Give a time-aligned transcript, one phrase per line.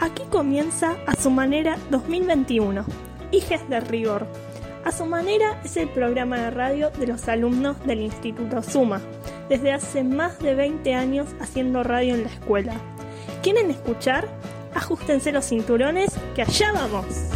[0.00, 2.84] Aquí comienza A Su Manera 2021,
[3.32, 4.26] Hijes de Rigor.
[4.84, 9.00] A Su Manera es el programa de radio de los alumnos del Instituto Suma,
[9.48, 12.74] desde hace más de 20 años haciendo radio en la escuela.
[13.42, 14.28] ¿Quieren escuchar?
[14.74, 17.35] Ajustense los cinturones, que allá vamos.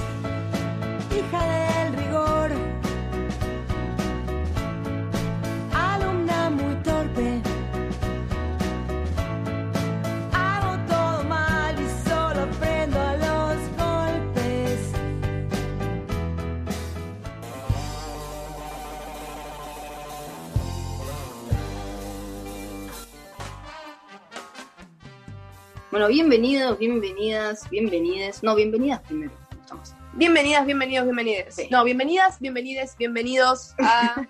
[26.00, 28.42] Bueno, bienvenidos, bienvenidas, bienvenides.
[28.42, 29.32] No, bienvenidas primero.
[29.50, 29.95] Estamos.
[30.14, 31.54] Bienvenidas, bienvenidos, bienvenides.
[31.54, 31.68] Sí.
[31.70, 34.26] No, bienvenidas, bienvenides, bienvenidos a,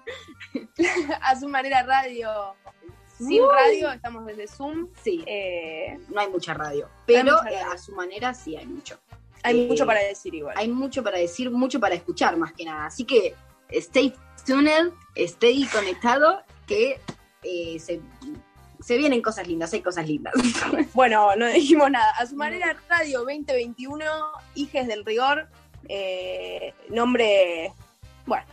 [1.23, 2.57] a Zoom Manera Radio.
[3.17, 3.49] Sin Uy.
[3.53, 4.89] radio, estamos desde Zoom.
[5.01, 8.99] Sí, Eh, no hay mucha radio, pero mucha eh, a su manera sí hay mucho.
[9.45, 10.57] hay Eh, mucho para decir igual.
[10.59, 12.87] Hay mucho para decir, mucho para escuchar más que nada.
[12.87, 13.37] Así que
[13.69, 14.13] stay
[14.45, 17.01] tuned, stay conectado, que
[17.79, 18.01] se,
[18.83, 20.33] se vienen cosas lindas, hay cosas lindas.
[20.95, 22.11] Bueno, no dijimos nada.
[22.19, 24.05] A su manera Radio 2021,
[24.55, 25.49] Hijes del Rigor.
[25.89, 27.73] Eh, nombre,
[28.27, 28.45] bueno,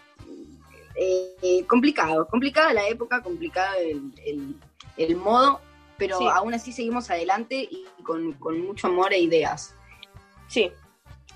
[0.99, 4.55] Eh, eh, complicado, complicada la época, complicado el, el-
[4.97, 5.61] el modo,
[5.97, 6.25] pero Sí.
[6.27, 9.75] aún así seguimos adelante y con, con mucho amor e ideas.
[10.47, 10.71] sí.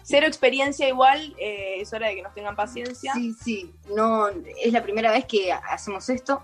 [0.04, 3.14] Cero experiencia igual, eh, es hora de que nos tengan paciencia.
[3.14, 6.42] Sí, sí, no, es la primera vez que hacemos esto,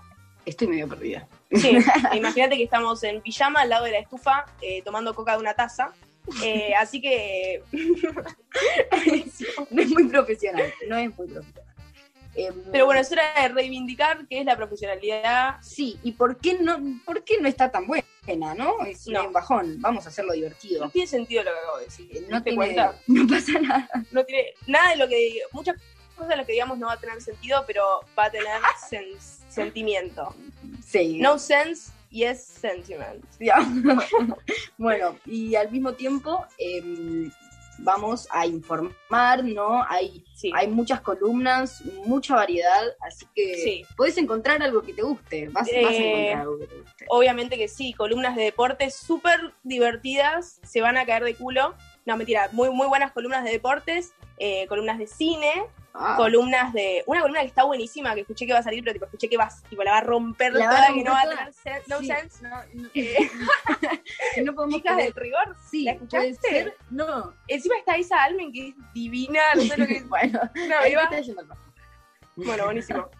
[0.48, 1.26] estoy medio perdida.
[1.52, 1.78] Sí,
[2.14, 5.54] imagínate que estamos en pijama al lado de la estufa eh, tomando coca de una
[5.54, 5.92] taza.
[6.44, 7.62] Eh, así que
[9.70, 11.64] no es muy profesional, no es muy profesional.
[12.34, 15.56] Em, Pero bueno, es hora de reivindicar que es la profesionalidad.
[15.62, 18.04] Sí, ¿y por qué no, por qué no está tan buena,
[18.54, 18.84] no?
[18.84, 19.26] Es No.
[19.26, 20.84] un bajón, vamos a hacerlo divertido.
[20.84, 22.08] No tiene sentido lo que acabo de decir.
[22.12, 22.94] Eh, ¿Te No, tiene, cuenta?
[23.06, 23.88] no pasa nada.
[24.12, 25.40] No tiene nada de lo que.
[25.52, 25.76] Muchas
[26.14, 28.46] cosas de lo que digamos no va a tener sentido, pero va a tener
[28.88, 29.16] sen-
[29.64, 30.34] sentimiento.
[30.84, 31.18] Sí.
[31.20, 33.24] No sense, yes sentiment.
[33.40, 33.56] Ya.
[34.78, 37.30] bueno, y al mismo tiempo em,
[37.80, 39.84] vamos a informar, ¿no?
[39.88, 40.50] Hay, Sí.
[40.54, 43.84] hay muchas columnas, mucha variedad, así que Sí.
[43.96, 45.48] puedes encontrar algo que te guste.
[45.48, 47.04] Vas, vas a Eh, encontrar algo que te guste.
[47.08, 51.74] Obviamente que sí, columnas de deportes súper divertidas, se van a caer de culo.
[52.06, 55.52] No, mentira, muy, muy buenas columnas de deportes, eh, columnas de cine,
[56.00, 57.02] Ah, columnas de.
[57.06, 59.36] Una columna que está buenísima, que escuché que va a salir, pero tipo, escuché que
[59.36, 61.52] vas, tipo, la va a romper La va a toda, que no va a tener
[61.52, 62.06] sen- no Sí.
[62.06, 62.42] sense.
[62.48, 63.30] no, no, Eh,
[64.44, 65.56] no podemos chicas del rigor.
[65.70, 66.48] Sí, ¿La puede escuchaste?
[66.50, 66.76] ser.
[66.90, 67.34] No.
[67.48, 70.08] Encima está Isa Almen, que es divina, no sé lo que es.
[70.08, 71.62] Bueno, al bajo.
[72.36, 73.08] Bueno, buenísimo.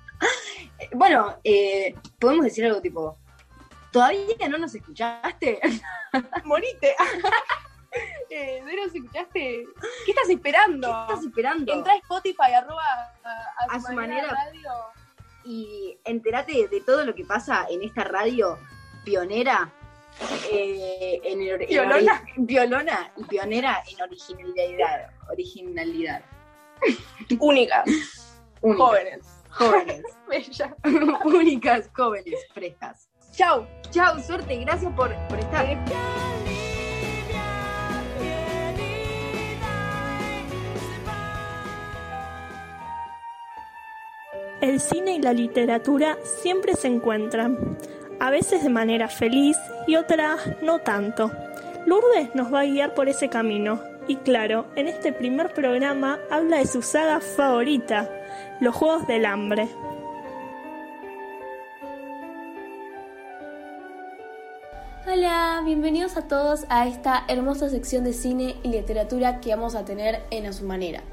[0.80, 3.16] Eh, Bueno, eh, podemos decir algo tipo.
[3.92, 5.60] ¿Todavía no nos escuchaste?
[6.44, 6.94] Morite.
[8.30, 9.64] eh, ¿De nos escuchaste?
[10.04, 10.88] ¿Qué estás esperando?
[11.06, 11.72] ¿Qué estás esperando?
[11.72, 12.82] Entra a Spotify, arroba
[13.24, 14.28] a, A su manera.
[14.28, 14.70] radio.
[15.44, 18.58] y entérate de todo lo que pasa en esta radio
[19.04, 19.72] pionera.
[20.50, 25.10] eh, en el- en ori- piolona y pionera en originalidad.
[25.30, 26.22] Originalidad.
[27.38, 27.84] Únicas,
[28.60, 28.86] Únicas.
[28.88, 29.26] jóvenes.
[29.50, 30.02] Jóvenes.
[30.28, 30.76] Bella.
[31.24, 33.08] Únicas, jóvenes, frescas.
[33.32, 33.64] Chau.
[33.90, 36.47] Chao, suerte, gracias por, por estar.
[44.60, 47.78] El cine y la literatura siempre se encuentran,
[48.18, 51.30] a veces de manera feliz y otras no tanto.
[51.86, 56.58] Lourdes nos va a guiar por ese camino y claro, en este primer programa habla
[56.58, 58.10] de su saga favorita,
[58.60, 59.68] Los Juegos del Hambre.
[65.06, 69.84] Hola, bienvenidos a todos a esta hermosa sección de cine y literatura que vamos a
[69.84, 71.04] tener en A Su Manera.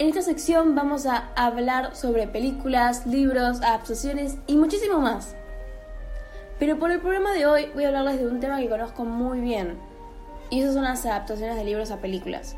[0.00, 5.36] En esta sección vamos a hablar sobre películas, libros, adaptaciones y muchísimo más.
[6.58, 9.42] Pero por el programa de hoy voy a hablarles de un tema que conozco muy
[9.42, 9.76] bien,
[10.48, 12.56] y esas son las adaptaciones de libros a películas.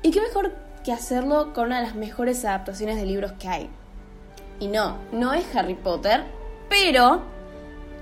[0.00, 3.70] ¿Y qué mejor que hacerlo con una de las mejores adaptaciones de libros que hay?
[4.58, 6.24] Y no, no es Harry Potter,
[6.70, 7.20] pero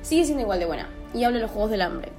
[0.02, 0.88] sigue siendo igual de buena.
[1.12, 2.12] Y habla de los Juegos del Hambre.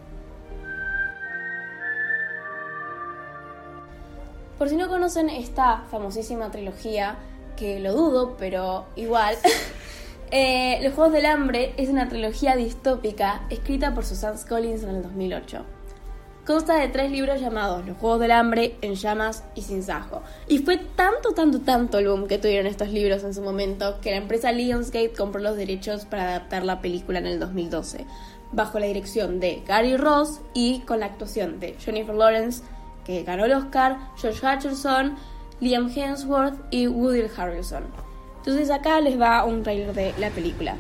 [4.64, 7.18] Por si no conocen esta famosísima trilogía,
[7.58, 9.36] que lo dudo, pero igual,
[10.32, 15.04] eh, Los Juegos del Hambre es una trilogía distópica escrita por Susan Collins en el
[15.04, 15.66] 2008.
[16.46, 20.22] Consta de tres libros llamados Los Juegos del Hambre, En Llamas y Sin Sajo.
[20.48, 24.12] Y fue tanto, tanto, tanto el boom que tuvieron estos libros en su momento que
[24.12, 28.06] la empresa Lionsgate compró los derechos para adaptar la película en el 2012,
[28.54, 32.64] bajo la dirección de Gary Ross y con la actuación de Jennifer Lawrence,
[33.06, 35.16] que ganó el Oscar, George Hutcherson,
[35.60, 37.84] Liam Hemsworth y Woody Harrelson.
[38.38, 40.76] Entonces acá les va un trailer de la película.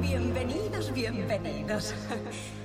[0.00, 1.94] Bienvenidos, bienvenidos.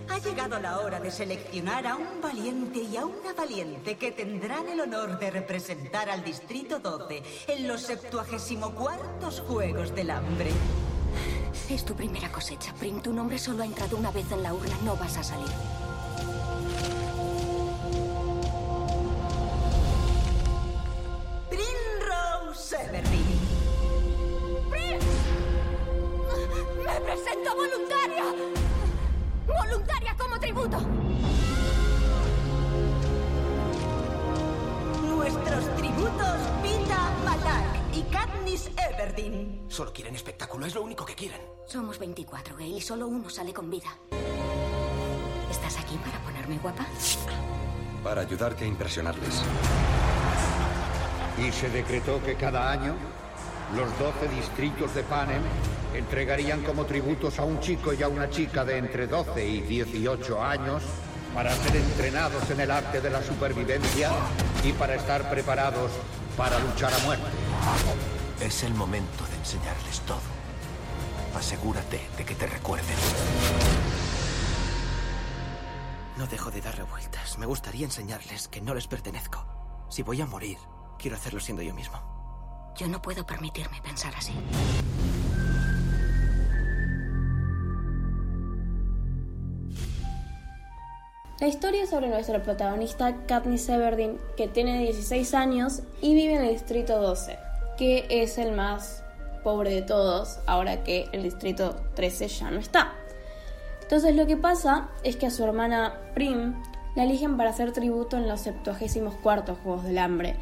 [0.10, 4.68] Ha llegado la hora de seleccionar a un valiente y a una valiente que tendrán
[4.68, 10.52] el honor de representar al Distrito 12 en los 74 Juegos del Hambre.
[11.70, 13.02] Es tu primera cosecha, Prim.
[13.02, 14.76] Tu nombre solo ha entrado una vez en la urna.
[14.84, 15.48] No vas a salir.
[22.54, 23.40] Primrose Everdeen.
[26.86, 28.26] ¡Me presento voluntaria!
[29.48, 30.78] ¡Voluntaria como tributo!
[35.02, 39.66] Nuestros tributos Pita Malak y Katniss Everdeen.
[39.68, 41.42] Solo quieren espectáculo, es lo único que quieren.
[41.66, 43.90] Somos 24, Gale, y solo uno sale con vida.
[45.50, 46.86] ¿Estás aquí para ponerme guapa?
[48.04, 49.42] Para ayudarte a impresionarles.
[51.38, 52.96] Y se decretó que cada año
[53.76, 55.42] los 12 distritos de Panem
[55.96, 60.44] entregarían como tributos a un chico y a una chica de entre 12 y 18
[60.44, 60.84] años
[61.34, 64.12] para ser entrenados en el arte de la supervivencia
[64.64, 65.92] y para estar preparados
[66.38, 67.26] para luchar a muerte.
[68.40, 70.22] Es el momento de enseñarles todo.
[71.36, 72.96] Asegúrate de que te recuerden.
[76.18, 77.40] No dejo de dar revueltas.
[77.40, 79.46] Me gustaría enseñarles que no les pertenezco.
[79.90, 80.58] Si voy a morir,
[80.98, 81.98] quiero hacerlo siendo yo mismo.
[82.76, 84.34] Yo no puedo permitirme pensar así.
[91.40, 96.44] La historia es sobre nuestra protagonista Katniss Everdeen, que tiene 16 años y vive en
[96.44, 97.38] el distrito 12,
[97.78, 99.04] que es el más
[99.44, 102.94] pobre de todos, ahora que el distrito 13 ya no está.
[103.82, 106.56] Entonces lo que pasa es que a su hermana Prim
[106.96, 110.38] la eligen para hacer tributo en los 74 Juegos del Hambre,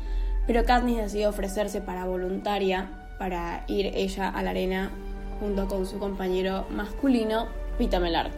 [0.47, 4.91] pero Katniss decide ofrecerse para voluntaria para ir ella a la arena
[5.39, 7.47] junto con su compañero masculino,
[7.77, 8.33] Pita Melark.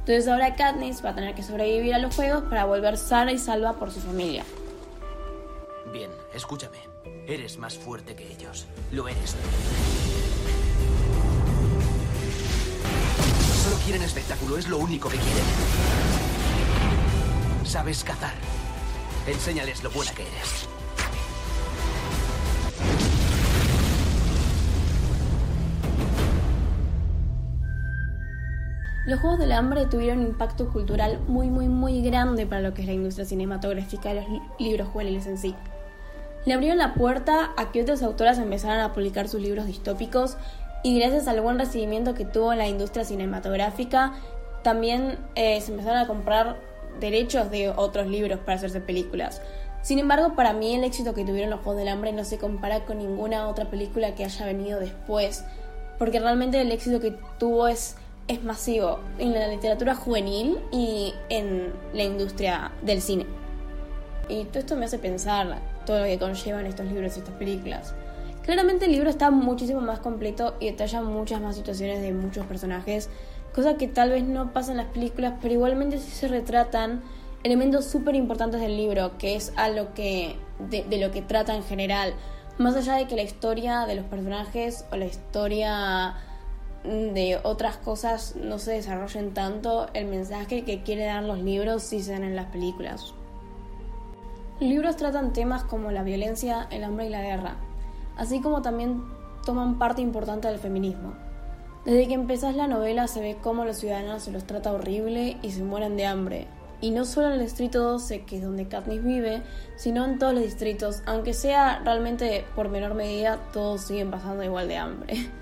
[0.00, 3.38] Entonces ahora Katniss va a tener que sobrevivir a los juegos para volver sana y
[3.38, 4.44] salva por su familia.
[5.92, 6.78] Bien, escúchame.
[7.26, 8.66] Eres más fuerte que ellos.
[8.90, 9.36] Lo eres.
[13.62, 15.44] Solo quieren espectáculo, es lo único que quieren.
[17.64, 18.34] Sabes cazar.
[19.26, 20.79] Enséñales lo buena que eres.
[29.10, 32.82] Los Juegos del Hambre tuvieron un impacto cultural muy, muy, muy grande para lo que
[32.82, 35.56] es la industria cinematográfica y los li- libros juveniles en sí.
[36.44, 40.36] Le abrieron la puerta a que otras autoras empezaran a publicar sus libros distópicos
[40.84, 44.12] y gracias al buen recibimiento que tuvo la industria cinematográfica,
[44.62, 46.60] también eh, se empezaron a comprar
[47.00, 49.42] derechos de otros libros para hacerse películas.
[49.82, 52.84] Sin embargo, para mí el éxito que tuvieron los Juegos del Hambre no se compara
[52.84, 55.44] con ninguna otra película que haya venido después,
[55.98, 57.96] porque realmente el éxito que tuvo es,
[58.30, 63.26] es masivo en la literatura juvenil y en la industria del cine.
[64.28, 67.92] Y todo esto me hace pensar todo lo que conllevan estos libros y estas películas.
[68.44, 73.10] Claramente el libro está muchísimo más completo y detalla muchas más situaciones de muchos personajes,
[73.52, 77.02] cosa que tal vez no pasa en las películas, pero igualmente sí se retratan
[77.42, 80.36] elementos súper importantes del libro, que es a lo que,
[80.70, 82.14] de, de lo que trata en general.
[82.58, 86.14] Más allá de que la historia de los personajes o la historia
[86.84, 92.02] de otras cosas no se desarrollen tanto, el mensaje que quiere dar los libros sí
[92.02, 93.14] se dan en las películas.
[94.60, 97.56] Libros tratan temas como la violencia, el hambre y la guerra,
[98.16, 99.02] así como también
[99.44, 101.14] toman parte importante del feminismo.
[101.84, 105.50] Desde que empezás la novela se ve cómo los ciudadanos se los trata horrible y
[105.50, 106.46] se mueren de hambre.
[106.82, 109.42] Y no solo en el distrito 12, que es donde Katniss vive,
[109.76, 114.68] sino en todos los distritos, aunque sea realmente por menor medida, todos siguen pasando igual
[114.68, 115.30] de hambre.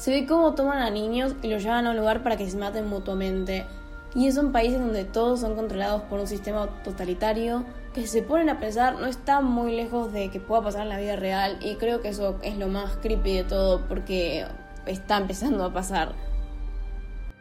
[0.00, 2.56] Se ve cómo toman a niños y los llevan a un lugar para que se
[2.56, 3.66] maten mutuamente.
[4.14, 8.06] Y es un país en donde todos son controlados por un sistema totalitario que si
[8.06, 11.16] se ponen a pensar no está muy lejos de que pueda pasar en la vida
[11.16, 14.46] real y creo que eso es lo más creepy de todo porque
[14.86, 16.14] está empezando a pasar.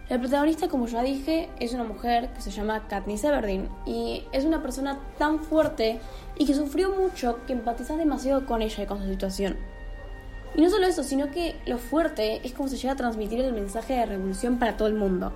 [0.09, 4.43] La protagonista, como ya dije, es una mujer que se llama Katniss Everdeen y es
[4.43, 6.01] una persona tan fuerte
[6.37, 9.55] y que sufrió mucho que empatizas demasiado con ella y con su situación.
[10.55, 13.53] Y no solo eso, sino que lo fuerte es como se llega a transmitir el
[13.53, 15.31] mensaje de revolución para todo el mundo.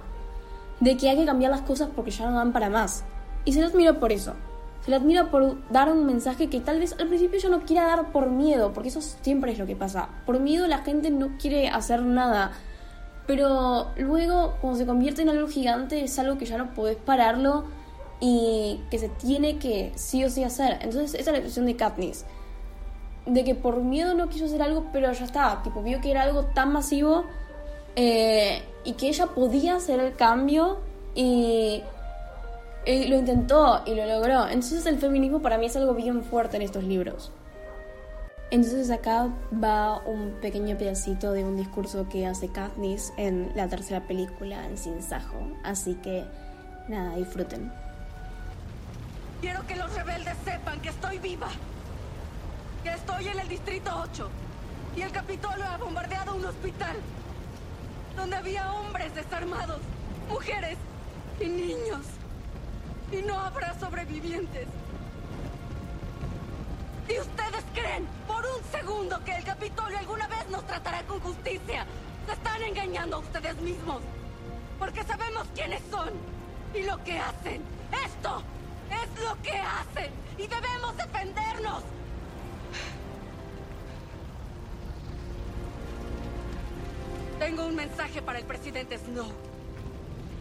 [0.80, 3.04] De que hay que cambiar las cosas porque ya no dan para más.
[3.46, 4.34] Y se le admira por eso.
[4.84, 7.86] Se le admira por dar un mensaje que tal vez al principio yo no quiera
[7.86, 10.10] dar por miedo, porque eso siempre es lo que pasa.
[10.26, 12.52] Por miedo la gente no quiere hacer nada.
[13.26, 17.64] Pero luego, cuando se convierte en algo gigante, es algo que ya no podés pararlo
[18.20, 20.80] y que se tiene que sí o sí hacer.
[20.82, 22.26] Entonces, esa es la situación de Katniss.
[23.26, 25.62] De que por miedo no quiso hacer algo, pero ya está.
[25.64, 27.26] Tipo, vio que era algo tan masivo
[27.96, 30.80] eh, y que ella podía hacer el cambio
[31.16, 31.82] y,
[32.86, 34.48] y lo intentó y lo logró.
[34.48, 37.32] Entonces, el feminismo para mí es algo bien fuerte en estos libros.
[38.54, 44.06] Entonces acá va un pequeño pedacito de un discurso que hace Katniss en la tercera
[44.06, 45.40] película en Sin Sajo.
[45.64, 46.24] Así que
[46.88, 47.72] nada, disfruten.
[49.42, 51.48] Quiero que los rebeldes sepan que estoy viva.
[52.86, 54.30] Estoy en el Distrito 8.
[54.98, 56.98] Y el Capitolio ha bombardeado un hospital.
[58.16, 59.80] Donde había hombres desarmados,
[60.30, 60.78] mujeres
[61.40, 62.02] y niños.
[63.12, 64.68] Y no habrá sobrevivientes.
[67.08, 71.86] ¿Y ustedes creen por un segundo que el Capitolio alguna vez nos tratará con justicia?
[72.26, 74.02] Se están engañando a ustedes mismos.
[74.78, 76.12] Porque sabemos quiénes son
[76.74, 77.62] y lo que hacen.
[78.06, 78.44] Esto
[78.90, 81.84] es lo que hacen y debemos defendernos.
[87.44, 89.30] Tengo un mensaje para el presidente Snow.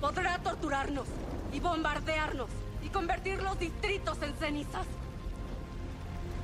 [0.00, 1.08] Podrá torturarnos
[1.52, 2.48] y bombardearnos
[2.80, 4.86] y convertir los distritos en cenizas.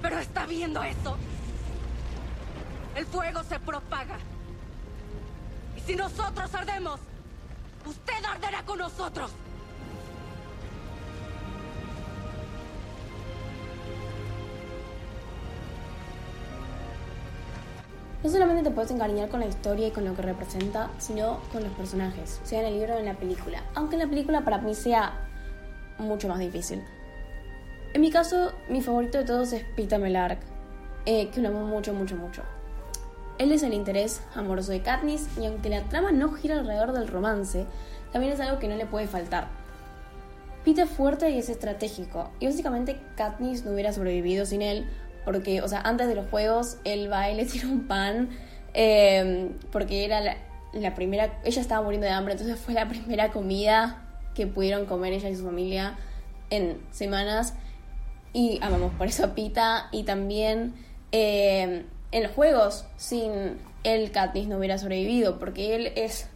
[0.02, 1.16] ¿Pero está viendo eso?
[2.96, 4.18] El fuego se propaga.
[5.76, 6.98] Y si nosotros ardemos,
[7.86, 9.30] usted arderá con nosotros.
[18.22, 21.62] No solamente te puedes encariñar con la historia y con lo que representa, sino con
[21.62, 23.62] los personajes, sea en el libro o en la película.
[23.74, 25.12] Aunque en la película para mí sea
[25.98, 26.82] mucho más difícil.
[27.94, 30.40] En mi caso, mi favorito de todos es Pita Melark,
[31.06, 32.42] eh, que lo amo mucho, mucho, mucho.
[33.38, 37.06] Él es el interés amoroso de Katniss y aunque la trama no gira alrededor del
[37.06, 37.66] romance,
[38.12, 39.46] también es algo que no le puede faltar.
[40.64, 44.86] Pita es fuerte y es estratégico, y básicamente Katniss no hubiera sobrevivido sin él,
[45.24, 48.30] porque, o sea, antes de los juegos, él va y le tira un pan,
[48.74, 50.20] eh, porque era
[50.72, 55.12] la, primera, ella estaba muriendo de hambre, entonces fue la primera comida que pudieron comer
[55.12, 55.96] ella y su familia
[56.50, 57.54] en semanas.
[58.32, 60.74] Y amamos por eso a Pita y también
[61.12, 66.28] eh, en los juegos sin él Katniss no hubiera sobrevivido porque él es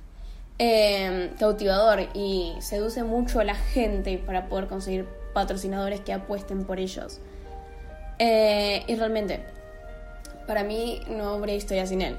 [0.59, 6.79] eh, cautivador y seduce mucho a la gente para poder conseguir patrocinadores que apuesten por
[6.79, 7.21] ellos
[8.25, 9.41] Eh, y realmente
[10.47, 12.17] para mí no habría historia sin él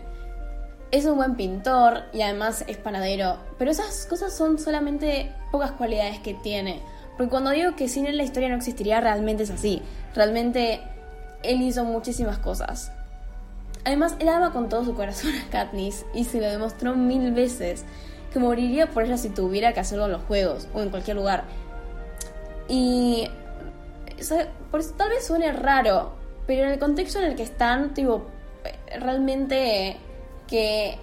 [0.91, 6.19] es un buen pintor y además es panadero pero esas cosas son solamente pocas cualidades
[6.19, 6.81] que tiene
[7.17, 9.81] porque cuando digo que sin él la historia no existiría, realmente es así.
[10.15, 10.81] Realmente
[11.43, 12.91] él hizo muchísimas cosas.
[13.86, 17.83] Además, él ama con todo su corazón a Katniss y se lo demostró mil veces
[18.31, 21.43] que moriría por ella si tuviera que hacerlo en los juegos o en cualquier lugar.
[22.67, 23.29] Y
[24.72, 26.13] por eso tal vez suene raro,
[26.48, 28.25] pero en el contexto en el que están, tipo,
[29.00, 29.98] realmente
[30.48, 30.98] que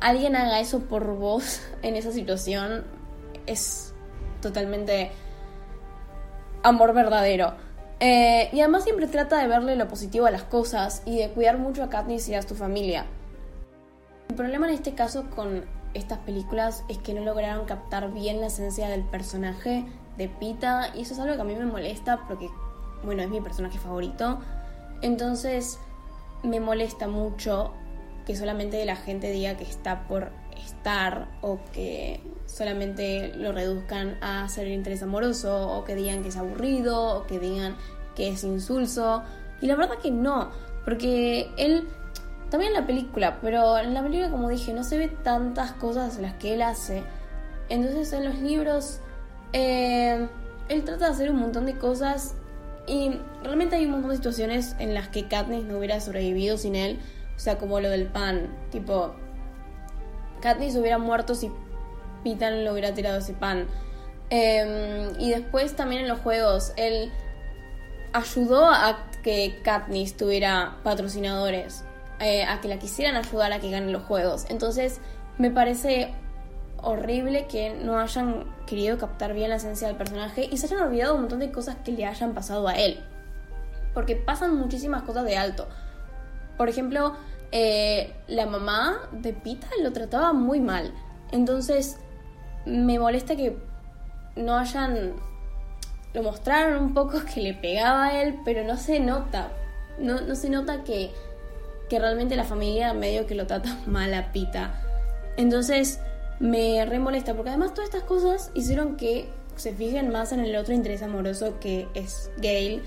[0.00, 2.84] alguien haga eso por vos en esa situación
[3.46, 3.94] es
[4.40, 5.10] totalmente
[6.62, 7.54] amor verdadero.
[8.02, 11.58] Eh, y además siempre trata de verle lo positivo a las cosas y de cuidar
[11.58, 13.04] mucho a Katniss y a su familia.
[14.30, 18.46] El problema en este caso con estas películas es que no lograron captar bien la
[18.46, 19.84] esencia del personaje
[20.20, 22.50] de Pita y eso es algo que a mí me molesta porque,
[23.02, 24.38] bueno, es mi personaje favorito.
[25.00, 25.78] Entonces
[26.42, 27.72] me molesta mucho
[28.26, 30.30] que solamente la gente diga que está por
[30.62, 36.36] estar o que solamente lo reduzcan a ser interés amoroso o que digan que es
[36.36, 37.76] aburrido o que digan
[38.14, 39.22] que es insulso.
[39.62, 40.50] Y la verdad que no,
[40.84, 41.88] porque él,
[42.50, 46.18] también en la película, pero en la película como dije, no se ve tantas cosas
[46.18, 47.02] las que él hace.
[47.70, 49.00] Entonces en los libros,
[49.52, 50.28] eh,
[50.68, 52.34] él trata de hacer un montón de cosas
[52.86, 56.76] y realmente hay un montón de situaciones en las que Katniss no hubiera sobrevivido sin
[56.76, 56.98] él.
[57.36, 59.14] O sea, como lo del pan, tipo,
[60.40, 61.50] Katniss hubiera muerto si
[62.22, 63.66] Pitan le hubiera tirado ese pan.
[64.30, 67.10] Eh, y después también en los juegos, él
[68.12, 71.84] ayudó a que Katniss tuviera patrocinadores,
[72.20, 74.46] eh, a que la quisieran ayudar a que gane los juegos.
[74.48, 75.00] Entonces
[75.38, 76.12] me parece
[76.82, 81.14] horrible que no hayan querido captar bien la esencia del personaje y se hayan olvidado
[81.14, 83.00] un montón de cosas que le hayan pasado a él.
[83.94, 85.68] Porque pasan muchísimas cosas de alto.
[86.56, 87.14] Por ejemplo,
[87.52, 90.92] eh, la mamá de Pita lo trataba muy mal.
[91.32, 91.98] Entonces,
[92.66, 93.56] me molesta que
[94.36, 95.14] no hayan...
[96.12, 99.48] Lo mostraron un poco que le pegaba a él, pero no se nota.
[99.98, 101.12] No, no se nota que,
[101.88, 104.74] que realmente la familia medio que lo trata mal a Pita.
[105.36, 106.00] Entonces
[106.40, 110.56] me re molesta, porque además todas estas cosas hicieron que se fijen más en el
[110.56, 112.82] otro interés amoroso que es Gail.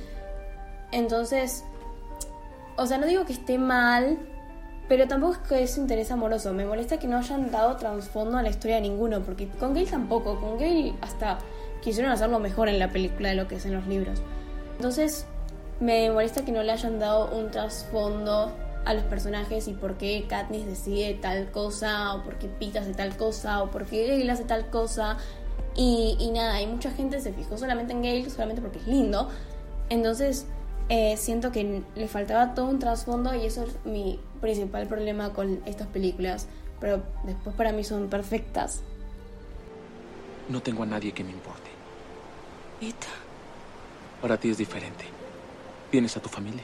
[0.91, 1.63] Entonces,
[2.75, 4.17] o sea, no digo que esté mal,
[4.89, 6.51] pero tampoco es que es interés amoroso.
[6.53, 9.89] Me molesta que no hayan dado trasfondo a la historia de ninguno, porque con Gail
[9.89, 10.39] tampoco.
[10.39, 11.37] Con Gail hasta
[11.81, 14.21] quisieron hacerlo mejor en la película de lo que es en los libros.
[14.77, 15.27] Entonces,
[15.79, 18.51] me molesta que no le hayan dado un trasfondo
[18.85, 22.93] a los personajes y por qué Katniss decide tal cosa, o por qué Pete hace
[22.93, 25.17] tal cosa, o por qué Gale hace tal cosa.
[25.75, 29.29] Y, y nada, y mucha gente se fijó solamente en Gale, solamente porque es lindo.
[29.89, 30.45] Entonces,
[30.89, 35.61] eh, siento que le faltaba todo un trasfondo y eso es mi principal problema con
[35.65, 36.47] estas películas.
[36.79, 38.81] Pero después para mí son perfectas.
[40.49, 41.69] No tengo a nadie que me importe.
[42.81, 43.07] Ita.
[44.21, 45.05] Para ti es diferente.
[45.89, 46.63] Tienes a tu familia.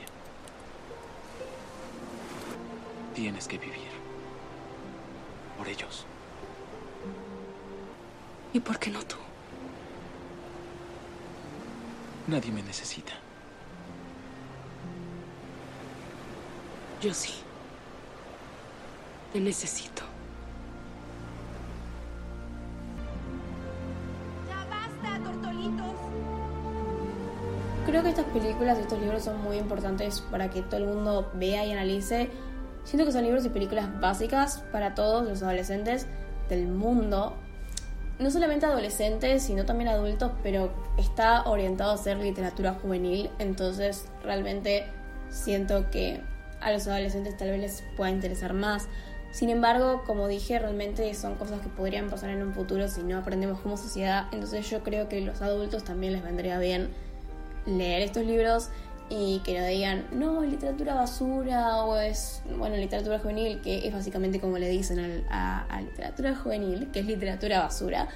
[3.19, 3.91] Tienes que vivir.
[5.57, 6.05] Por ellos.
[8.53, 9.17] ¿Y por qué no tú?
[12.27, 13.11] Nadie me necesita.
[17.01, 17.33] Yo sí.
[19.33, 20.03] Te necesito.
[24.47, 25.95] ¡Ya basta, tortolitos!
[27.85, 31.29] Creo que estas películas y estos libros son muy importantes para que todo el mundo
[31.33, 32.29] vea y analice.
[32.89, 36.07] Siento que son libros y películas básicas para todos los adolescentes
[36.49, 37.35] del mundo.
[38.17, 44.87] No solamente adolescentes, sino también adultos, pero está orientado a ser literatura juvenil, entonces realmente
[45.29, 46.19] siento que
[46.61, 48.87] a los adolescentes tal vez les pueda interesar más.
[49.29, 53.19] Sin embargo, como dije, realmente son cosas que podrían pasar en un futuro si no
[53.19, 56.89] aprendemos como sociedad, entonces yo creo que los adultos también les vendría bien
[57.67, 58.71] leer estos libros
[59.09, 63.93] y que no digan, no, es literatura basura o es, bueno, literatura juvenil, que es
[63.93, 68.07] básicamente como le dicen al- a, a literatura juvenil, que es literatura basura.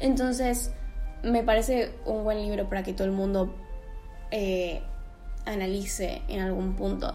[0.00, 0.72] Entonces,
[1.22, 3.54] me parece un buen libro para que todo el mundo
[4.32, 4.82] eh,
[5.46, 7.14] analice en algún punto.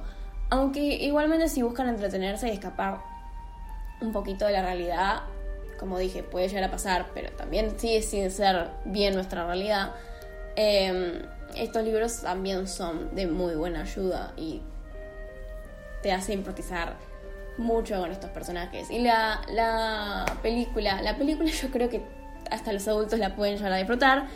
[0.50, 3.00] Aunque igualmente si buscan entretenerse y escapar
[4.00, 5.24] un poquito de la realidad,
[5.78, 9.92] como dije, puede llegar a pasar, pero también sigue sin ser bien nuestra realidad.
[10.56, 11.26] eh,
[11.64, 14.62] estos libros también son de muy buena ayuda y
[16.02, 16.96] te hace empatizar
[17.58, 18.90] mucho con estos personajes.
[18.92, 22.02] Y la, la película, la película yo creo que
[22.52, 24.28] hasta los adultos la pueden llegar a disfrutar.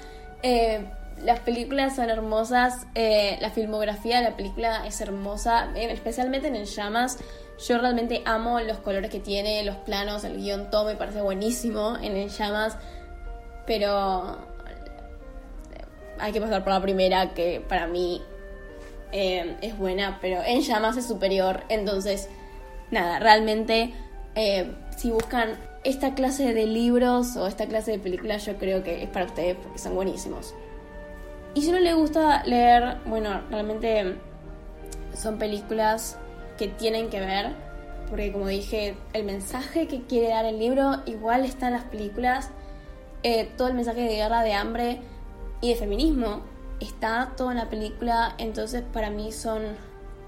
[0.43, 0.85] Eh,
[1.23, 6.55] las películas son hermosas, eh, la filmografía de la película es hermosa, eh, especialmente en
[6.55, 7.19] En Llamas.
[7.67, 11.95] Yo realmente amo los colores que tiene, los planos, el guion, todo me parece buenísimo
[12.01, 12.75] en En Llamas,
[13.67, 14.39] pero
[16.21, 18.21] hay que pasar por la primera, que para mí
[19.11, 22.29] eh, es buena, pero En Llamas es superior, entonces,
[22.91, 23.93] nada, realmente
[24.35, 29.03] eh, si buscan esta clase de libros o esta clase de películas, yo creo que
[29.03, 30.53] es para ustedes porque son buenísimos.
[31.55, 34.15] Y si no les gusta leer, bueno, realmente
[35.13, 36.17] son películas
[36.57, 37.51] que tienen que ver,
[38.09, 42.51] porque como dije, el mensaje que quiere dar el libro igual está en las películas,
[43.23, 44.99] Eh, todo el mensaje de guerra, de hambre
[45.61, 46.41] y de feminismo
[46.79, 49.61] está todo en la película, entonces para mí son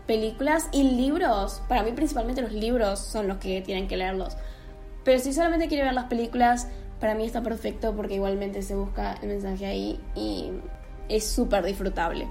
[0.05, 4.37] películas y libros, para mí principalmente los libros son los que tienen que leerlos.
[5.03, 6.67] Pero si solamente quiere ver las películas,
[6.99, 10.51] para mí está perfecto porque igualmente se busca el mensaje ahí y
[11.09, 12.27] es súper disfrutable.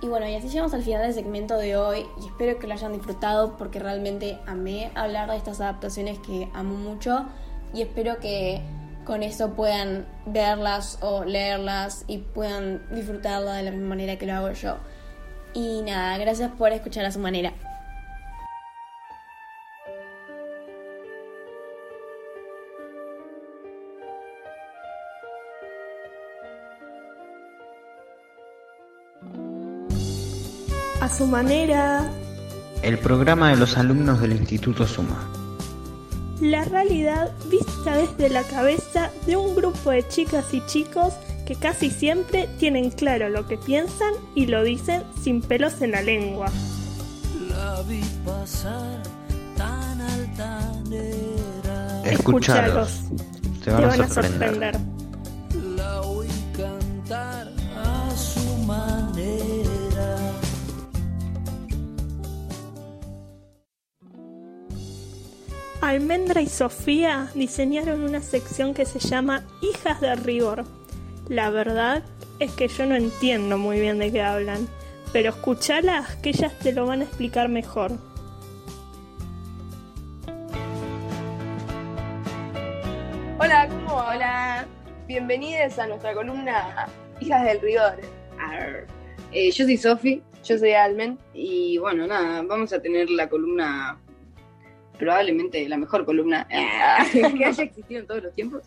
[0.00, 2.74] Y bueno, y así llegamos al final del segmento de hoy y espero que lo
[2.74, 7.26] hayan disfrutado porque realmente amé hablar de estas adaptaciones que amo mucho
[7.72, 8.62] y espero que
[9.04, 14.34] con eso puedan verlas o leerlas y puedan disfrutarla de la misma manera que lo
[14.34, 14.76] hago yo.
[15.54, 17.52] Y nada, gracias por escuchar a su manera.
[31.00, 32.08] A su manera,
[32.82, 35.41] El programa de los alumnos del Instituto Suma.
[36.42, 41.14] La realidad vista desde la cabeza de un grupo de chicas y chicos
[41.46, 46.02] que casi siempre tienen claro lo que piensan y lo dicen sin pelos en la
[46.02, 46.50] lengua.
[47.48, 49.00] La vi pasar
[49.56, 50.42] tan altanera.
[52.06, 53.02] Escuchalos.
[53.64, 54.76] Te van, a sorprender.
[55.76, 56.26] La oí
[56.56, 59.11] cantar a su manera.
[65.82, 70.64] Almendra y Sofía diseñaron una sección que se llama Hijas de Rigor.
[71.28, 72.04] La verdad
[72.38, 74.68] es que yo no entiendo muy bien de qué hablan,
[75.12, 77.90] pero escuchalas que ellas te lo van a explicar mejor.
[83.40, 84.14] Hola ¿cómo va?
[84.14, 84.66] Hola.
[85.08, 86.86] Bienvenidos a nuestra columna
[87.18, 88.00] Hijas del Rigor.
[89.32, 90.22] Eh, yo soy Sofi.
[90.44, 91.18] Yo soy Almen.
[91.34, 93.98] Y bueno, nada, vamos a tener la columna,
[94.98, 96.46] probablemente la mejor columna
[97.12, 98.62] que haya existido en todos los tiempos.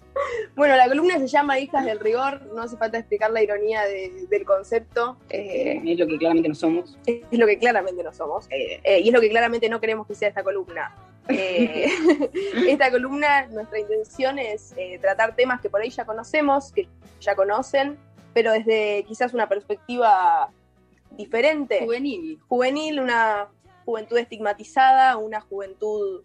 [0.55, 2.41] Bueno, la columna se llama Hijas del Rigor.
[2.53, 5.17] No hace falta explicar la ironía de- del concepto.
[5.29, 6.97] Eh, Eh, es lo que claramente no somos.
[7.05, 8.47] es lo que claramente no somos.
[8.49, 10.95] Eh, y es lo que claramente no queremos que sea esta columna.
[11.29, 11.85] Eh,
[12.67, 16.87] esta columna, nuestra intención es eh, tratar temas que por ahí ya conocemos, que
[17.21, 17.97] ya conocen,
[18.33, 20.49] pero desde quizás una perspectiva
[21.11, 21.79] diferente.
[21.83, 22.39] Juvenil.
[22.47, 23.47] Juvenil, una
[23.85, 26.23] juventud estigmatizada, una juventud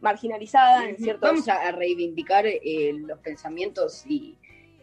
[0.00, 1.30] marginalizada en ciertos...
[1.30, 4.36] Vamos a, reivindicar eh, los pensamientos y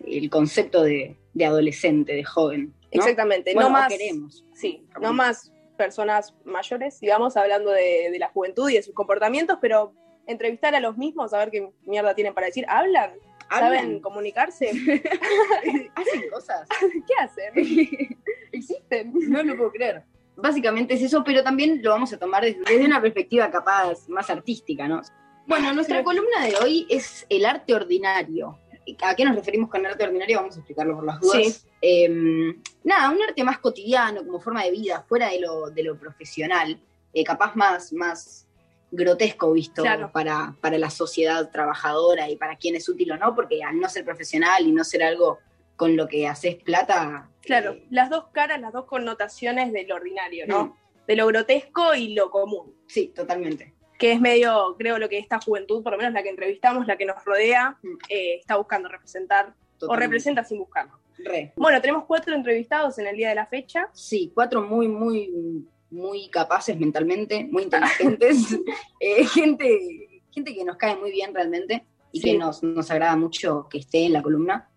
[0.06, 2.68] el concepto de, de adolescente, de joven.
[2.68, 2.88] ¿no?
[2.92, 3.90] Exactamente, Bueno, no más...
[3.90, 4.46] queremos.
[4.54, 9.60] Sí, no más personas mayores, digamos, hablando de, de la juventud y de sus comportamientos,
[9.62, 9.94] pero
[10.28, 12.66] entrevistar a los mismos, a ver qué mierda tienen para decir.
[12.68, 13.14] ¿Hablan?
[13.50, 14.00] ¿Saben Hablan.
[14.00, 14.70] comunicarse?
[15.96, 16.68] Hacen cosas.
[17.08, 17.54] ¿Qué hacen?
[18.52, 19.14] ¿Existen?
[19.30, 20.04] No lo puedo creer.
[20.42, 24.30] Básicamente es eso, pero también lo vamos a tomar desde, desde una perspectiva capaz más
[24.30, 25.02] artística, ¿no?
[25.48, 28.60] Bueno, nuestra columna de hoy es el arte ordinario.
[29.02, 30.38] ¿A qué nos referimos con arte ordinario?
[30.38, 31.44] Vamos a explicarlo por las dudas.
[31.44, 31.68] Sí.
[31.82, 35.98] Eh, nada, un arte más cotidiano, como forma de vida, fuera de lo, de lo
[35.98, 36.80] profesional,
[37.14, 38.48] eh, capaz más, más
[38.92, 40.12] grotesco visto Claro.
[40.12, 43.90] para, para la sociedad trabajadora y para quien es útil o no, porque al no
[43.90, 45.40] ser profesional y no ser algo
[45.80, 50.46] con lo que haces plata, Claro, eh, las dos caras, las dos connotaciones del ordinario,
[50.46, 50.66] ¿no?
[50.66, 50.74] Mm.
[51.08, 52.76] De lo grotesco y lo común.
[52.86, 53.74] sí, totalmente.
[53.98, 56.98] Que es medio, creo, lo que esta juventud, por lo menos la que entrevistamos, la
[56.98, 57.78] que nos rodea,
[58.10, 59.98] eh, está buscando representar, o Mm.
[59.98, 61.00] Representa sin buscarlo.
[61.18, 61.54] Re.
[61.56, 63.90] Bueno, tenemos cuatro entrevistados en el día de la fecha.
[63.94, 68.38] Sí, cuatro muy, muy, muy capaces mentalmente, muy inteligentes,
[69.00, 72.32] eh, gente, gente que nos cae muy bien realmente y Sí.
[72.32, 74.69] que nos, nos agrada mucho que esté en la columna.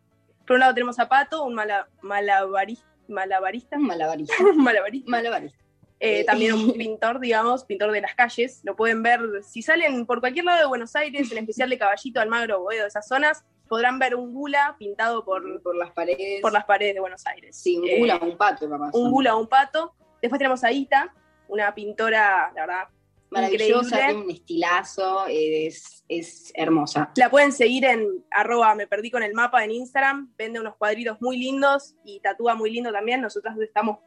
[0.53, 3.79] Por un lado tenemos a Pato, un mala- malabari- malabarista.
[3.79, 4.37] Malabarista.
[4.55, 5.11] Malabarista.
[5.11, 5.59] Malabarista.
[5.99, 8.61] Eh, Eh, también un pintor, digamos, pintor de las calles.
[8.63, 12.21] Lo pueden ver, si salen por cualquier lado de Buenos Aires, en especial de Caballito,
[12.21, 16.43] Almagro, Boedo, esas zonas, podrán ver un gula pintado por, Por las paredes.
[16.43, 17.57] por las paredes de Buenos Aires.
[17.57, 18.91] Sí, un Eh, gula, un pato, capaz.
[18.93, 19.95] un gula, un pato.
[20.21, 21.15] Después tenemos a Ita,
[21.49, 22.89] una pintora, la verdad,
[23.33, 24.07] Maravillosa, increíble.
[24.07, 27.11] tiene un estilazo, es, es hermosa.
[27.17, 31.21] La pueden seguir en arroba me perdí con el mapa en Instagram, vende unos cuadritos
[31.21, 33.99] muy lindos y tatúa muy lindo también, nosotras estamos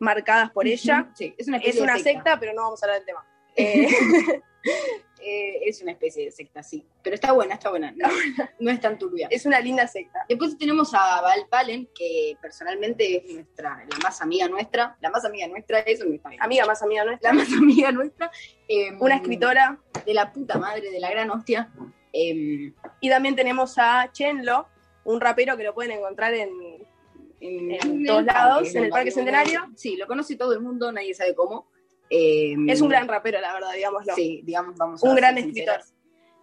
[0.00, 1.10] marcadas por ella.
[1.14, 3.26] Sí, es una Es una secta, pero no vamos a hablar del tema.
[3.56, 3.88] Eh,
[5.26, 6.84] Eh, es una especie de secta, sí.
[7.02, 7.92] Pero está buena, está buena.
[7.96, 8.08] No,
[8.60, 9.26] no es tan turbia.
[9.30, 10.26] es una linda secta.
[10.28, 14.98] Después tenemos a Val Palen, que personalmente es nuestra, la más amiga nuestra.
[15.00, 17.32] La más amiga nuestra es nuestra Amiga más amiga nuestra.
[17.32, 18.30] La más amiga nuestra.
[18.68, 19.78] eh, Una escritora.
[20.04, 21.72] De la puta madre, de la gran hostia.
[22.12, 24.68] eh, Y también tenemos a Chenlo,
[25.04, 26.50] un rapero que lo pueden encontrar en,
[27.40, 29.70] en, En todos lados, en el Parque Centenario.
[29.74, 31.66] Sí, lo conoce todo el mundo, nadie sabe cómo.
[32.10, 34.14] Eh, Es un gran rapero, la verdad, digámoslo.
[34.14, 35.80] Sí, digamos, vamos Un a gran ser escritor.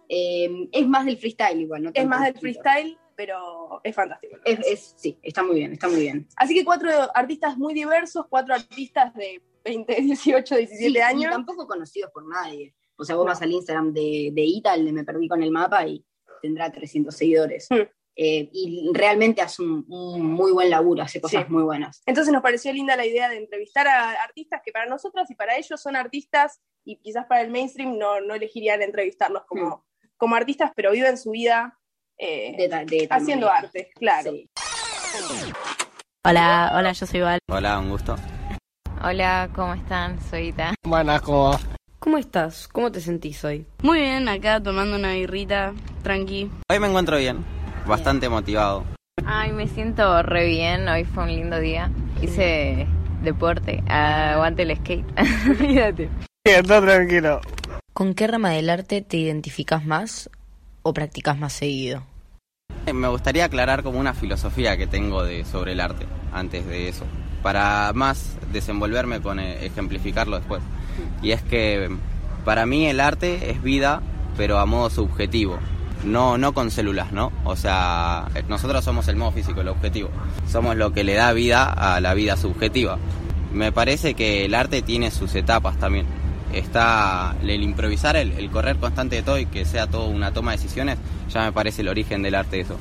[0.08, 1.90] Eh, es más del freestyle igual, ¿no?
[1.94, 2.62] Es más del escritor.
[2.62, 4.36] freestyle, pero es fantástico.
[4.44, 6.26] Es, es- sí, está muy bien, está muy bien.
[6.36, 11.30] Así que cuatro artistas muy diversos, cuatro artistas de 20, 18, 17 Sí, y años.
[11.32, 12.74] tampoco conocidos por nadie.
[12.96, 13.30] O sea, vos No.
[13.30, 16.04] vas al Instagram de, de Ita, el de Me Perdí con el Mapa, y
[16.42, 17.68] tendrá 300 seguidores.
[17.70, 17.82] Hmm.
[18.14, 21.52] Eh, y realmente hace un, un muy buen laburo, hace cosas Sí.
[21.52, 22.02] muy buenas.
[22.06, 25.56] Entonces nos pareció linda la idea de entrevistar a artistas que para nosotras y para
[25.56, 29.86] ellos son artistas y quizás para el mainstream no, no elegirían entrevistarlos como,
[30.18, 31.78] como artistas, pero viven su vida
[32.18, 33.66] eh, De ta- de tal haciendo manera.
[33.66, 34.30] arte, claro.
[34.32, 34.48] Sí.
[36.24, 37.38] Hola, hola, yo soy Val.
[37.50, 38.16] Hola, un gusto.
[39.02, 40.20] Hola, ¿cómo están?
[40.30, 40.74] Soy Ita.
[40.84, 41.60] Buenas, ¿cómo va?
[41.98, 42.68] ¿Cómo estás?
[42.68, 43.66] ¿Cómo te sentís hoy?
[43.82, 45.72] Muy bien, acá tomando una birrita,
[46.02, 46.50] tranqui.
[46.70, 47.44] Hoy me encuentro bien,
[47.86, 48.84] bastante motivado.
[49.26, 50.88] Ay, me siento re bien.
[50.88, 51.90] Hoy fue un lindo día.
[52.20, 52.86] Hice
[53.22, 53.82] deporte.
[53.88, 55.06] Aguante el skate.
[55.48, 56.08] Olvídate.
[56.44, 57.40] Está tranquilo.
[57.92, 60.30] ¿Con qué rama del arte te identificas más
[60.82, 62.04] o practicas más seguido?
[62.92, 67.04] Me gustaría aclarar como una filosofía que tengo de, sobre el arte antes de eso,
[67.42, 70.62] para más desenvolverme con eh, ejemplificarlo después.
[71.22, 71.90] Y es que
[72.44, 74.02] para mí el arte es vida,
[74.36, 75.58] pero a modo subjetivo,
[76.04, 77.32] no, no con células, ¿no?
[77.44, 80.10] O sea, nosotros somos el modo físico, el objetivo.
[80.50, 82.98] Somos lo que le da vida a la vida subjetiva.
[83.52, 86.06] Me parece que el arte tiene sus etapas también.
[86.52, 90.52] Está el improvisar, el, el correr constante de todo y que sea todo una toma
[90.52, 90.98] de decisiones,
[91.30, 92.76] ya me parece el origen del arte eso.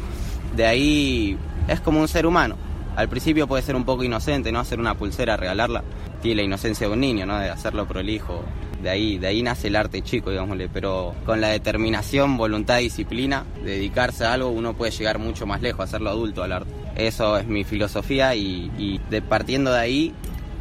[0.56, 2.56] De ahí es como un ser humano.
[2.96, 4.60] Al principio puede ser un poco inocente, ¿no?
[4.60, 5.84] Hacer una pulsera, regalarla.
[6.22, 7.40] Tiene la inocencia de un niño, ¿no?
[7.40, 8.44] De hacerlo prolijo.
[8.82, 12.84] De ahí, de ahí nace el arte chico, digámosle, pero con la determinación, voluntad y
[12.84, 16.72] disciplina, de dedicarse a algo, uno puede llegar mucho más lejos, hacerlo adulto al arte.
[16.96, 20.14] Eso es mi filosofía y, y de, partiendo de ahí,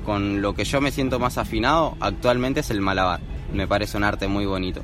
[0.05, 3.21] con lo que yo me siento más afinado actualmente es el malabar.
[3.53, 4.83] Me parece un arte muy bonito.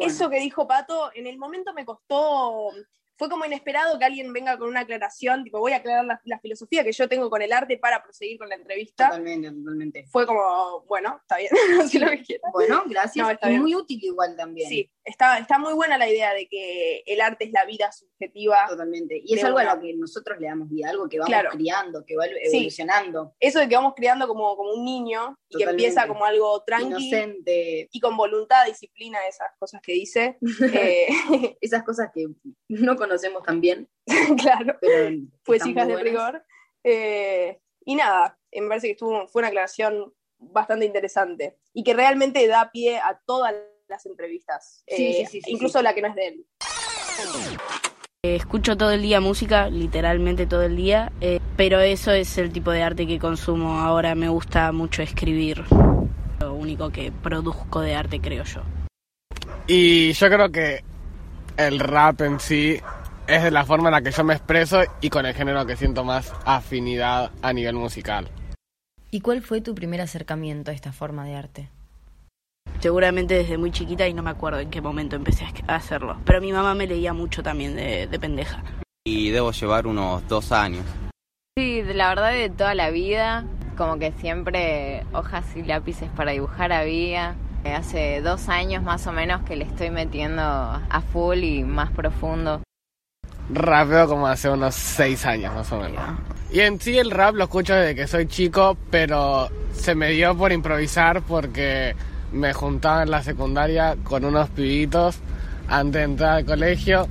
[0.00, 2.70] Eso que dijo Pato, en el momento me costó,
[3.16, 6.38] fue como inesperado que alguien venga con una aclaración, tipo, voy a aclarar la, la
[6.38, 9.08] filosofía que yo tengo con el arte para proseguir con la entrevista.
[9.08, 10.04] Totalmente, totalmente.
[10.06, 11.50] Ffue como, bueno, está bien,
[12.04, 12.50] lo que quieras.
[12.52, 13.24] Bueno, gracias.
[13.24, 13.62] No, está bien.
[13.62, 14.68] muy útil igual también.
[14.68, 18.66] Sí, está, está muy buena la idea de que el arte es la vida subjetiva.
[18.68, 19.20] Totalmente.
[19.24, 19.72] Y es algo una.
[19.72, 21.50] a lo que nosotros le damos vida, algo que vamos Claro.
[21.50, 22.56] criando, que va Sí.
[22.56, 23.34] evolucionando.
[23.40, 26.86] Eso de que vamos criando como, como un niño y que empieza como algo tranqui
[27.08, 27.88] Inocente.
[27.92, 30.38] y con voluntad, disciplina, esas cosas que dice.
[30.84, 31.08] Eh,
[31.60, 32.26] Esas cosas que
[32.68, 33.88] no conocemos tan bien.
[34.42, 36.44] claro, pero pues hijas de rigor.
[36.82, 42.46] Eh, y nada, me parece que estuvo, fue una aclaración bastante interesante y que realmente
[42.46, 43.54] da pie a todas
[43.88, 46.46] las entrevistas, Sí, eh, sí, sí, sí, incluso la que no es de él.
[48.22, 52.52] Eh, Escucho todo el día música, literalmente todo el día, eh, pero eso es el
[52.52, 54.14] tipo de arte que consumo ahora.
[54.14, 55.62] Me gusta mucho escribir.
[56.40, 58.62] Lo único que produzco de arte, creo yo.
[59.66, 60.82] Y yo creo que
[61.56, 62.80] el rap en sí
[63.26, 65.76] es de la forma en la que yo me expreso y con el género que
[65.76, 68.28] siento más afinidad a nivel musical.
[69.10, 71.70] ¿Y cuál fue tu primer acercamiento a esta forma de arte?
[72.84, 76.18] Seguramente desde muy chiquita y no me acuerdo en qué momento empecé a hacerlo.
[76.26, 78.62] Pero mi mamá me leía mucho también de, de pendeja.
[79.06, 80.84] Y debo llevar unos dos años.
[81.56, 83.46] Sí, la verdad de toda la vida,
[83.78, 87.36] como que siempre hojas y lápices para dibujar había.
[87.64, 92.60] Hace dos años más o menos que le estoy metiendo a full y más profundo.
[93.48, 96.02] Rapeo como hace unos seis años más o menos.
[96.52, 100.36] Y en sí el rap lo escucho desde que soy chico, pero se me dio
[100.36, 101.96] por improvisar porque
[102.34, 105.18] me juntaba en la secundaria con unos pibitos
[105.68, 107.08] antes de entrar al colegio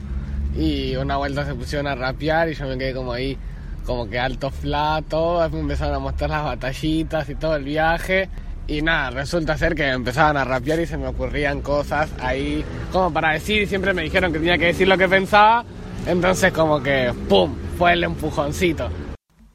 [0.56, 3.38] y una vuelta se pusieron a rapear y yo me quedé como ahí,
[3.86, 8.30] como que alto flato, me empezaron a mostrar las batallitas y todo el viaje.
[8.68, 13.12] Y nada, resulta ser que empezaban a rapear y se me ocurrían cosas ahí como
[13.12, 15.66] para decir y siempre me dijeron que tenía que decir lo que pensaba.
[16.06, 18.90] Entonces como que, ¡pum!, fue el empujoncito.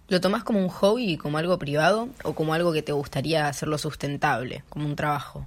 [0.09, 3.77] ¿Lo tomás como un hobby, como algo privado o como algo que te gustaría hacerlo
[3.79, 5.47] sustentable, como un trabajo?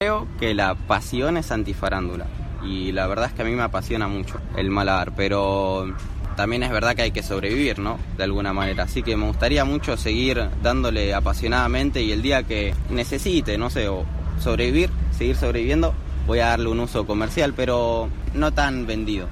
[0.00, 2.28] Creo que la pasión es antifarándula.
[2.62, 5.92] Y la verdad es que a mí me apasiona mucho el malabar, pero
[6.36, 7.98] también es verdad que hay que sobrevivir, ¿no?
[8.16, 8.84] De alguna manera.
[8.84, 13.88] Así que me gustaría mucho seguir dándole apasionadamente y el día que necesite, no sé,
[13.88, 14.06] o
[14.38, 15.92] sobrevivir, seguir sobreviviendo,
[16.28, 19.28] voy a darle un uso comercial, pero no tan vendido.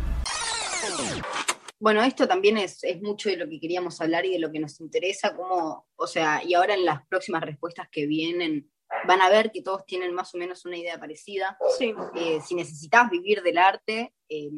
[1.79, 4.59] Bueno, esto también es, es mucho de lo que queríamos hablar y de lo que
[4.59, 8.69] nos interesa, como, o sea, y ahora en las próximas respuestas que vienen
[9.07, 11.59] van a ver que todos tienen más o menos una idea parecida.
[11.79, 11.95] Sí.
[12.15, 14.51] Eh, si necesitas vivir del arte, eh,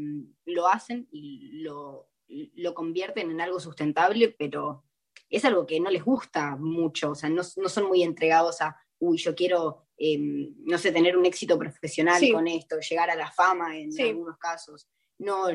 [0.44, 4.84] lo hacen y lo, lo convierten en algo sustentable, pero
[5.30, 8.76] es algo que no les gusta mucho, o sea, no, no son muy entregados a,
[8.98, 12.32] uy, yo quiero, eh, no sé, tener un éxito profesional Sí.
[12.32, 14.02] con esto, llegar a la fama en Sí.
[14.02, 14.88] algunos casos.
[15.18, 15.46] No,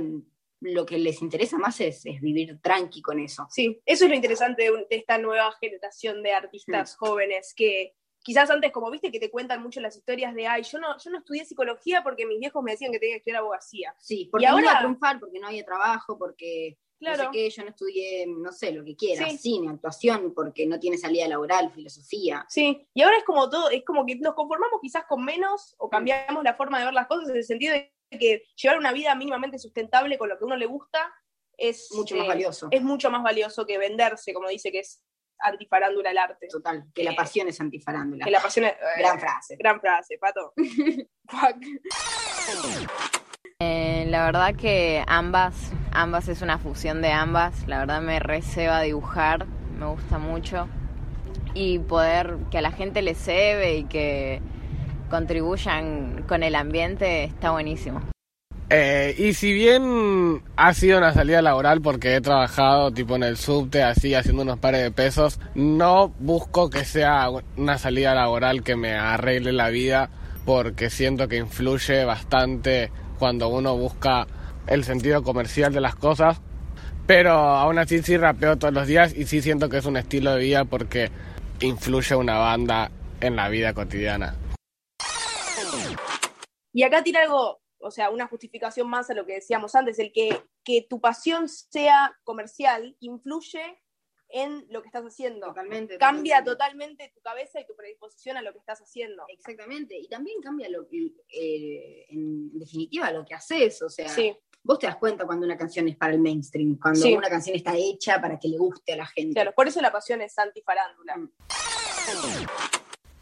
[0.62, 3.48] lo que les interesa más es, es vivir tranqui con eso.
[3.50, 7.94] Sí, eso es lo interesante de, un- de esta nueva generación de artistas jóvenes que
[8.24, 11.12] quizás antes, como viste, que te cuentan mucho las historias de, ay, yo no, yo
[11.12, 13.94] no estudié psicología porque mis viejos me decían que tenía que estudiar abogacía.
[14.00, 17.24] Sí, porque y no iba a ahora, triunfar, porque no había trabajo, porque no Claro.
[17.26, 19.38] sé qué, yo no estudié, no sé, lo que quieras, Sí.
[19.38, 22.46] cine, actuación, porque no tiene salida laboral, filosofía.
[22.50, 25.76] sí, y ahora es como todo, es como que nos conformamos quizás con menos Mm.
[25.84, 28.94] o cambiamos la forma de ver las cosas en el sentido de que llevar una
[28.94, 31.12] vida mínimamente sustentable con lo que a uno le gusta
[31.58, 32.68] es Mucho más eh, valioso.
[32.72, 35.02] Es mucho más valioso que venderse, como dice que es
[35.44, 36.48] antifarándula el arte.
[36.50, 38.26] Total, que la Eh, pasión es antifarándula.
[38.26, 39.56] Que la pasión es- Gran frase.
[39.58, 40.54] Gran frase, Pato.
[41.28, 41.58] Fuck.
[43.60, 47.68] Eh, la verdad que ambas, ambas es una fusión de ambas.
[47.68, 49.46] La verdad me receba dibujar,
[49.78, 50.68] me gusta mucho.
[51.54, 54.42] Y poder que a la gente le cebe y que
[55.10, 58.02] contribuyan con el ambiente está buenísimo.
[58.70, 63.38] Eh, y si bien ha sido una salida laboral porque he trabajado tipo en el
[63.38, 68.76] subte así haciendo unos pares de pesos, no busco que sea una salida laboral que
[68.76, 70.10] me arregle la vida
[70.46, 74.28] porque siento que influye bastante cuando uno busca
[74.68, 76.42] el sentido comercial de las cosas.
[77.06, 80.34] Pero aún así sí rapeo todos los días y sí siento que es un estilo
[80.34, 81.12] de vida porque
[81.60, 84.36] influye una banda en la vida cotidiana.
[86.74, 90.12] Y acá tiene algo, o sea, una justificación más a lo que decíamos antes, el
[90.12, 93.80] que, que tu pasión sea comercial influye
[94.30, 95.48] en lo que estás haciendo.
[95.48, 95.98] Totalmente.
[96.00, 99.24] Cambia totalmente tu cabeza y tu predisposición a lo que estás haciendo.
[99.28, 99.96] Exactamente.
[100.00, 103.80] Y también cambia lo que, eh, en definitiva, lo que haces.
[103.84, 104.36] O sea, Sí.
[104.64, 107.14] vos te das cuenta cuando una canción es para el mainstream, cuando Sí.
[107.14, 109.36] una canción está hecha para que le guste a la gente.
[109.36, 111.16] Claro, por eso la pasión es antifarándula.
[111.18, 111.30] Mm.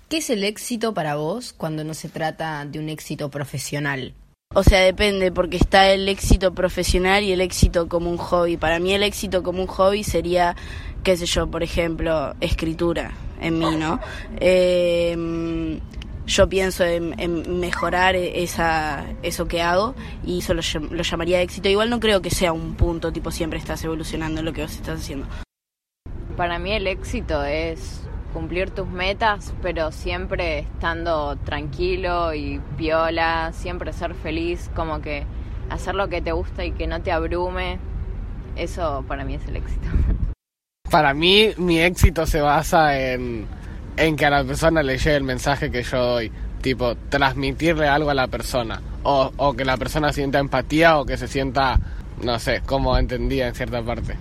[0.07, 4.13] ¿Qué es el éxito para vos cuando no se trata de un éxito profesional?
[4.53, 8.57] O sea, depende, porque está el éxito profesional y el éxito como un hobby.
[8.57, 10.55] Para mí el éxito como un hobby sería,
[11.03, 13.99] qué sé yo, por ejemplo, escritura en mí, ¿no?
[14.41, 15.79] Eh,
[16.27, 20.61] yo pienso en, mejorar esa, eso que hago y eso lo,
[20.91, 21.69] lo llamaría éxito.
[21.69, 24.71] Igual no creo que sea un punto, tipo siempre estás evolucionando en lo que vos
[24.73, 25.27] estás haciendo.
[26.35, 28.01] Para mí el éxito es
[28.31, 35.25] cumplir tus metas, pero siempre estando tranquilo y piola, siempre ser feliz, como que
[35.69, 37.79] hacer lo que te gusta y que no te abrume.
[38.55, 39.87] Eso para mí es el éxito.
[40.89, 43.47] Para mí, mi éxito se basa en,
[43.95, 46.31] en que a la persona le llegue el mensaje que yo doy.
[46.61, 48.81] Tipo, transmitirle algo a la persona.
[49.03, 51.79] O, o que la persona sienta empatía o que se sienta,
[52.21, 54.17] no sé, como entendía en cierta parte.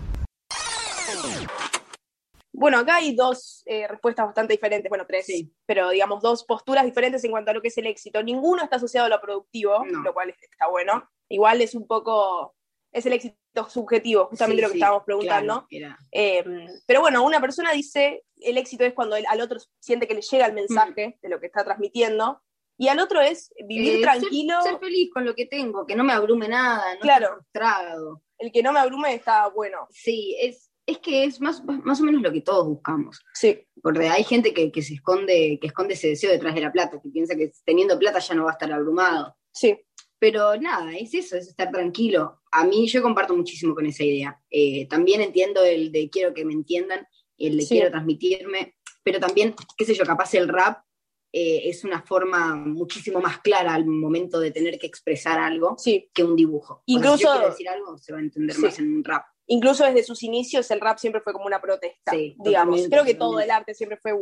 [2.61, 5.27] Bueno, acá hay dos eh, respuestas bastante diferentes, bueno, tres,
[5.64, 8.23] pero digamos dos posturas diferentes en cuanto a lo que es el éxito.
[8.23, 11.09] Ninguno está asociado a lo productivo, lo cual está bueno.
[11.31, 12.55] Igual es un poco,
[12.92, 15.66] es el éxito subjetivo, justamente Sí, lo que sí, estábamos preguntando.
[15.70, 16.44] claro, Eh,
[16.87, 20.20] pero bueno, una persona dice, el éxito es cuando el- al otro siente que le
[20.20, 22.42] llega el mensaje de lo que está transmitiendo,
[22.77, 24.61] y al otro es vivir Eh, tranquilo.
[24.62, 27.35] Ser, feliz con lo que tengo, que no me abrume nada, no Claro.
[27.37, 28.23] frustrado.
[28.38, 29.87] El que no me abrume está bueno.
[29.90, 33.20] Sí, es, es que es más, más o menos lo que todos buscamos.
[33.35, 33.59] Sí.
[33.83, 37.00] Porque hay gente que, que se esconde, que esconde ese deseo detrás de la plata,
[37.03, 39.37] que piensa que teniendo plata ya no va a estar abrumado.
[39.53, 39.79] Sí.
[40.18, 42.42] Pero nada, es eso, es estar tranquilo.
[42.53, 44.38] A mí yo comparto muchísimo con esa idea.
[44.50, 47.07] Eh, también entiendo el de quiero que me entiendan,
[47.38, 47.74] el de Sí.
[47.76, 50.85] quiero transmitirme, pero también, qué sé yo, capaz el rap
[51.33, 55.76] eh, es una forma muchísimo más clara al momento de tener que expresar algo
[56.12, 56.83] que un dibujo.
[56.87, 58.62] Incluso- yo quiero decir algo, se va a entender Sí.
[58.62, 59.24] más en un rap.
[59.52, 62.86] Incluso desde sus inicios el rap siempre fue como una protesta, Sí, digamos.
[62.88, 64.12] Creo que todo el arte siempre fue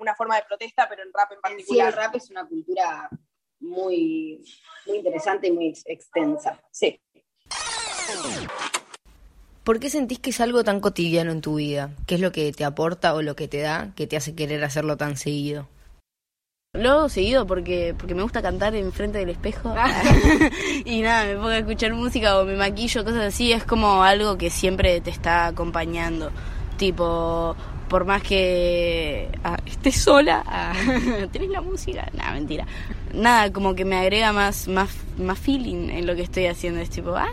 [0.00, 1.88] una forma de protesta, pero el rap en Sí, particular.
[1.88, 3.10] el rap es una cultura
[3.60, 4.42] muy,
[4.86, 6.58] muy interesante y muy ex- extensa.
[6.72, 6.98] Sí.
[9.64, 11.90] ¿Por qué sentís que es algo tan cotidiano en tu vida?
[12.06, 14.64] ¿Qué es lo que te aporta o lo que te da que te hace querer
[14.64, 15.68] hacerlo tan seguido?
[16.72, 19.74] Lo hago seguido porque, porque me gusta cantar enfrente del espejo.
[20.84, 23.50] y nada, me pongo a escuchar música o me maquillo, cosas así.
[23.50, 26.30] Es como algo que siempre te está acompañando.
[26.76, 27.56] Tipo,
[27.88, 30.72] por más que ah, estés sola, ah,
[31.32, 32.08] ¿tenés la música?
[32.14, 32.64] Nada, mentira.
[33.14, 36.80] Nada, como que me agrega más, más, más feeling en lo que estoy haciendo.
[36.80, 37.28] Es tipo, ah,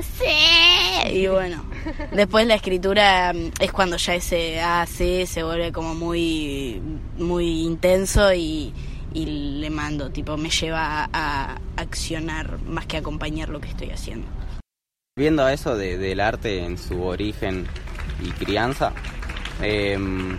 [0.00, 1.12] sí.
[1.12, 1.64] Y bueno,
[2.12, 6.80] después la escritura mm, es cuando ya ese ah, sí se vuelve como muy,
[7.18, 8.72] muy intenso y,
[9.12, 9.26] y
[9.60, 14.26] le mando, tipo, me lleva a, a accionar más que acompañar lo que estoy haciendo.
[15.18, 17.66] Viendo eso de- del arte en su origen
[18.24, 18.92] y crianza,
[19.60, 20.38] em,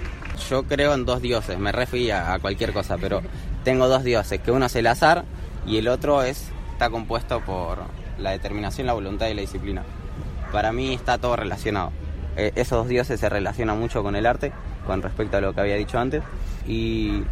[0.50, 3.22] yo creo en dos dioses, me referí a, a cualquier cosa, pero
[3.64, 5.26] tengo dos dioses, que uno es el azar
[5.66, 7.80] y el otro es está compuesto por
[8.18, 9.84] la determinación, la voluntad y la disciplina.
[10.52, 11.92] Para mí está todo relacionado.
[12.36, 14.52] Eh, esos dos dioses se relacionan mucho con el arte,
[14.86, 16.24] con respecto a lo que había dicho antes,
[16.68, 17.24] y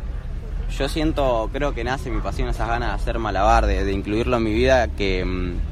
[0.78, 4.38] yo siento, creo que nace mi pasión, esas ganas de hacer malabar, de, de incluirlo
[4.38, 5.26] en mi vida, que...
[5.26, 5.72] mm,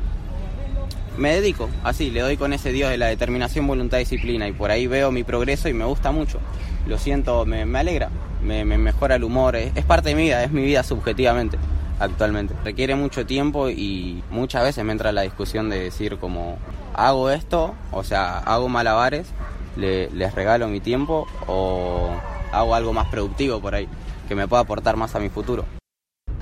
[1.17, 4.71] me dedico, así, le doy con ese Dios de la determinación, voluntad, disciplina y por
[4.71, 6.39] ahí veo mi progreso y me gusta mucho.
[6.87, 8.09] Lo siento, me, alegra,
[8.43, 11.57] me, me mejora el humor, es, es parte de mi vida, es mi vida subjetivamente
[11.99, 12.53] actualmente.
[12.63, 16.57] Requiere mucho tiempo y muchas veces me entra la discusión de decir como,
[16.95, 19.27] hago esto, o sea, hago malabares,
[19.75, 22.09] le- les regalo mi tiempo o
[22.51, 23.87] hago algo más productivo por ahí,
[24.27, 25.65] que me pueda aportar más a mi futuro.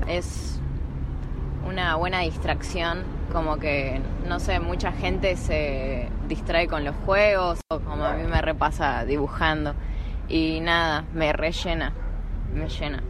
[0.08, 0.60] Es
[1.68, 7.80] una buena distracción, como que, no sé, mucha gente se distrae con los juegos o
[7.80, 9.74] como a mí me repasa dibujando
[10.28, 11.94] y nada, me rellena,
[12.54, 13.04] me llena.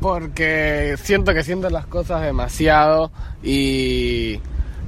[0.00, 3.10] Porque siento que siento las cosas demasiado
[3.42, 4.40] y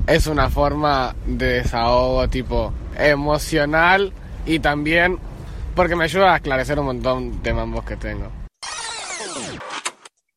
[0.06, 4.12] es una forma de desahogo tipo emocional
[4.46, 5.18] y también
[5.74, 8.30] porque me ayuda a esclarecer un montón de mambos que tengo.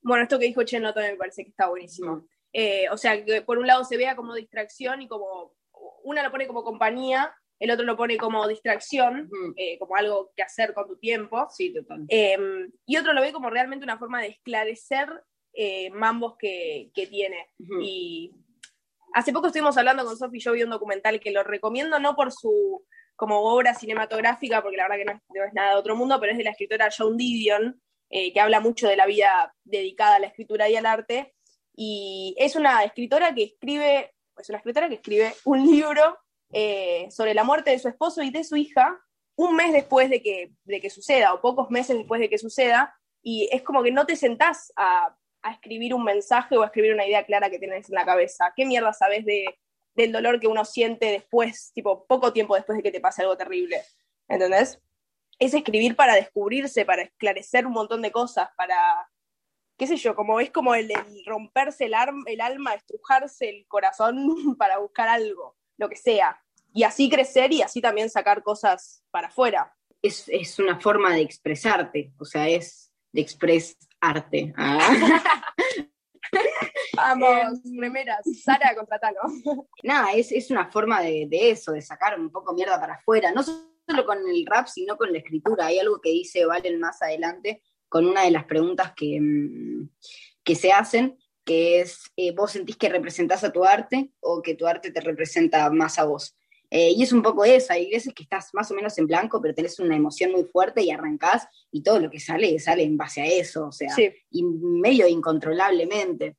[0.02, 2.26] Bueno, esto que dijo Cheno también me parece que está buenísimo.
[2.52, 5.54] Eh, o sea, que por un lado se vea como distracción y como
[6.04, 7.34] una lo pone como compañía,
[7.64, 11.48] el otro lo pone como distracción, eh, como algo que hacer con tu tiempo.
[11.50, 12.04] Sí, total.
[12.10, 12.38] Eh,
[12.86, 15.08] y otro lo ve como realmente una forma de esclarecer
[15.54, 17.48] eh, mambos que, que tiene.
[17.82, 18.36] Y
[19.14, 22.18] hace poco estuvimos hablando con Sofi y yo vi un documental que lo recomiendo no
[22.18, 22.86] por su
[23.16, 26.20] como obra cinematográfica, porque la verdad que no es, no es nada de otro mundo,
[26.20, 30.16] pero es de la escritora Joan Didion, eh, que habla mucho de la vida dedicada
[30.16, 31.34] a la escritura y al arte.
[31.74, 36.18] Y es una escritora que escribe, es una escritora que escribe un libro
[36.54, 39.00] eh, sobre la muerte de su esposo y de su hija
[39.36, 42.96] un mes después de que, de que suceda, o pocos meses después de que suceda,
[43.22, 46.94] y es como que no te sentás a, a escribir un mensaje o a escribir
[46.94, 48.54] una idea clara que tienes en la cabeza.
[48.56, 49.46] ¿Qué mierda sabes de,
[49.96, 53.38] del dolor que uno siente después, tipo poco tiempo después de que te pase algo
[53.38, 53.82] terrible?
[54.28, 54.80] ¿Entendés?
[55.40, 59.10] Es escribir para descubrirse, para esclarecer un montón de cosas, para,
[59.78, 60.92] qué sé yo, como es como el,
[61.26, 61.96] romperse el,
[62.28, 64.16] el alma, estrujarse el corazón
[64.58, 66.43] para buscar algo, lo que sea.
[66.74, 69.74] Y así crecer y así también sacar cosas para afuera.
[70.02, 74.54] Es, es una forma de expresarte, o sea, es de expresarte.
[74.58, 74.80] Ah.
[76.96, 79.20] Vamos, remeras, Sara contratalo.
[79.84, 83.32] Nada, es, es una forma de, de eso, de sacar un poco mierda para afuera,
[83.32, 85.68] no solo con el rap, sino con la escritura.
[85.68, 89.90] Hay algo que dice Valen más adelante con una de las preguntas que, mm,
[90.44, 94.56] que se hacen, que es, eh, ¿vos sentís que representás a tu arte o que
[94.56, 96.36] tu arte te representa más a vos?
[96.76, 99.40] Eh, y es un poco eso, hay veces que estás más o menos en blanco,
[99.40, 102.98] pero tenés una emoción muy fuerte y arrancás y todo lo que sale sale en
[102.98, 104.12] base a eso, o sea, Sí.
[104.32, 106.36] y medio incontrolablemente.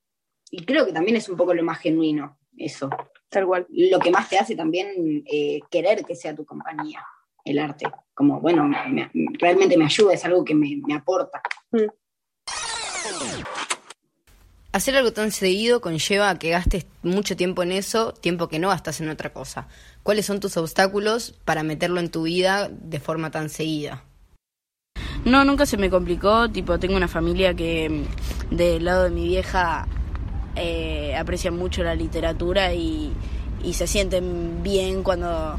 [0.50, 2.90] Y creo que también es un poco lo más genuino, eso.
[3.28, 3.66] Tal cual.
[3.70, 7.04] Lo que más te hace también eh, querer que sea tu compañía,
[7.44, 7.86] el arte.
[8.12, 11.40] Como, bueno, me- realmente me ayuda, es algo que me, me aporta.
[14.74, 18.70] Hacer algo tan seguido conlleva a que gastes mucho tiempo en eso, tiempo que no
[18.70, 19.68] gastas en otra cosa.
[20.02, 24.02] ¿Cuáles son tus obstáculos para meterlo en tu vida de forma tan seguida?
[25.24, 26.50] No, nunca se me complicó.
[26.50, 27.88] Tipo, tengo una familia que
[28.50, 29.86] mm, del lado de mi vieja
[30.56, 33.12] eh, aprecia mucho la literatura y,
[33.62, 35.56] y se sienten bien cuando,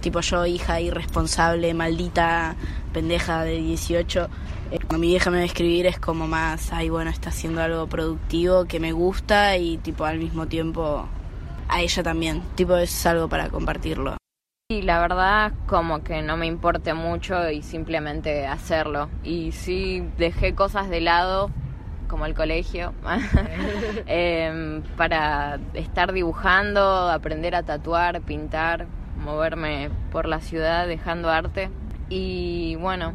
[0.00, 2.56] tipo, yo, hija irresponsable, maldita,
[2.94, 4.28] pendeja de 18, eh,
[4.70, 8.80] cuando mi vieja me escribir es como más, ay, bueno, está haciendo algo productivo que
[8.80, 11.08] me gusta y, tipo, al mismo tiempo
[11.68, 12.42] a ella también.
[12.54, 14.16] Tipo, es algo para compartirlo.
[14.70, 19.08] Y la verdad, como que no me importe mucho y simplemente hacerlo.
[19.24, 21.50] Y sí dejé cosas de lado,
[22.06, 22.92] como el colegio,
[24.06, 31.70] em, para estar dibujando, aprender a tatuar, pintar, moverme por la ciudad dejando arte.
[32.10, 33.14] Y bueno,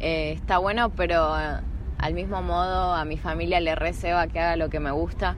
[0.00, 1.60] eh, está bueno, pero eh,
[1.98, 5.36] al mismo modo a mi familia le receba que haga lo que me gusta.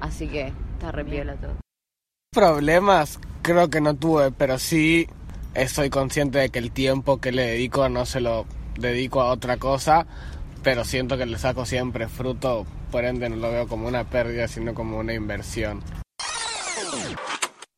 [0.00, 1.54] Así que está re piola todo.
[2.32, 5.06] Problemas creo que no tuve, pero sí
[5.54, 8.44] estoy consciente de que el tiempo que le dedico no se lo
[8.78, 10.06] dedico a otra cosa,
[10.64, 14.48] pero siento que le saco siempre fruto, por ende no lo veo como una pérdida,
[14.48, 15.80] sino como una inversión.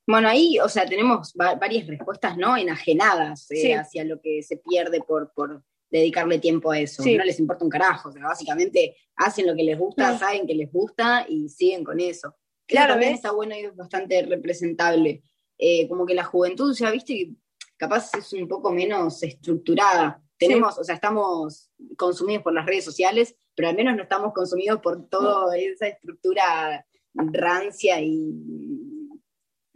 [0.08, 2.56] Bueno, ahí, o sea, tenemos va- varias respuestas, ¿no?
[2.56, 3.72] Enajenadas eh, Sí.
[3.72, 7.03] hacia lo que se pierde por, por dedicarle tiempo a eso.
[7.03, 7.16] Sí.
[7.16, 10.18] No les importa un carajo, o sea, básicamente hacen lo que les gusta, No.
[10.18, 12.28] saben que les gusta y siguen con eso.
[12.28, 13.18] Eso Claro, también ¿ves?
[13.18, 15.22] está bueno y es bastante representable.
[15.59, 17.32] Eh, como que la juventud, ya viste, que
[17.76, 20.20] capaz es un poco menos estructurada.
[20.39, 24.80] Tenemos, o sea, estamos consumidos por las redes sociales, pero al menos no estamos consumidos
[24.80, 26.84] por toda esa estructura
[27.14, 28.34] rancia y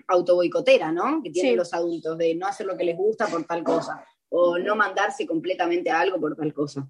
[0.09, 1.23] autoboicotera, ¿no?
[1.23, 1.57] Que tienen Sí.
[1.57, 5.26] los adultos, de no hacer lo que les gusta por tal cosa, o no mandarse
[5.26, 6.89] completamente a algo por tal cosa.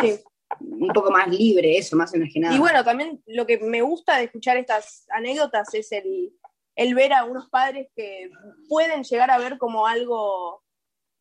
[0.00, 0.20] Sí.
[0.60, 2.54] Un poco más libre eso, más enajenado.
[2.54, 6.32] Y bueno, también lo que me gusta de escuchar estas anécdotas es el,
[6.74, 8.30] el ver a unos padres que
[8.68, 10.64] pueden llegar a ver como algo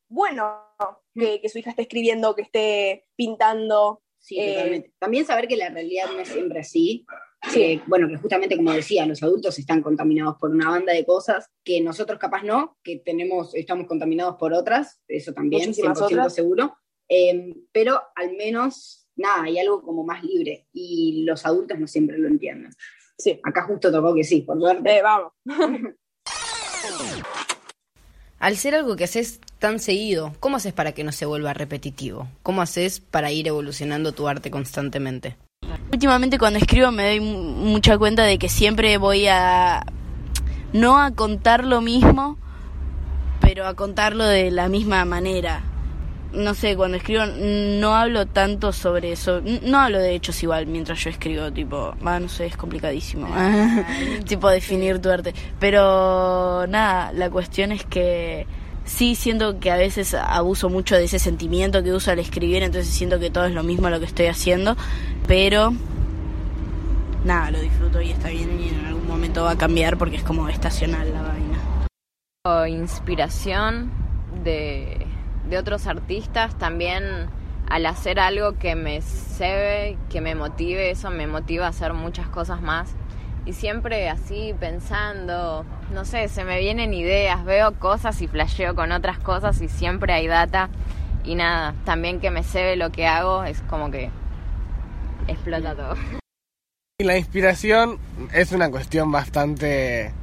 [0.09, 0.65] bueno
[1.13, 4.01] que, que su hija esté escribiendo, que esté pintando.
[4.17, 4.93] Sí, eh, totalmente.
[4.97, 7.05] También saber que la realidad no es siempre así.
[7.47, 7.61] Sí.
[7.61, 11.49] Eh, bueno, que justamente como decía, los adultos están contaminados por una banda de cosas
[11.63, 16.35] que nosotros capaz no, que tenemos, estamos contaminados por otras, eso también, Muchísimas 100% otras.
[16.35, 16.77] seguro.
[17.07, 22.17] Eh, pero al menos, nada, hay algo como más libre y los adultos no siempre
[22.17, 22.71] lo entienden.
[23.17, 23.39] Sí.
[23.43, 24.97] Acá justo tocó que sí, por suerte.
[24.97, 25.33] Eh, vamos.
[28.39, 32.29] Al ser algo que haces tan seguido, ¿cómo haces para que no se vuelva repetitivo?
[32.41, 35.35] ¿Cómo haces para ir evolucionando tu arte constantemente?
[35.91, 39.83] Últimamente cuando escribo me doy mu- mucha cuenta de que siempre voy a
[40.73, 42.37] no a contar lo mismo,
[43.41, 45.61] pero a contarlo de la misma manera.
[46.31, 51.03] No sé, cuando escribo no hablo tanto sobre eso, no hablo de hechos igual mientras
[51.03, 53.27] yo escribo, tipo, ah, no sé, es complicadísimo,
[54.27, 55.33] tipo definir tu arte.
[55.59, 58.45] Pero nada, la cuestión es que
[58.89, 62.91] sí siento que a veces abuso mucho de ese sentimiento que uso al escribir, entonces
[62.91, 64.75] siento que todo es lo mismo lo que estoy haciendo,
[65.27, 65.73] pero
[67.23, 70.23] nada, lo disfruto y está bien y en algún momento va a cambiar porque es
[70.23, 72.67] como estacional la vaina.
[72.67, 73.91] Inspiración
[74.43, 75.05] de,
[75.49, 77.27] de otros artistas, también
[77.69, 82.27] al hacer algo que me cebe, que me motive, eso me motiva a hacer muchas
[82.27, 82.95] cosas más.
[83.50, 88.91] Y siempre así pensando, no sé, se me vienen ideas, veo cosas y flasheo con
[88.91, 90.70] otras cosas y siempre hay data.
[91.24, 94.12] Y nada, también que me cebe lo que hago es como que
[95.28, 95.95] explota todo.
[97.00, 97.97] Y la inspiración
[98.36, 100.14] es una cuestión bastante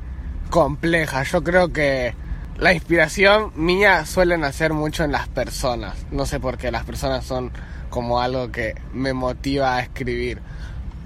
[0.49, 1.25] compleja.
[1.25, 2.15] Yo creo que
[2.59, 5.97] la inspiración mía suele nacer mucho en las personas.
[6.13, 7.51] No sé por qué las personas son
[7.91, 10.41] como algo que me motiva a escribir.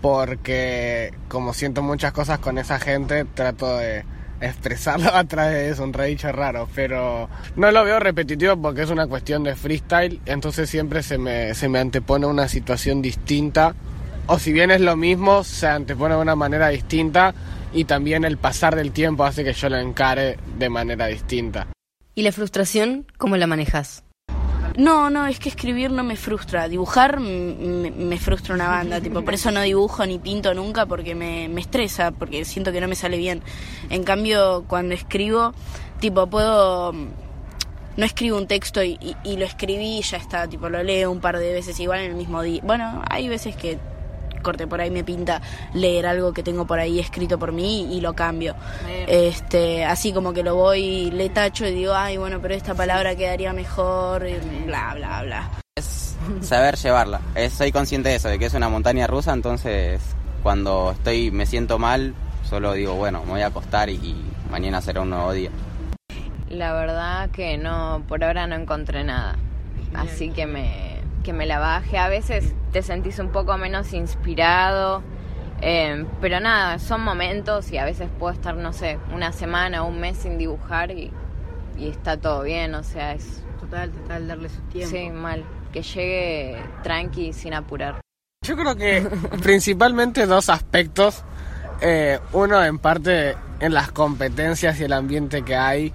[0.01, 4.05] Porque como siento muchas cosas con esa gente, trato de
[4.41, 8.91] expresarlo a través de eso, un redicho raro, pero no lo veo repetitivo porque es
[8.91, 13.75] una cuestión de freestyle, entonces siempre se me, se me antepone una situación distinta,
[14.27, 17.35] o si bien es lo mismo, se antepone de una manera distinta
[17.73, 21.69] y también el pasar del tiempo hace que yo lo encare de manera distinta.
[22.15, 24.05] ¿Y la frustración cómo la manejas?
[24.77, 26.69] No, no, es que escribir no me frustra.
[26.69, 31.49] Dibujar me, frustra una banda, tipo, por eso no dibujo ni pinto nunca porque me,
[31.49, 33.43] me estresa, porque siento que no me sale bien.
[33.91, 35.53] En cambio, cuando escribo,
[35.99, 36.93] tipo, puedo
[37.97, 41.11] no escribo un texto y, y, y, lo escribí y ya está, tipo lo leo
[41.11, 42.61] un par de veces igual en el mismo día.
[42.65, 43.79] Bueno, hay veces que
[44.41, 45.41] corte por ahí me pinta
[45.75, 48.55] leer algo que tengo por ahí escrito por mí y lo cambio.
[49.07, 53.15] Este, así como que lo voy, le tacho y digo, ay, bueno, pero esta palabra
[53.17, 54.37] quedaría mejor, y
[54.67, 55.51] bla, bla, bla.
[55.77, 57.21] Es saber llevarla.
[57.35, 60.01] Es, soy consciente de eso, de que es una montaña rusa, entonces
[60.43, 62.15] cuando estoy, me siento mal,
[62.49, 65.51] solo digo, bueno, me voy a acostar y, y mañana será un nuevo día.
[66.49, 69.37] La verdad que no, por ahora no encontré nada.
[69.95, 71.99] Así que me, que me la baje.
[71.99, 75.03] A veces te sentís un poco menos inspirado,
[75.61, 79.89] eh, pero nada, son momentos y a veces puedo estar, no sé, una semana o
[79.89, 81.13] un mes sin dibujar y,
[81.79, 83.43] y está todo bien, o sea, es...
[83.61, 84.97] Total, total, darle su tiempo.
[84.97, 88.01] Sí, mal, que llegue tranqui sin apurar.
[88.43, 89.03] Yo creo que
[89.43, 91.23] principalmente dos aspectos.
[91.83, 95.93] Eh, uno en parte en las competencias y el ambiente que hay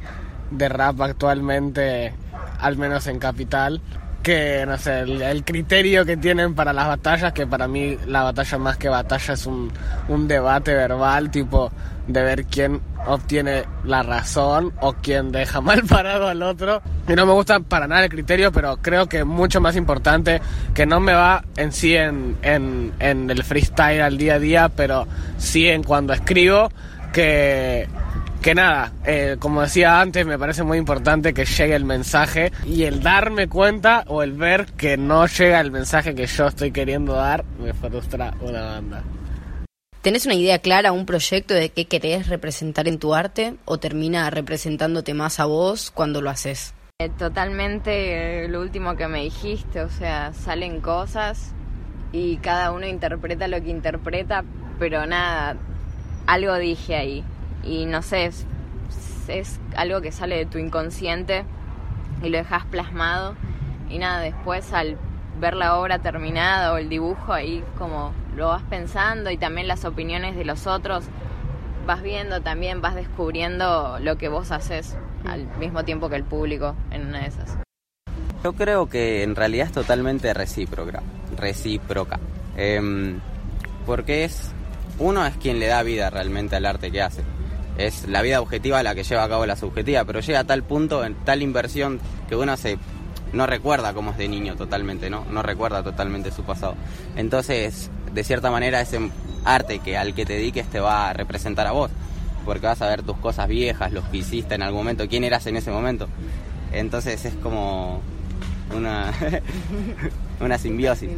[0.51, 2.13] de rap actualmente,
[2.59, 3.81] al menos en Capital
[4.25, 8.23] que, no sé, el, el, criterio que tienen para las batallas, que para mí la
[8.23, 9.71] batalla más que batalla es un,
[10.07, 11.71] un debate verbal, tipo
[12.07, 16.81] de ver quién obtiene la razón o quién deja mal parado al otro.
[17.07, 20.41] Y no me gusta para nada el criterio, pero creo que mucho más importante,
[20.73, 24.69] que no me va en sí en, en, en el freestyle al día a día,
[24.69, 25.07] pero
[25.37, 26.71] sí en cuando escribo,
[27.13, 27.87] que
[28.45, 32.83] que nada, eh, como decía antes, me parece muy importante que llegue el mensaje y
[32.83, 37.13] el darme cuenta o el ver que no llega el mensaje que yo estoy queriendo
[37.13, 39.03] dar me frustra una banda.
[40.03, 44.29] ¿Tenés una idea clara, un proyecto de qué querés representar en tu arte o termina
[44.29, 46.75] representándote más a vos cuando lo haces?
[46.99, 51.51] Eh, totalmente eh, lo último que me dijiste, o sea, salen cosas
[52.11, 54.43] y cada uno interpreta lo que interpreta,
[54.77, 55.57] pero nada,
[56.27, 57.23] algo dije ahí
[57.65, 58.45] y no sé, es,
[59.27, 61.43] es, algo que sale de tu inconsciente
[62.23, 63.35] y lo dejas plasmado
[63.89, 64.97] y nada, después al
[65.39, 69.83] ver la obra terminada o el dibujo ahí como lo vas pensando y también las
[69.83, 71.05] opiniones de los otros
[71.85, 74.95] vas viendo también, vas descubriendo lo que vos haces
[75.25, 77.57] al mismo tiempo que el público en una de esas.
[78.43, 81.01] Yo creo que en realidad es totalmente recíproca,
[81.35, 82.19] recíproca,
[82.55, 83.19] eh,
[83.85, 84.51] porque es
[84.99, 87.23] uno es quien le da vida realmente al arte que hace
[87.77, 90.63] es la vida objetiva la que lleva a cabo la subjetiva, pero llega a tal
[90.63, 92.77] punto, en tal inversión, que uno se
[93.33, 95.25] no recuerda cómo es de niño totalmente, ¿no?
[95.29, 96.75] No recuerda totalmente su pasado.
[97.15, 98.99] Entonces, de cierta manera, ese
[99.43, 101.91] arte que al que te dediques te va a representar a vos,
[102.45, 105.45] porque vas a ver tus cosas viejas, los que hiciste en algún momento, quién eras
[105.47, 106.07] en ese momento.
[106.71, 108.01] Entonces es como
[108.73, 109.11] una,
[110.39, 111.09] una simbiosis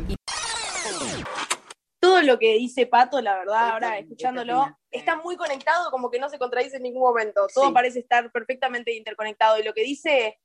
[2.17, 6.29] todo lo que dice Pato, la verdad, ahora escuchándolo, está muy conectado, como que no
[6.29, 7.47] se contradice en ningún momento.
[7.53, 7.73] Todo sí.
[7.73, 9.59] parece estar perfectamente interconectado.
[9.59, 10.39] Y lo que dice,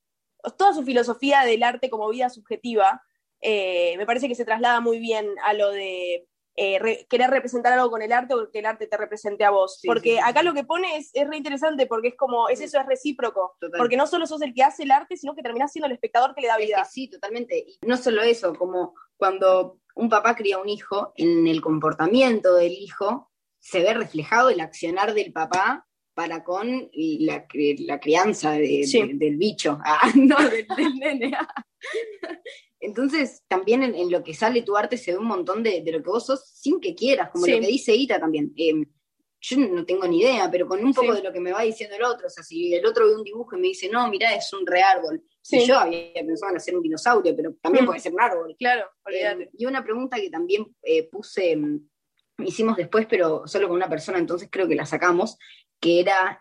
[0.56, 3.02] toda su filosofía del arte como vida subjetiva,
[3.40, 7.72] eh, me parece que se traslada muy bien a lo de eh, re, querer representar
[7.72, 9.78] algo con el arte o que el arte te represente a vos.
[9.80, 12.60] Sí, porque sí, acá lo que pone es, es re interesante porque es como, es
[12.60, 13.56] eso, es recíproco.
[13.78, 16.34] Porque no solo sos el que hace el arte, sino que terminás siendo el espectador
[16.34, 16.76] que le da vida.
[16.82, 17.58] Es que sí, totalmente.
[17.58, 22.72] Y no solo eso, como cuando un papá cría un hijo, en el comportamiento del
[22.72, 27.46] hijo se ve reflejado el accionar del papá para con la,
[27.78, 29.00] la crianza de, sí.
[29.00, 31.32] de, del bicho, ah, no, del, del nene.
[32.82, 35.92] Entonces, también en, en, lo que sale tu arte se ve un montón de, de,
[35.92, 37.52] lo que vos sos sin que quieras, como sí.
[37.52, 38.52] lo que dice Ita también.
[38.56, 38.74] Eh,
[39.44, 41.18] yo no tengo ni idea, pero con un poco Sí.
[41.18, 43.24] de lo que me va diciendo el otro, o sea, si el otro ve un
[43.24, 45.22] dibujo y me dice, no, mira, es un re árbol.
[45.40, 45.58] Sí.
[45.58, 47.86] Y yo había pensado en hacer un dinosaurio, pero también Mm.
[47.86, 48.54] puede ser un árbol.
[48.58, 48.86] Claro.
[49.12, 51.88] Eh, y una pregunta que también eh, puse, mm,
[52.44, 55.38] hicimos después, pero solo con una persona, entonces creo que la sacamos,
[55.80, 56.40] que era,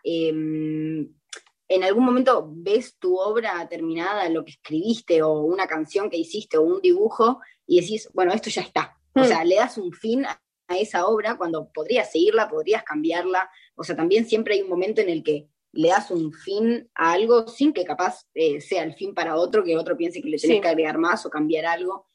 [1.76, 6.58] ¿en algún momento ves tu obra terminada, lo que escribiste, o una canción que hiciste,
[6.58, 8.98] o un dibujo, y decís, bueno, esto ya está?
[9.16, 9.26] O Mm.
[9.26, 13.50] sea, le das un fin a a esa obra cuando podrías seguirla, podrías cambiarla.
[13.76, 17.12] O sea, también siempre hay un momento en el que le das un fin a
[17.12, 20.38] algo sin que capaz eh, sea el fin para otro, que otro piense que le
[20.38, 20.62] tenés Sí.
[20.62, 22.08] que agregar más o cambiar algo.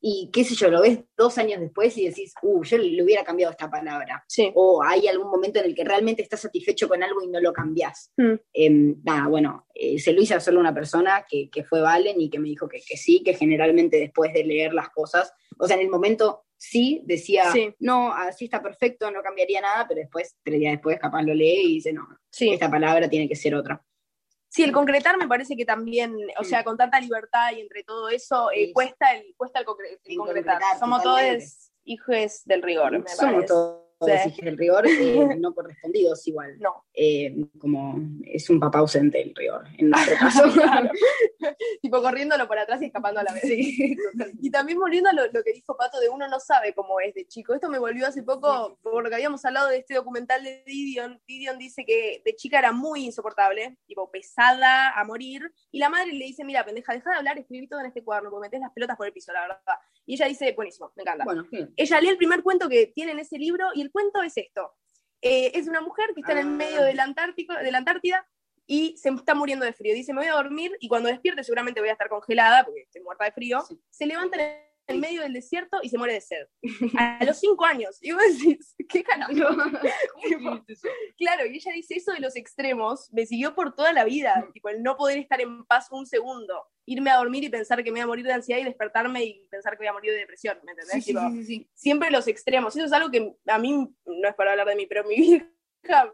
[0.00, 3.24] Y qué sé yo, lo ves dos años después y decís, uh, yo le hubiera
[3.24, 4.24] cambiado esta palabra.
[4.54, 7.52] O hay algún momento en el que realmente estás satisfecho con algo y no lo
[7.52, 8.12] cambiás.
[8.16, 8.34] Mm.
[8.52, 12.20] Em, nada, bueno, eh, se lo hice a solo una persona que, que fue Valen
[12.20, 15.66] y que me dijo que, que sí, que generalmente después de leer las cosas, o
[15.66, 17.74] sea, en el momento sí decía, Sí.
[17.80, 21.62] no, así está perfecto, no cambiaría nada, pero después, tres días después, capaz lo lee
[21.64, 22.06] y dice, no,
[22.38, 23.82] esta palabra tiene que ser otra.
[24.52, 28.10] Sí, el concretar me parece que también, o sea, con tanta libertad y entre todo
[28.10, 28.72] eso, eh, Sí.
[28.74, 30.56] cuesta el, cuesta el, concre- el concretar.
[30.56, 31.20] concretar, Somos todos
[31.84, 33.46] hijos del rigor, me Somos parece.
[34.04, 34.42] Sí.
[34.42, 36.58] del rigor, eh, no correspondidos igual.
[36.58, 36.84] No.
[36.94, 40.42] Eh, como es un papá ausente el rigor, en nuestro caso.
[41.82, 43.44] tipo corriéndolo por atrás y escapando a la vez.
[43.44, 47.14] y también volviendo a lo, lo que dijo Pato de uno no sabe cómo es
[47.14, 47.54] de chico.
[47.54, 51.20] Esto me volvió hace poco porque habíamos hablado de este documental de Didion.
[51.26, 56.12] Didion dice que de chica era muy insoportable, tipo pesada a morir, y la madre
[56.12, 58.72] le dice, mira, pendeja, deja de hablar, escribí todo en este cuaderno, porque metés las
[58.72, 59.58] pelotas por el piso, la verdad.
[60.06, 61.24] Y ella dice, buenísimo, me encanta.
[61.24, 61.46] Bueno.
[61.76, 64.74] Ella lee el primer cuento que tiene en ese libro y el cuento es esto.
[65.20, 66.50] Eh, es una mujer que está en el Ah.
[66.50, 68.26] medio del Antártico, de la Antártida
[68.66, 69.94] y se está muriendo de frío.
[69.94, 73.02] Dice, me voy a dormir y cuando despierte seguramente voy a estar congelada porque estoy
[73.02, 73.62] muerta de frío.
[73.90, 76.46] Se levanta en el medio del desierto y se muere de sed.
[76.98, 77.98] A los cinco años.
[78.00, 79.32] Y vos decís, ¿qué carajo?
[81.16, 84.68] Claro, y ella dice eso de los extremos, me siguió por toda la vida, tipo
[84.68, 88.00] el no poder estar en paz un segundo, irme a dormir y pensar que me
[88.00, 90.58] voy a morir de ansiedad y despertarme y pensar que voy a morir de depresión,
[90.64, 90.94] ¿me entendés?
[90.94, 91.70] Sí, sí, Tipo, sí.
[91.74, 93.72] Siempre los extremos, eso es algo que a mí,
[94.04, 95.52] no es para hablar de mí, pero mi vieja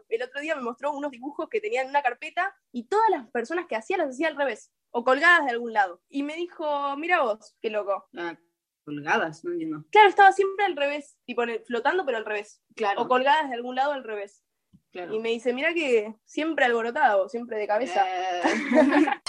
[0.09, 3.29] el otro día me mostró unos dibujos que tenía en una carpeta y todas las
[3.29, 6.01] personas que hacía las hacía al revés, o colgadas de algún lado.
[6.09, 8.07] Y me dijo, mira vos, qué loco.
[8.17, 8.37] Ah,
[8.83, 9.85] colgadas, no entiendo.
[9.91, 12.61] Claro, estaba siempre al revés, tipo flotando pero al revés.
[12.75, 13.01] Claro.
[13.03, 14.43] O colgadas de algún lado al revés.
[14.91, 15.13] Claro.
[15.13, 18.03] Y me dice, mira que siempre alborotado, siempre de cabeza.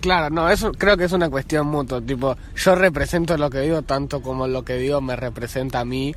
[0.00, 3.82] Claro, no, eso creo que es una cuestión mutua, tipo, yo represento lo que digo
[3.82, 6.14] tanto como lo que digo me representa a mí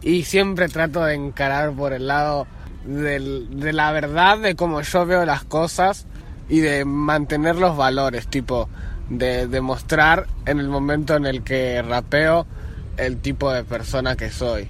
[0.00, 2.46] y siempre trato de encarar por el lado
[2.86, 6.06] del- de la verdad de cómo yo veo las cosas
[6.48, 8.70] y de mantener los valores, tipo,
[9.08, 12.46] de demostrar en el momento en el que rapeo
[12.96, 14.68] el tipo de persona que soy.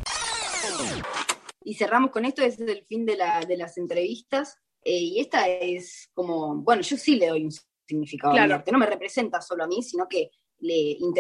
[1.65, 4.57] Y cerramos con esto, ese es el fin de, la- de las entrevistas.
[4.85, 7.51] eh, y esta es como, bueno, yo sí le doy un
[7.87, 8.45] significado Claro.
[8.45, 8.73] a mi arte.
[8.73, 10.31] No me representa solo a mí, sino que
[10.61, 10.75] le,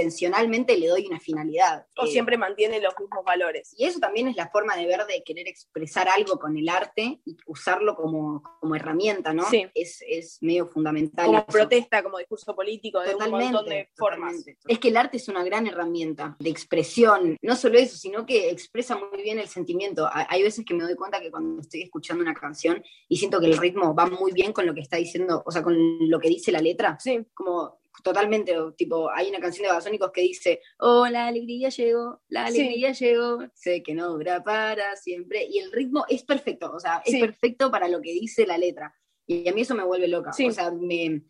[0.08, 1.86] intencionalmente le doy una finalidad.
[1.96, 3.74] O Eh, siempre mantiene los mismos valores.
[3.76, 7.20] Y eso también es la forma de ver de querer expresar algo con el arte
[7.24, 9.44] y usarlo como, como herramienta, ¿no?
[9.48, 9.66] Sí.
[9.74, 11.26] Es, es medio fundamental.
[11.26, 11.46] Como eso.
[11.46, 14.32] protesta, como discurso político, de un Totalmente, montón de formas.
[14.32, 14.58] totalmente.
[14.66, 17.36] Es que el arte es una gran herramienta de expresión.
[17.42, 20.06] No solo eso, sino que expresa muy bien el sentimiento.
[20.06, 23.40] Ha- Hay veces que me doy cuenta que cuando estoy escuchando una canción y siento
[23.40, 25.76] que el ritmo va muy bien con lo que está diciendo, o sea, con
[26.08, 26.96] lo que dice la letra.
[27.00, 27.24] Sí.
[27.34, 32.50] Como totalmente, tipo, hay una canción de Babasónicos que dice, oh, la alegría llegó, la
[32.50, 32.60] Sí.
[32.60, 35.44] alegría llegó, sé que no dura para siempre.
[35.44, 37.20] Y el ritmo es perfecto, o sea, es Sí.
[37.20, 38.94] perfecto para lo que dice la letra.
[39.26, 40.32] Y a mí eso me vuelve loca.
[40.32, 40.46] Sí.
[40.46, 41.22] O sea, me,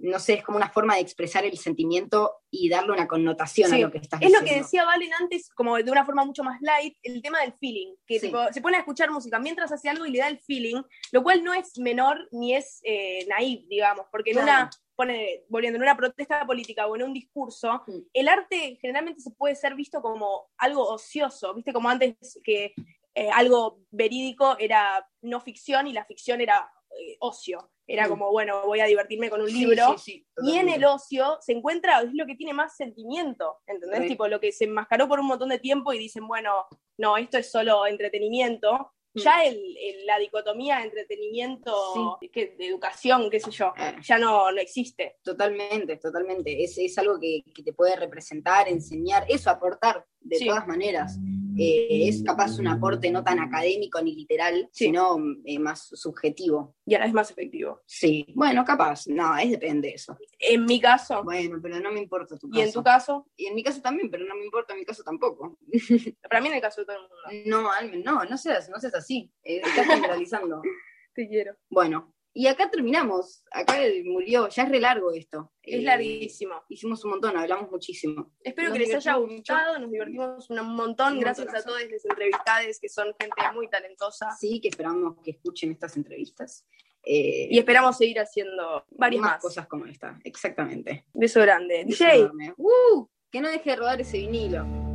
[0.00, 3.78] no sé, es como una forma de expresar el sentimiento y darle una connotación a
[3.78, 4.48] lo que estás Es lo diciendo.
[4.54, 7.94] que decía Valen antes, como de una forma mucho más light, el tema del feeling,
[8.06, 8.26] que Sí.
[8.26, 10.82] tipo, se pone a escuchar música mientras hace algo y le da el feeling,
[11.12, 14.50] lo cual no es menor ni es eh, naive, digamos, porque en Claro.
[14.52, 17.98] una, pone, volviendo, en una protesta política o en un discurso, Mm.
[18.12, 22.72] el arte generalmente se puede ser visto como algo ocioso, viste, como antes que
[23.14, 27.70] eh, algo verídico era no ficción y la ficción era eh, ocio.
[27.86, 28.10] Era Mm.
[28.10, 29.96] como, bueno, voy a divertirme con un Sí, libro.
[29.98, 34.06] sí, y en el ocio se encuentra, es lo que tiene más sentimiento, ¿entendés?
[34.08, 36.66] Tipo, lo que se enmascaró por un montón de tiempo y dicen, bueno,
[36.98, 38.92] no, esto es solo entretenimiento.
[39.14, 39.20] Mm.
[39.20, 43.96] Ya el- el- la dicotomía entretenimiento, que, de educación, qué sé yo, Eh.
[44.02, 45.16] ya no, no existe.
[45.22, 46.62] Totalmente, totalmente.
[46.62, 51.16] Es, es algo que, que te puede representar, enseñar, eso, aportar de todas maneras.
[51.58, 56.76] Eh, es capaz un aporte no tan académico ni literal, sino eh, más subjetivo.
[56.86, 57.82] Y a la vez más efectivo.
[57.84, 60.16] Sí, bueno, capaz, no, es depende de eso.
[60.38, 61.24] En mi caso.
[61.24, 62.60] Bueno, pero no me importa tu caso.
[62.60, 63.26] ¿Y en tu caso?
[63.36, 65.58] Y en mi caso también, pero no me importa en mi caso tampoco.
[66.22, 67.02] Para mí en el caso de todo el
[67.42, 67.60] mundo.
[67.60, 67.70] No,
[68.04, 69.32] no, no seas, no seas así.
[69.42, 70.62] Eh, estás generalizando.
[71.14, 71.56] Te quiero.
[71.68, 73.42] Bueno, y acá terminamos.
[73.50, 75.52] Acá murió, ya es re largo esto.
[75.60, 76.54] Es Eh, larguísimo.
[76.68, 78.32] Hicimos un montón, hablamos muchísimo.
[78.44, 79.34] Espero Nos que les haya mucho.
[79.34, 83.68] gustado, nos divertimos un montón, Un gracias a todos los entrevistados que son gente muy
[83.68, 84.30] talentosa.
[84.38, 86.64] Sí, que esperamos que escuchen estas entrevistas.
[87.02, 89.40] Eh, Y esperamos seguir haciendo varias más.
[89.42, 91.06] cosas como esta, exactamente.
[91.12, 91.84] Beso grande.
[91.86, 92.30] Beso DJ.
[92.56, 93.08] ¡Uh!
[93.32, 94.87] que no deje de rodar ese vinilo.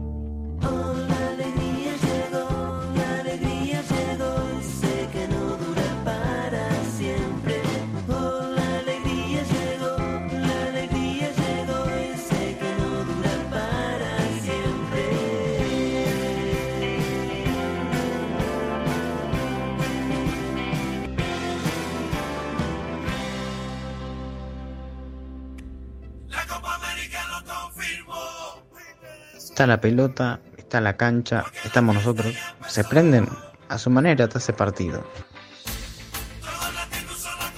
[29.54, 32.36] Está la pelota, está la cancha, estamos nosotros.
[32.68, 33.30] Se prenden
[33.70, 35.04] a su manera hasta ese partido.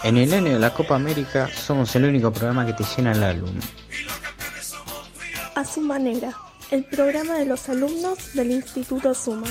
[0.03, 3.23] En el año de la Copa América somos el único programa que te llena el
[3.23, 3.57] álbum.
[5.55, 6.33] A su manera,
[6.69, 9.47] el programa de los alumnos del Instituto Suma.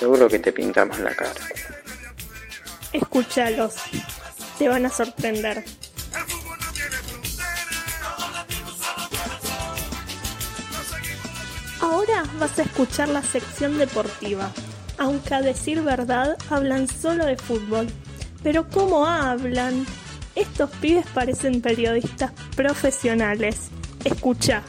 [0.00, 1.40] Seguro que te pintamos la cara.
[2.92, 3.76] Escúchalos,
[4.58, 5.64] te van a sorprender.
[12.00, 14.50] Ahora vas a escuchar la sección deportiva.
[14.96, 17.88] Aunque a decir verdad hablan solo de fútbol.
[18.42, 19.84] Pero ¿cómo hablan?
[20.34, 23.68] Estos pibes parecen periodistas profesionales.
[24.02, 24.62] Escucha.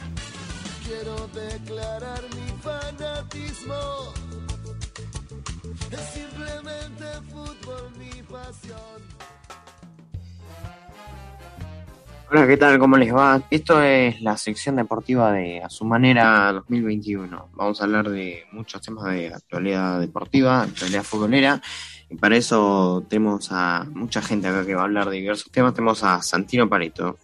[12.34, 12.78] Hola, ¿qué tal?
[12.78, 13.42] ¿Cómo les va?
[13.50, 17.50] Esto es la sección deportiva de A Su Manera 2021.
[17.52, 21.60] Vamos a hablar de muchos temas de actualidad deportiva, actualidad futbolera.
[22.08, 25.74] Y para eso tenemos a mucha gente acá que va a hablar de diversos temas.
[25.74, 27.18] Tenemos a Santino Pareto.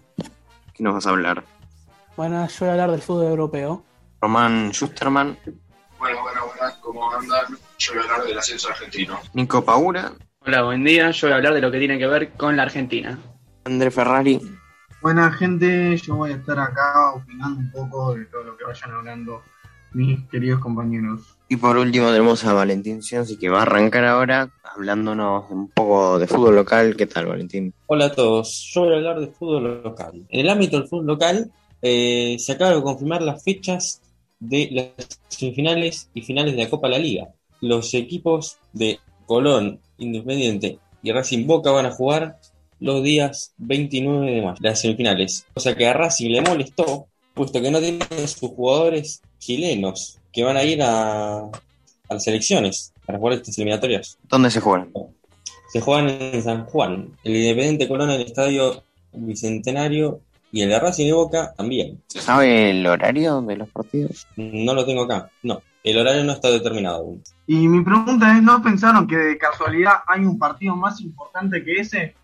[0.74, 1.42] ¿Qué nos vas a hablar?
[2.14, 3.82] Bueno, yo voy a hablar del fútbol europeo.
[4.20, 5.38] Román Schusterman,
[5.98, 7.56] Bueno, bueno, buenas, ¿cómo andan?
[7.78, 9.18] Yo voy a hablar del ascenso argentino.
[9.32, 11.10] Nico Paura, Hola, buen día.
[11.12, 13.18] Yo voy a hablar de lo que tiene que ver con la Argentina.
[13.64, 14.40] André Ferrari,
[15.00, 18.90] Buena gente, yo voy a estar acá opinando un poco de todo lo que vayan
[18.90, 19.42] hablando
[19.92, 21.36] mis queridos compañeros.
[21.48, 26.18] Y por último tenemos a Valentín Cianci que va a arrancar ahora hablándonos un poco
[26.18, 26.96] de fútbol local.
[26.96, 27.72] ¿Qué tal, Valentín?
[27.86, 30.26] Hola a todos, yo voy a hablar de fútbol local.
[30.28, 34.02] En el ámbito del fútbol local eh, se acaban de confirmar las fechas
[34.40, 37.28] de las semifinales y finales de la Copa de la Liga.
[37.60, 42.38] Los equipos de Colón, Independiente y Racing Boca van a jugar
[42.80, 45.46] los días 29 de mayo, las semifinales.
[45.54, 50.42] O sea que a Racing le molestó, puesto que no tiene sus jugadores chilenos que
[50.42, 51.50] van a ir a, a
[52.08, 54.18] las selecciones para jugar estas eliminatorias.
[54.28, 54.92] ¿Dónde se juegan?
[55.72, 57.16] Se juegan en San Juan.
[57.24, 60.20] El Independiente Colón en el Estadio Bicentenario
[60.52, 62.02] y el de Racing de Boca también.
[62.06, 64.26] ¿Se sabe el horario de los partidos?
[64.36, 65.62] No lo tengo acá, no.
[65.84, 67.22] El horario no está determinado aún.
[67.46, 71.80] Y mi pregunta es, ¿no pensaron que de casualidad hay un partido más importante que
[71.80, 72.14] ese?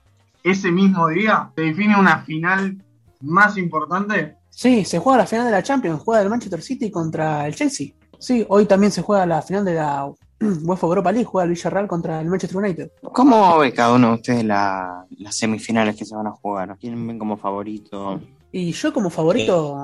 [0.45, 2.77] Ese mismo día se define una final
[3.23, 4.37] más importante.
[4.51, 7.89] Sí, se juega la final de la Champions, juega el Manchester City contra el Chelsea.
[8.19, 10.05] Sí, hoy también se juega la final de la
[10.41, 12.91] UEFA Europa League, juega el Villarreal contra el Manchester United.
[13.13, 16.77] ¿Cómo ve cada uno de ustedes la- las semifinales que se van a jugar?
[16.79, 18.21] ¿Quién ven como favorito?
[18.53, 19.77] Y yo como favorito,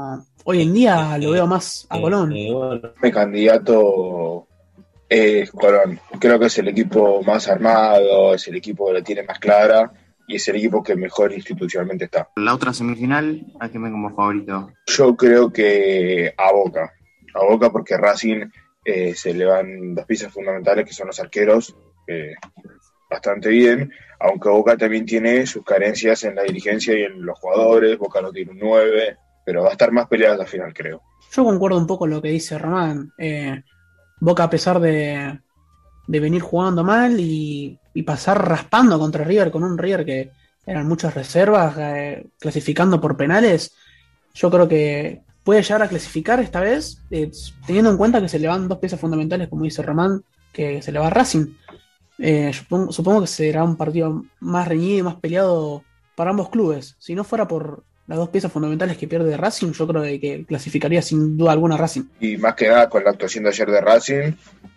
[0.44, 2.28] hoy en día lo veo más a Colón.
[3.02, 4.46] Mi candidato
[5.08, 5.98] es Colón.
[6.20, 9.90] Creo que es el equipo más armado, es el equipo que la tiene más clara
[10.30, 12.30] y es el equipo que mejor institucionalmente está.
[12.36, 14.72] La otra semifinal, ¿a quién ven como favorito?
[14.86, 16.92] Yo creo que a Boca.
[17.34, 18.46] A Boca porque Racing
[18.84, 21.74] eh, se le van dos piezas fundamentales que son los arqueros,
[22.06, 22.34] eh,
[23.10, 27.98] bastante bien, aunque Boca también tiene sus carencias en la dirigencia y en los jugadores,
[27.98, 31.02] Boca no tiene un 9, pero va a estar más peleada la final, creo.
[31.32, 33.12] Yo concuerdo un poco con lo que dice Román.
[33.18, 33.64] Eh,
[34.20, 35.40] Boca, a pesar de,
[36.06, 40.30] de venir jugando mal y, y pasar raspando contra River, con un River que
[40.66, 43.74] eran muchas reservas, eh, clasificando por penales,
[44.34, 47.30] yo creo que puede llegar a clasificar esta vez, eh,
[47.66, 50.22] teniendo en cuenta que se le van dos piezas fundamentales, como dice Román,
[50.52, 51.46] que se le va a Racing.
[52.18, 55.82] Eh, supongo, supongo que será un partido más reñido y más peleado
[56.14, 56.96] para ambos clubes.
[56.98, 60.44] Si no fuera por las dos piezas fundamentales que pierde Racing, yo creo que, que
[60.44, 62.02] clasificaría sin duda alguna a Racing.
[62.18, 64.32] Y más que nada con la actuación de ayer de Racing,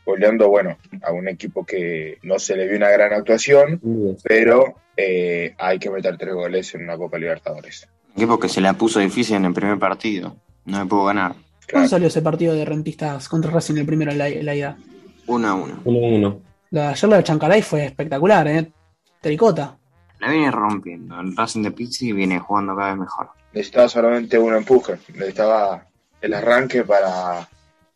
[0.06, 3.82] goleando, bueno, a un equipo que no se le vio una gran actuación,
[4.24, 7.88] pero eh, hay que meter tres goles en una Copa Libertadores.
[8.16, 10.36] Equipo que se la puso difícil en el primer partido.
[10.66, 11.34] No me pudo ganar.
[11.72, 14.78] ¿Cómo salió ese partido de rentistas contra Racing el primero en la, en la ida?
[15.26, 15.82] 1 a 1.
[15.86, 16.42] 1 1.
[16.70, 18.72] La, ayer la de Chancalay fue espectacular, ¿eh?
[19.20, 19.80] Tricota.
[20.24, 21.20] La viene rompiendo.
[21.20, 23.32] El Racing de Pizzi viene jugando cada vez mejor.
[23.52, 25.86] Necesitaba solamente un empuje, necesitaba
[26.22, 27.46] el arranque para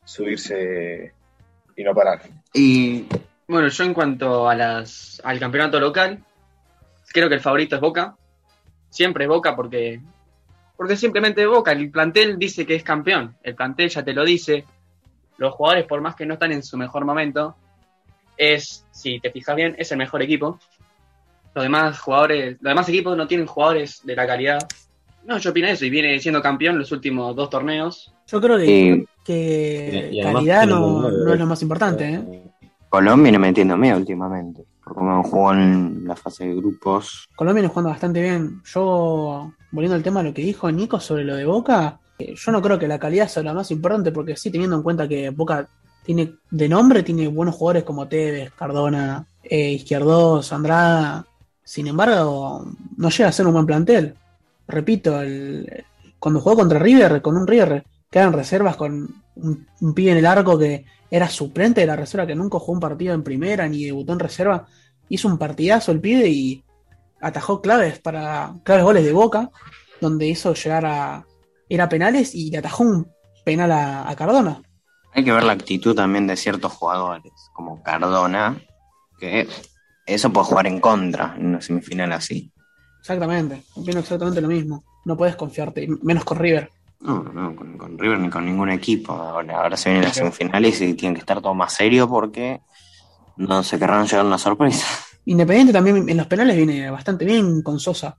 [0.04, 1.14] subirse
[1.74, 2.24] y no parar.
[2.54, 3.06] Y
[3.48, 6.22] Bueno, yo en cuanto a las, al campeonato local,
[7.14, 8.18] creo que el favorito es Boca.
[8.90, 10.02] Siempre es Boca porque,
[10.76, 11.72] porque simplemente es Boca.
[11.72, 13.38] El plantel dice que es campeón.
[13.42, 14.66] El plantel ya te lo dice.
[15.38, 17.56] Los jugadores, por más que no están en su mejor momento,
[18.36, 20.60] es, si te fijas bien, es el mejor equipo.
[21.58, 24.60] Los demás jugadores, los demás equipos no tienen jugadores de la calidad.
[25.26, 28.14] No, yo opino eso y viene siendo campeón los últimos dos torneos.
[28.28, 32.44] Yo creo que, Y- calidad no, no es lo más importante, ¿eh?
[32.90, 34.66] Colón viene metiendo miedo últimamente.
[34.84, 37.28] Por cómo jugó en la fase de grupos.
[37.36, 38.62] Colombia viene jugando bastante bien.
[38.64, 42.52] Yo, volviendo al tema de lo que dijo Nico sobre lo de Boca, eh, yo
[42.52, 45.32] no creo que la calidad sea lo más importante, porque sí, teniendo en cuenta que
[45.32, 45.68] Boca
[46.06, 51.26] tiene de nombre, tiene buenos jugadores como Tevez, Cardona, eh, Izquierdos, Andrada.
[51.68, 52.66] Sin embargo,
[52.96, 54.16] no llega a ser un buen plantel.
[54.70, 55.84] Repito, el-
[56.18, 58.94] cuando jugó contra River, con un River que reservas con
[59.36, 62.72] un, un pibe en el arco que era suplente de la reserva, que nunca jugó
[62.72, 64.66] un partido en primera ni debutó en reserva,
[65.10, 66.64] hizo un partidazo el pibe y
[67.20, 69.52] atajó claves para claves goles de Boca,
[70.00, 71.26] donde hizo llegar a
[71.68, 73.12] ir a penales y le atajó un
[73.44, 74.62] penal a Cardona.
[75.12, 78.58] Hay que ver la actitud también de ciertos jugadores, como Cardona,
[79.20, 79.50] que
[80.08, 82.52] eso puede jugar en contra en una semifinal así.
[83.00, 84.84] Exactamente, opino exactamente lo mismo.
[85.06, 86.70] No puedes confiarte, y menos con River.
[87.00, 89.14] No, no, con, con River ni con ningún equipo.
[89.14, 92.62] Ahora, ahora se vienen las semifinales y tienen que estar todo más serio porque
[93.38, 94.86] no se querrán llevar una sorpresa.
[95.26, 98.18] Independiente también en los penales viene bastante bien con Sosa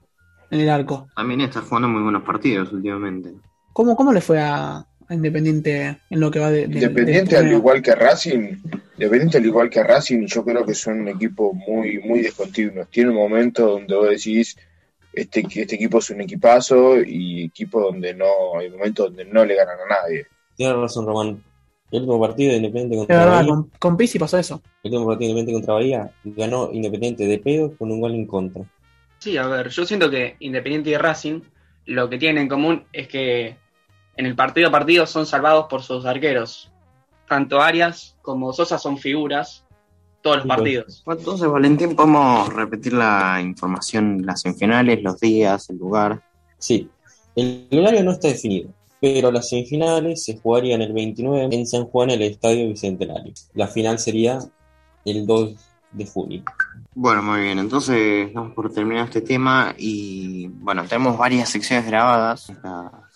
[0.49, 1.07] en el arco.
[1.15, 3.33] También está jugando muy buenos partidos últimamente.
[3.73, 7.51] ¿Cómo, cómo le fue a, a Independiente en lo que va de, de- Independiente, al
[7.51, 8.57] igual que Racing,
[8.97, 12.87] Independiente al igual que Racing, yo creo que son un equipo muy, muy descontinuos.
[12.89, 14.55] Tiene un momento donde vos decís,
[15.13, 19.55] este, este equipo es un equipazo y equipo donde no, hay momentos donde no le
[19.55, 20.27] ganan a nadie.
[20.55, 21.43] Tienes razón, Román.
[21.91, 24.61] El último partido de Independiente De contra verdad, Bahía, con, con Pizzi pasó eso.
[24.83, 28.27] el último partido de Independiente contra Bahía, ganó Independiente de pedo con un gol en
[28.27, 28.63] contra.
[29.17, 31.41] Sí, a ver, yo siento que Independiente y Racing
[31.85, 33.55] lo que tienen en común es que
[34.19, 36.69] en el partido a partido son salvados por sus arqueros.
[37.25, 39.63] Tanto Arias como Sosa son figuras
[40.21, 41.05] todos los partidos.
[41.07, 46.21] Entonces, Valentín, podemos repetir la información, las semifinales, los días, el lugar.
[46.57, 46.89] Sí,
[47.37, 52.09] el horario no está definido, pero las semifinales se jugarían el 29 en San Juan
[52.09, 53.31] en el Estadio Bicentenario.
[53.53, 54.39] La final sería
[55.05, 55.55] el 2
[55.93, 56.43] de junio.
[56.93, 62.51] Bueno, muy bien, entonces damos por terminado este tema y bueno, tenemos varias secciones grabadas,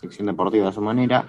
[0.03, 1.25] sección deportiva a su manera,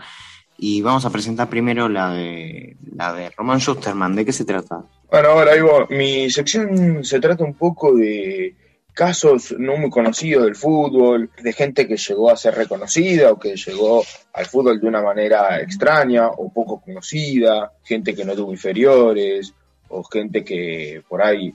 [0.57, 4.85] y vamos a presentar primero la de la de Roman Schusterman, ¿de qué se trata?
[5.11, 5.97] Bueno, ahora voy.
[5.97, 8.55] mi sección se trata un poco de
[8.93, 13.57] casos no muy conocidos del fútbol, de gente que llegó a ser reconocida o que
[13.57, 19.53] llegó al fútbol de una manera extraña o poco conocida, gente que no tuvo inferiores
[19.89, 21.53] o gente que por ahí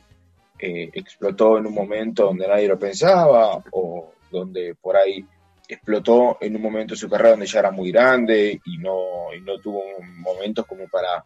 [0.59, 5.25] eh, explotó en un momento donde nadie lo pensaba o donde por ahí
[5.69, 9.41] explotó en un momento de su carrera donde ya era muy grande y no, y
[9.41, 11.23] no tuvo momentos como para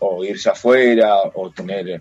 [0.00, 1.98] o irse afuera o tener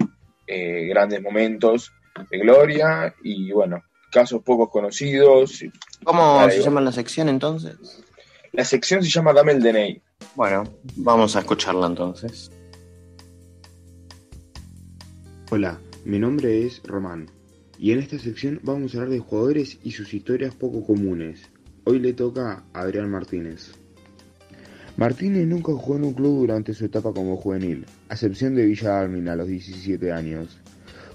[0.48, 1.92] eh, grandes momentos
[2.30, 5.64] de gloria y bueno, casos poco conocidos.
[6.04, 6.66] ¿Cómo Ahí se va.
[6.66, 8.02] llama la sección entonces?
[8.54, 10.02] La sección se llama Dame el DNI.
[10.36, 10.64] Bueno,
[10.96, 12.50] vamos a escucharla entonces.
[15.52, 17.30] Hola, mi nombre es Román
[17.78, 21.51] y en esta sección vamos a hablar de jugadores y sus historias poco comunes.
[21.84, 23.72] Hoy le toca a Adrián Martínez.
[24.98, 29.00] Martínez nunca jugó en un club durante su etapa como juvenil, a excepción de Villa
[29.00, 30.60] Armin a los 17 años.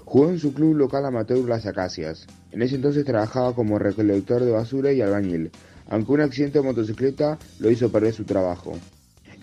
[0.03, 2.27] Jugó en su club local amateur Las Acacias.
[2.51, 5.51] En ese entonces trabajaba como recolector de basura y albañil,
[5.87, 8.73] aunque un accidente de motocicleta lo hizo perder su trabajo.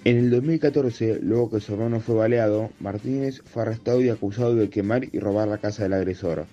[0.04, 4.68] En el 2014, luego que su hermano fue baleado, Martínez fue arrestado y acusado de
[4.68, 6.44] quemar y robar la casa del agresor.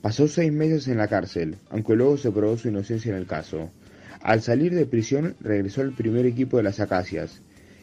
[0.00, 3.68] Pasó seis meses en la cárcel, aunque luego se probó su inocencia en el caso.
[4.22, 7.42] Al salir de prisión, regresó al primer equipo de las Acacias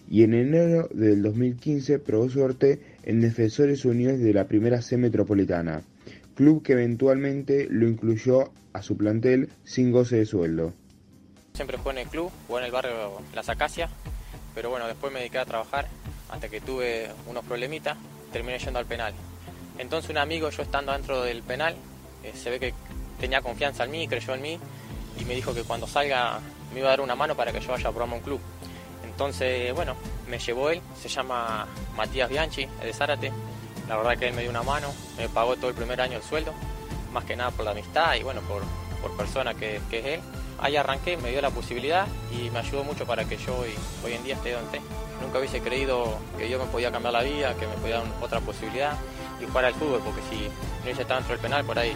[0.10, 5.84] y en enero del 2015 probó suerte en Defensores Unidos de la Primera C Metropolitana,
[6.36, 10.74] club que eventualmente lo incluyó a su plantel sin goce de sueldo.
[11.54, 13.92] siempre jugué en el club, jugué en el barrio Las Acacias,
[14.56, 15.88] pero bueno, después me dediqué a trabajar
[16.30, 17.98] hasta que tuve unos problemitas,
[18.32, 19.14] terminé yendo al penal.
[19.78, 21.76] Entonces un amigo, yo estando dentro del penal,
[22.24, 22.74] eh, se ve que
[23.20, 24.60] tenía confianza en mí, creyó en mí
[25.18, 26.39] y me dijo que cuando salga
[26.74, 28.39] me iba a dar una mano para que yo vaya a probarme un club.
[29.03, 29.95] Entonces, bueno,
[30.28, 33.32] me llevó él, se llama Matías Bianchi, es de Zárate.
[33.88, 36.24] La verdad que él me dio una mano, me pagó todo el primer año el
[36.24, 36.53] sueldo,
[37.12, 38.62] más que nada por la amistad y bueno, por,
[39.01, 40.22] por persona que, que es él.
[40.62, 43.74] Ahí arranqué, me dio la posibilidad y me ayudó mucho para que yo hoy,
[44.05, 44.89] hoy en día esté donde esté.
[45.22, 48.39] Nunca hubiese creído que yo me podía cambiar la vida, que me podía dar otra
[48.41, 48.93] posibilidad
[49.41, 51.93] y jugar al fútbol, porque si no hubiese estado dentro del penal, por ahí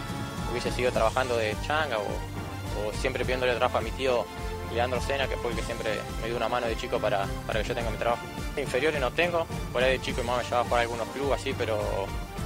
[0.51, 2.32] hubiese seguido trabajando de changa o,
[2.79, 4.25] o siempre pidiéndole trabajo a mi tío
[4.73, 7.61] Leandro Sena, que fue el que siempre me dio una mano de chico para, para
[7.61, 8.23] que yo tenga mi trabajo.
[8.57, 11.39] Inferiores no tengo, por ahí de chico mi mamá me llevaba a a algunos clubes
[11.39, 11.79] así, pero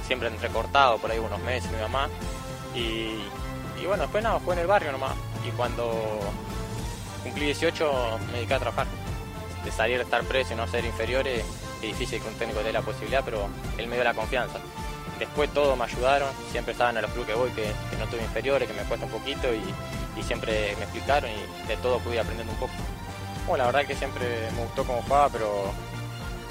[0.06, 2.08] siempre entrecortado, por ahí unos meses mi mamá.
[2.74, 3.18] Y,
[3.80, 5.12] y bueno, después nada, jugué en el barrio nomás.
[5.46, 6.20] Y cuando
[7.22, 8.86] cumplí 18 me dediqué a trabajar.
[9.64, 11.44] De salir a estar preso y no ser inferiores,
[11.76, 14.58] es difícil que un técnico dé la posibilidad, pero él me dio la confianza.
[15.18, 18.22] Después todos me ayudaron, siempre estaban en los clubes que voy, que, que no tuve
[18.22, 19.60] inferiores, que me cuesta un poquito y,
[20.18, 22.72] y siempre me explicaron y de todo pude aprender un poco.
[23.46, 25.72] Bueno, la verdad que siempre me gustó cómo jugaba, pero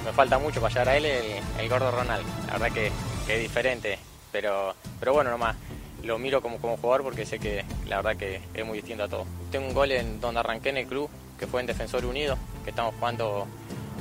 [0.05, 1.25] me falta mucho para llegar a él el,
[1.59, 2.25] el gordo Ronald.
[2.47, 2.91] La verdad que,
[3.25, 3.99] que es diferente,
[4.31, 5.55] pero, pero bueno, nomás
[6.03, 9.07] lo miro como, como jugador porque sé que la verdad que es muy distinto a
[9.07, 9.25] todo.
[9.51, 12.69] Tengo un gol en donde arranqué en el club, que fue en Defensor Unido, que
[12.69, 13.47] estamos jugando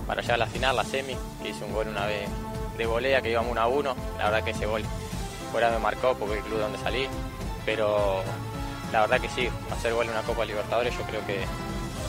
[0.06, 2.28] para llegar a la final, la semi, que hice un gol una vez
[2.78, 3.96] de volea, que íbamos 1 a 1.
[4.18, 4.82] La verdad que ese gol
[5.50, 7.08] fuera me marcó porque el club donde salí,
[7.64, 8.22] pero
[8.92, 11.38] la verdad que sí, hacer gol en una Copa Libertadores yo creo que,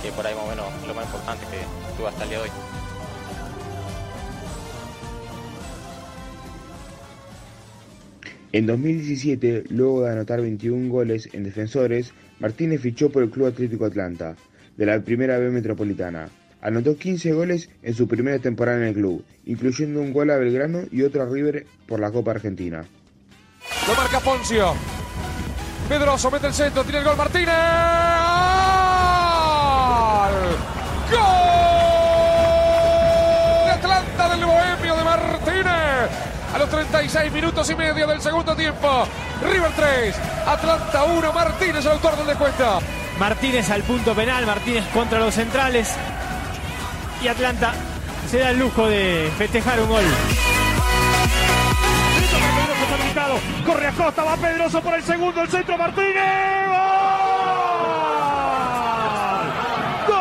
[0.01, 2.43] que por ahí más o menos lo más importante que tuve hasta el día de
[2.45, 2.49] hoy.
[8.53, 13.85] En 2017, luego de anotar 21 goles en defensores, Martínez fichó por el Club Atlético
[13.85, 14.35] Atlanta,
[14.77, 16.29] de la Primera B Metropolitana.
[16.61, 20.83] Anotó 15 goles en su primera temporada en el club, incluyendo un gol a Belgrano
[20.91, 22.85] y otro a River por la Copa Argentina.
[23.87, 24.73] Lo marca Poncio.
[25.87, 27.55] Pedroso mete el centro, tiene el gol Martínez.
[31.09, 31.19] ¡Gol!
[33.65, 36.09] De Atlanta del Bohemio de Martínez.
[36.53, 39.07] A los 36 minutos y medio del segundo tiempo.
[39.41, 40.15] River 3,
[40.45, 42.79] Atlanta 1, Martínez el autor del descuento.
[43.17, 45.93] Martínez al punto penal, Martínez contra los centrales.
[47.23, 47.73] Y Atlanta
[48.29, 50.03] se da el lujo de festejar un gol.
[53.65, 56.13] Corre Acosta, va Pedroso por el segundo, el centro Martínez.
[60.07, 60.17] ¡Gol!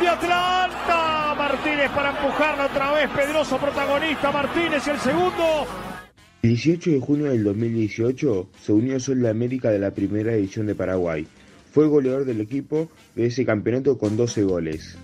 [0.00, 1.34] De Atlanta.
[1.38, 3.08] Martínez para empujarla otra vez.
[3.10, 4.32] Pedroso protagonista.
[4.32, 5.64] Martínez el segundo.
[6.42, 10.32] El 18 de junio del 2018 se unió a Sol de América de la primera
[10.32, 11.24] edición de Paraguay.
[11.78, 14.98] Fue goleador del equipo de ese campeonato con 12 goles.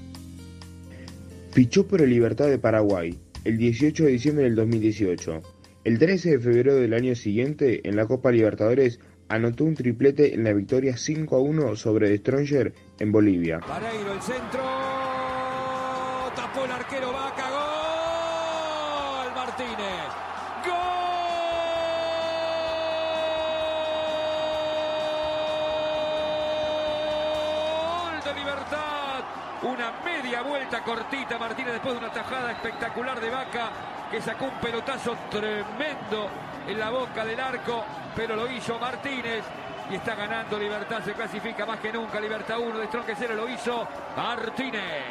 [1.52, 5.40] Fichó por el Libertad de Paraguay el 18 de diciembre del 2018.
[5.84, 8.98] El 13 de febrero del año siguiente, en la Copa Libertadores,
[9.28, 13.60] anotó un triplete en la victoria 5 a 1 sobre The Stronger en Bolivia.
[13.60, 14.64] Pareiro el centro.
[16.34, 17.50] Tapó el arquero Vaca.
[17.52, 19.32] Gol.
[19.32, 20.13] Martínez.
[30.64, 33.70] Vuelta cortita Martínez después de una tajada espectacular de Vaca
[34.10, 36.30] que sacó un pelotazo tremendo
[36.66, 37.84] en la boca del arco,
[38.16, 39.44] pero lo hizo Martínez
[39.90, 43.46] y está ganando Libertad, se clasifica más que nunca, Libertad 1 de Strong 0 lo
[43.48, 43.86] hizo
[44.16, 45.04] Martínez.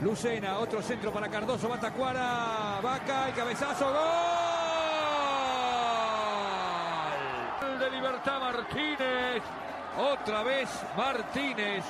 [0.00, 3.86] Lucena, otro centro para Cardoso, va Tacuara, Vaca y cabezazo.
[7.60, 9.42] Gol de Libertad Martínez,
[9.96, 11.84] otra vez Martínez.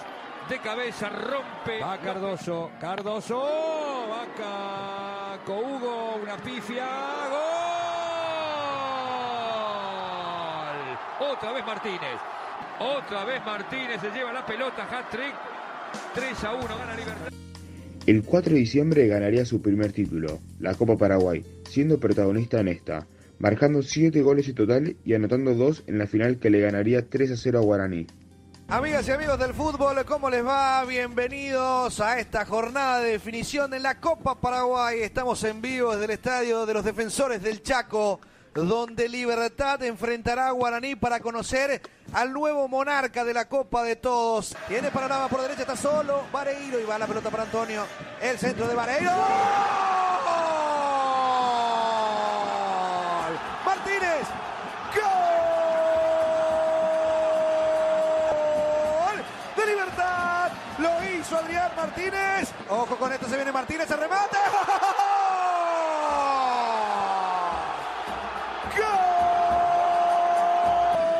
[0.48, 1.80] De cabeza rompe.
[1.80, 2.70] Va Cardoso.
[2.80, 3.38] Cardoso.
[4.08, 5.38] Vaca.
[5.44, 6.16] Cougo.
[6.22, 6.86] Una pifia.
[7.28, 7.48] Gol.
[11.32, 12.18] Otra vez Martínez.
[12.80, 14.84] Otra vez Martínez se lleva la pelota.
[14.84, 15.34] Hat-trick.
[16.14, 16.66] 3 a 1.
[16.66, 17.28] Gana Libertad.
[18.06, 23.06] El 4 de diciembre ganaría su primer título, la Copa Paraguay, siendo protagonista en esta,
[23.38, 27.32] marcando 7 goles en total y anotando 2 en la final que le ganaría 3
[27.32, 28.06] a 0 a Guaraní.
[28.70, 30.84] Amigas y amigos del fútbol, ¿cómo les va?
[30.84, 35.00] Bienvenidos a esta jornada de definición en la Copa Paraguay.
[35.00, 38.20] Estamos en vivo desde el estadio de los defensores del Chaco,
[38.52, 41.80] donde Libertad enfrentará a Guaraní para conocer
[42.12, 44.54] al nuevo monarca de la Copa de Todos.
[44.68, 47.86] Tiene panorama por derecha, está solo Vareiro y va la pelota para Antonio.
[48.20, 49.12] El centro de Vareiro.
[61.18, 62.52] hizo Adrián Martínez.
[62.68, 64.36] Ojo con esto, se viene Martínez, se remate.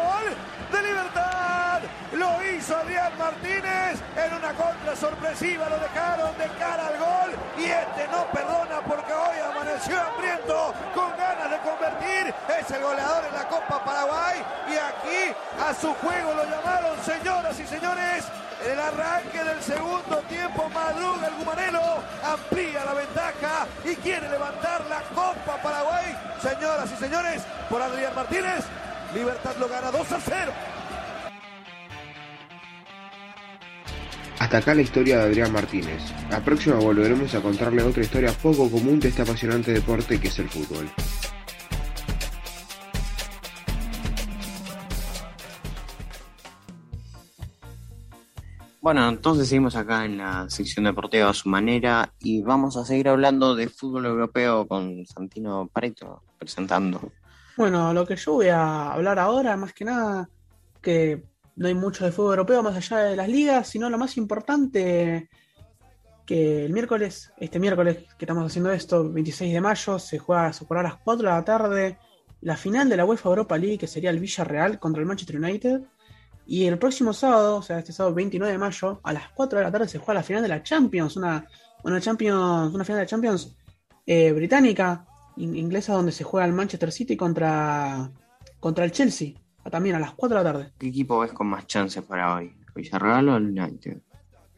[0.09, 0.37] ¡Gol
[0.73, 1.81] de Libertad!
[2.15, 7.67] Lo hizo Adrián Martínez en una contra sorpresiva, lo dejaron de cara al gol y
[7.67, 12.35] este no perdona porque hoy amaneció hambriento con ganas de convertir.
[12.59, 17.61] Es el goleador en la Copa Paraguay y aquí a su juego lo llamaron, señoras
[17.61, 18.25] y señores.
[18.65, 24.85] En el arranque del segundo tiempo, madruga el Gumanelo, amplía la ventaja y quiere levantar
[24.89, 26.17] la Copa Paraguay.
[26.43, 28.65] Señoras y señores, por Adrián Martínez,
[29.15, 30.53] Libertad lo gana 2 a 0.
[34.39, 36.03] Hasta acá la historia de Adrián Martínez.
[36.31, 40.39] La próxima volveremos a contarle otra historia poco común de este apasionante deporte que es
[40.39, 40.89] el fútbol.
[48.89, 53.11] Bueno, entonces seguimos acá en la sección deportiva a su manera y vamos a seguir
[53.11, 57.13] hablando de fútbol europeo con Santino Pareto presentando.
[57.59, 60.31] Bueno, lo que yo voy a hablar ahora, más que nada,
[60.81, 61.23] que
[61.57, 65.29] no hay mucho de fútbol europeo más allá de las ligas, sino lo más importante
[66.25, 70.65] que el miércoles, este miércoles que estamos haciendo esto, 26 de mayo, se juega, se
[70.65, 71.99] jugará a las 4 de la tarde
[72.41, 75.83] la final de la UEFA Europa League, que sería el Villarreal contra el Manchester United.
[76.51, 79.65] Y el próximo sábado, o sea, este sábado 29 de mayo, a las 4 de
[79.67, 81.47] la tarde se juega la final de la Champions, una,
[81.85, 83.55] una Champions, una final de la Champions
[84.07, 85.05] eh, británica,
[85.37, 88.11] in- inglesa, donde se juega el Manchester City contra,
[88.59, 89.35] contra el Chelsea,
[89.71, 90.73] también a las 4 de la tarde.
[90.79, 92.57] ¿Qué equipo ves con más chances para hoy?
[92.75, 93.99] ¿Villarreal o el United?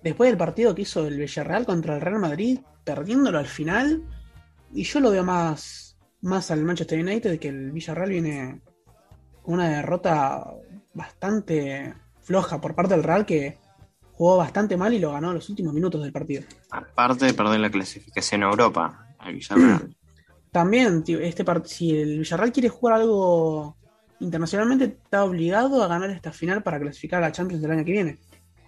[0.00, 4.04] Después del partido que hizo el Villarreal contra el Real Madrid, perdiéndolo al final,
[4.72, 8.60] y yo lo veo más, más al Manchester United que el Villarreal viene
[9.42, 10.44] con una derrota
[10.94, 13.58] bastante floja por parte del Real que
[14.12, 16.42] jugó bastante mal y lo ganó en los últimos minutos del partido.
[16.70, 19.96] Aparte de perder la clasificación a Europa, al Villarreal.
[20.52, 23.76] También, tío, este si el Villarreal quiere jugar algo
[24.18, 27.92] internacionalmente, está obligado a ganar esta final para clasificar a la Champions del año que
[27.92, 28.18] viene.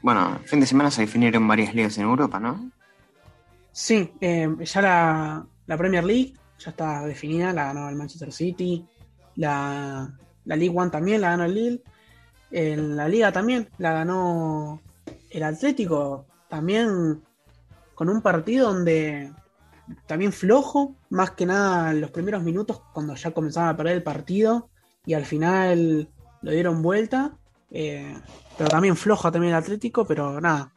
[0.00, 2.70] Bueno, el fin de semana se definieron varias ligas en Europa, ¿no?
[3.72, 8.86] Sí, eh, ya la, la Premier League ya está definida, la ganó el Manchester City,
[9.36, 10.10] la,
[10.44, 11.82] la League One también la ganó el Lille,
[12.52, 14.80] en la Liga también la ganó
[15.30, 17.22] el Atlético, también
[17.94, 19.32] con un partido donde
[20.06, 24.02] también flojo, más que nada en los primeros minutos cuando ya comenzaban a perder el
[24.02, 24.68] partido
[25.04, 26.08] y al final
[26.42, 27.32] lo dieron vuelta,
[27.70, 28.14] eh,
[28.56, 30.70] pero también flojo también el Atlético, pero nada,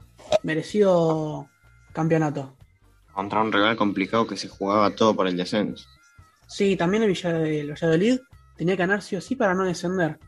[0.43, 1.47] merecido
[1.93, 2.55] campeonato.
[3.13, 5.87] Contra un rival complicado que se jugaba todo por el descenso.
[6.47, 8.19] Sí, también el Villa- el Valladolid
[8.57, 10.19] tenía que ganar sí o sí para no descender.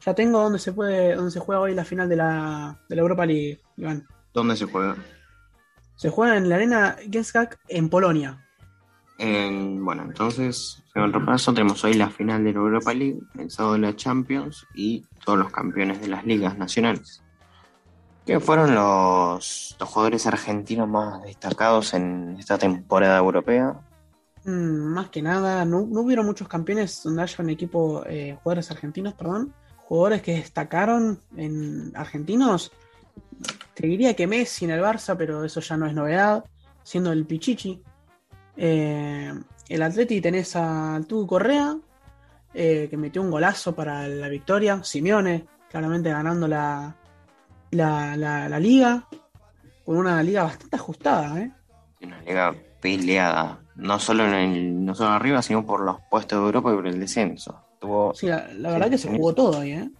[0.00, 3.02] Ya tengo donde se puede, donde se juega hoy la final de la, de la
[3.02, 4.06] Europa League, Iván.
[4.32, 4.96] ¿Dónde se juega?
[5.96, 8.44] Se juega en la arena Gensgak en Polonia.
[9.18, 13.74] En- bueno, entonces, en repaso, tenemos hoy la final de la Europa League, el sábado
[13.74, 17.22] de la Champions y todos los campeones de las ligas nacionales.
[18.26, 23.74] ¿Qué fueron los, los jugadores argentinos más destacados en esta temporada europea?
[24.44, 28.70] Mm, más que nada, no, no hubieron muchos campeones donde haya un equipo, eh, jugadores
[28.70, 29.54] argentinos, perdón.
[29.86, 32.72] Jugadores que destacaron en argentinos.
[33.74, 36.44] Te diría que Messi en el Barça, pero eso ya no es novedad,
[36.82, 37.82] siendo el Pichichi.
[38.56, 39.32] Eh,
[39.68, 41.76] el Atleti tenés al Tugu Correa,
[42.54, 44.82] eh, que metió un golazo para la victoria.
[44.84, 46.94] Simeone, claramente ganando la,
[47.72, 49.06] la, la- la liga,
[49.84, 51.40] con una liga bastante ajustada.
[51.40, 51.52] ¿eh?
[52.02, 56.44] Una liga peleada, no solo, en el- no solo arriba, sino por los puestos de
[56.46, 57.60] Europa y por el descenso.
[57.84, 59.72] Tuvo, Sí, la, la verdad que se jugó todo ahí.
[59.72, 59.90] ¿eh?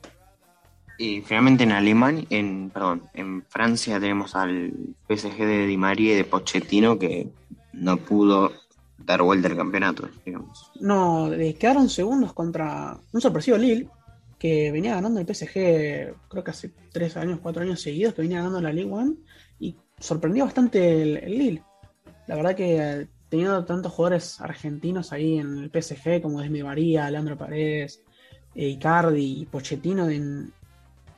[0.98, 4.73] Y finalmente en Alemania, en, perdón, en Francia tenemos al
[5.06, 7.28] PSG de Di María y de Pochettino que
[7.74, 8.52] no pudo
[8.97, 10.70] dar vuelta al campeonato, digamos.
[10.81, 13.89] No, eh, quedaron segundos contra un sorpresivo Lille,
[14.39, 18.39] que venía ganando el PSG, creo que hace tres años, cuatro años seguidos, que venía
[18.39, 19.15] ganando la Ligue One,
[19.59, 21.62] y sorprendió bastante el, el Lille.
[22.28, 26.62] La verdad que eh, teniendo tantos jugadores argentinos ahí en el PSG, como es Di
[26.62, 28.01] María, Leandro Paredes,
[28.55, 30.52] eh, Icardi y Pochettino en,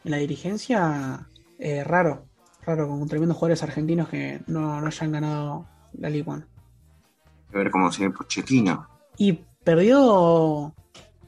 [0.02, 1.28] en la dirigencia,
[1.59, 2.24] eh, raro,
[2.64, 5.66] raro, con tremendos jugadores argentinos que no, no hayan ganado
[5.98, 6.44] la Ligue One.
[6.44, 8.88] Hay que ver cómo sigue Pochettino.
[9.18, 10.74] Y perdió.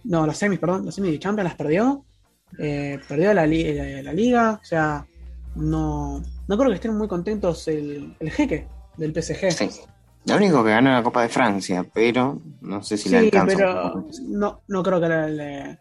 [0.05, 0.87] No, las semis, perdón.
[0.87, 2.07] Las semis de Champions las perdió.
[2.59, 4.59] Eh, perdió la, li- la- la liga.
[4.63, 5.07] O sea,
[5.55, 8.67] no, no creo que estén muy contentos el, el jeque
[8.97, 9.53] del PSG.
[9.53, 9.69] Sí.
[10.27, 13.57] Lo único que ganó la Copa de Francia, pero no sé si le Sí, alcanza.
[13.57, 15.79] pero no, no creo que le,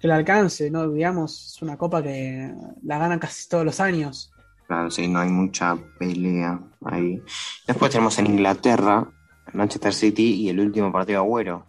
[0.00, 0.90] que le alcance, ¿no?
[0.90, 2.52] Digamos, es una copa que
[2.82, 4.32] la ganan casi todos los años.
[4.66, 7.22] Claro, sí, no hay mucha pelea ahí.
[7.66, 9.08] Después tenemos en Inglaterra,
[9.52, 11.64] Manchester City y el último partido Agüero.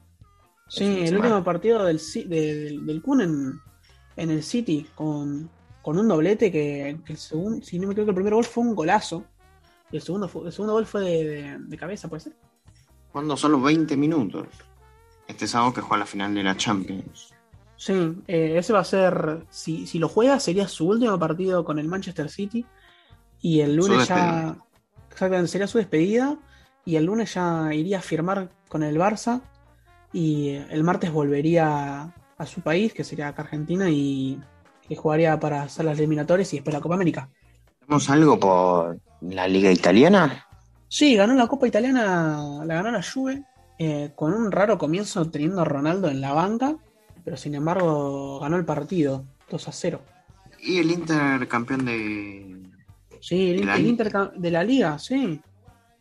[0.70, 3.54] Sí, el último partido del, del, del Kun en,
[4.16, 5.50] en el City, con,
[5.84, 8.64] con un doblete que, que el segundo, si no me equivoco, el primer gol fue
[8.64, 9.26] un golazo.
[9.92, 12.34] Y el segundo, fue- el segundo gol fue de, de- de cabeza, ¿puede ser?
[13.12, 14.48] Jugando solo 20 minutos.
[15.28, 17.30] Este sábado que juega la final de la Champions.
[17.78, 17.94] Sí,
[18.28, 21.88] eh, ese va a ser, si, si lo juega, sería su último partido con el
[21.88, 22.66] Manchester City.
[23.42, 24.56] Y el lunes ya,
[25.10, 26.38] exactamente, sería su despedida.
[26.86, 29.42] Y el lunes ya iría a firmar con el Barça.
[30.12, 34.40] Y el martes volvería a su país, que sería acá Argentina, y,
[34.96, 37.30] jugaría para hacer las eliminatorias y después la Copa América.
[37.80, 40.46] ¿Tenemos algo por la Liga Italiana?
[40.88, 43.44] Sí, ganó la Copa Italiana, la ganó la Juve,
[43.80, 46.76] eh, con un raro comienzo teniendo a Ronaldo en la banca,
[47.24, 50.02] pero sin embargo ganó el partido 2 a 0.
[50.60, 52.62] Y el Inter campeón de.
[53.20, 53.86] Sí, el, ¿De la el?
[53.88, 55.42] Inter de la Liga, sí,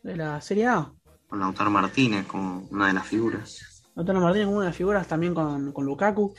[0.02, 0.92] de la Serie A.
[1.28, 3.82] Con Lautaro Martínez como una de las figuras.
[3.94, 6.34] Lautaro Martínez con una de las figuras también con, con Lukaku.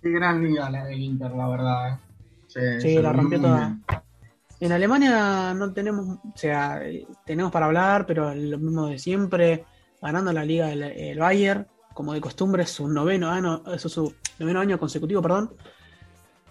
[0.00, 2.00] Qué gran liga la del Inter, la verdad.
[2.54, 2.78] eh.
[2.80, 3.56] Sí, la rompió toda.
[3.66, 3.84] bien.
[4.60, 6.80] En Alemania no tenemos, o sea,
[7.24, 9.64] tenemos para hablar, pero lo mismo de siempre,
[10.02, 14.78] ganando la liga el, el Bayern, como de costumbre, su noveno año, su noveno año
[14.78, 15.52] consecutivo, perdón.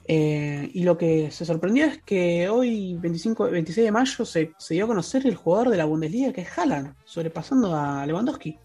[0.09, 4.85] Eh, y lo que se sorprendió es que hoy, 25, 26 de mayo, se, dio
[4.85, 8.57] a conocer el jugador de la Bundesliga, que es Haaland, sobrepasando a Lewandowski.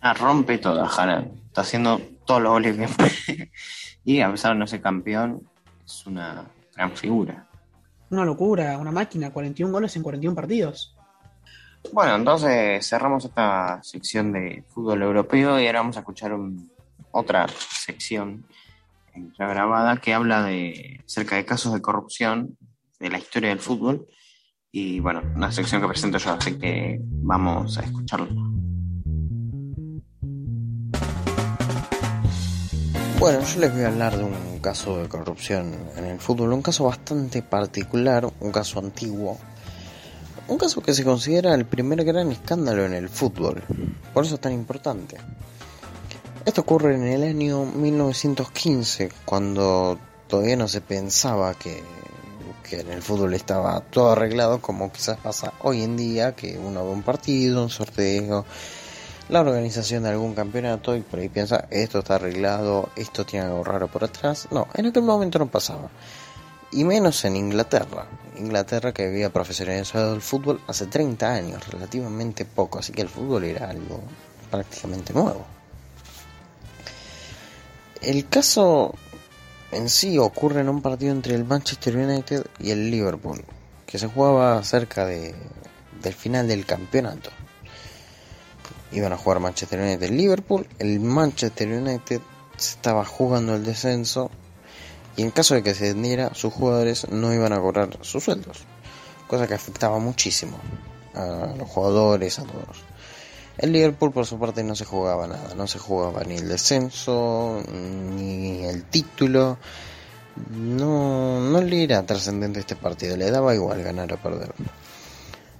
[0.00, 1.38] Ah, rompe toda, Haaland.
[1.46, 3.50] Está haciendo todos los goles que.
[4.04, 5.42] Y a pesar de no ser campeón,
[5.84, 6.44] es una
[6.76, 7.45] gran figura.
[8.10, 10.94] Una locura, una máquina, 41 goles en 41 partidos.
[11.92, 16.70] Bueno, entonces cerramos esta sección de fútbol europeo y ahora vamos a escuchar un-
[17.12, 18.44] otra sección
[19.14, 22.56] eh, ya grabada que habla de acerca de casos de corrupción
[22.98, 24.06] de la historia del fútbol.
[24.72, 28.26] Y bueno, una sección que presento yo, así que vamos a escucharlo.
[33.18, 36.60] Bueno, yo les voy a hablar de un caso de corrupción en el fútbol, un
[36.60, 39.38] caso bastante particular, un caso antiguo,
[40.48, 43.62] un caso que se considera el primer gran escándalo en el fútbol,
[44.12, 45.16] por eso es tan importante.
[46.44, 49.98] Esto ocurre en el año 1915, cuando
[50.28, 51.82] todavía no se pensaba que,
[52.68, 56.84] que en el fútbol estaba todo arreglado, como quizás pasa hoy en día, que uno
[56.84, 58.44] ve un partido, un sorteo,
[59.28, 63.64] la organización de algún campeonato y por ahí piensa, esto está arreglado, esto tiene algo
[63.64, 64.48] raro por atrás.
[64.50, 65.88] No, en aquel momento no pasaba.
[66.72, 68.06] Y menos en Inglaterra.
[68.38, 73.44] Inglaterra que había profesionalizado el fútbol hace 30 años, relativamente poco, así que el fútbol
[73.44, 74.00] era algo
[74.50, 75.44] prácticamente nuevo.
[78.02, 78.94] El caso
[79.72, 83.44] en sí ocurre en un partido entre el Manchester United y el Liverpool,
[83.86, 85.34] que se jugaba cerca de,
[86.02, 87.30] del final del campeonato.
[88.92, 90.66] Iban a jugar Manchester United Liverpool.
[90.78, 92.20] El Manchester United
[92.56, 94.30] se estaba jugando el descenso
[95.16, 98.64] y en caso de que se descendiera, sus jugadores no iban a cobrar sus sueldos,
[99.26, 100.58] cosa que afectaba muchísimo
[101.14, 102.84] a los jugadores, a todos.
[103.56, 107.62] El Liverpool por su parte no se jugaba nada, no se jugaba ni el descenso,
[107.72, 109.56] ni el título,
[110.50, 114.52] no, no le era trascendente este partido, le daba igual ganar o perder.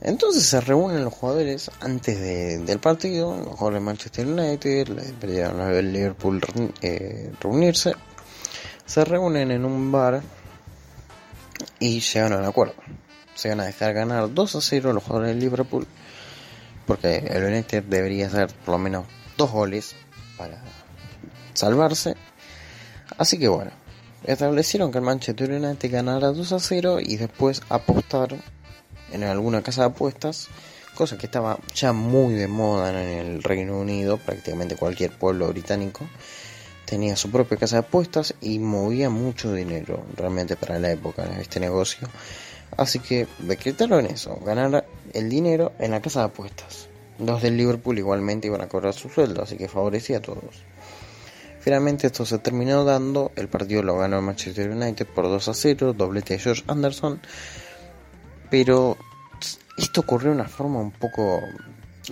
[0.06, 4.88] Entonces se reúnen los jugadores antes de- del partido, los jugadores de Manchester United,
[5.42, 6.40] al Liverpool
[6.80, 7.92] eh, reunirse,
[8.86, 10.22] se reúnen en un bar
[11.80, 12.74] y llegan a un acuerdo.
[13.34, 15.86] Se van a dejar ganar 2 a 0 los jugadores del Liverpool,
[16.86, 19.06] porque el United debería hacer por lo menos
[19.36, 19.96] dos goles
[20.38, 20.62] para
[21.52, 22.14] salvarse.
[23.18, 23.72] Así que bueno,
[24.24, 28.36] establecieron que el Manchester United ganara 2 a 0 y después apostar
[29.12, 30.48] en alguna casa de apuestas,
[30.94, 36.06] cosa que estaba ya muy de moda en el Reino Unido, prácticamente cualquier pueblo británico
[36.86, 41.60] tenía su propia casa de apuestas y movía mucho dinero realmente para la época este
[41.60, 42.08] negocio.
[42.76, 46.88] Así que decretaron eso, ganar el dinero en la casa de apuestas.
[47.18, 50.62] Los del Liverpool igualmente iban a cobrar su sueldo, así que favorecía a todos.
[51.60, 55.54] Finalmente esto se terminó dando, el partido lo ganó el Manchester United por 2 a
[55.54, 57.20] 0, doblete de George Anderson,
[58.50, 58.96] pero
[59.76, 61.40] esto ocurrió de una forma un poco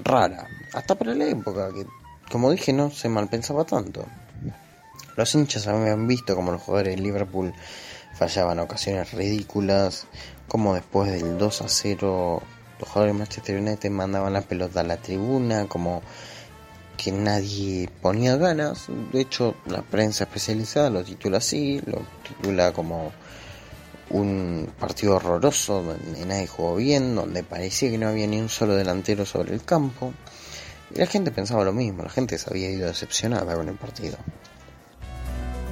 [0.02, 1.86] rara, hasta para la época, que
[2.31, 4.06] como dije no se malpensaba tanto.
[5.16, 7.55] Los hinchas habían visto como los jugadores de Liverpool
[8.15, 10.06] fallaban ocasiones ridículas,
[10.48, 12.43] como después del 2 a 0
[12.78, 16.02] los jugadores de Manchester United mandaban la pelota a la tribuna, como
[16.97, 18.86] que nadie ponía ganas.
[19.12, 23.12] De hecho, la prensa especializada lo titula así, lo titula como
[24.10, 28.74] un partido horroroso donde nadie jugó bien, donde parecía que no había ni un solo
[28.74, 30.12] delantero sobre el campo.
[30.94, 34.16] Y la gente pensaba lo mismo, la gente se había ido decepcionada con el partido.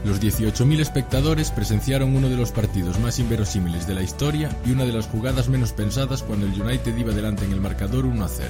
[0.04, 4.84] Los 18.000 espectadores presenciaron uno de los partidos más inverosímiles de la historia y una
[4.84, 8.28] de las jugadas menos pensadas cuando el United iba delante en el marcador 1 a
[8.28, 8.48] 0.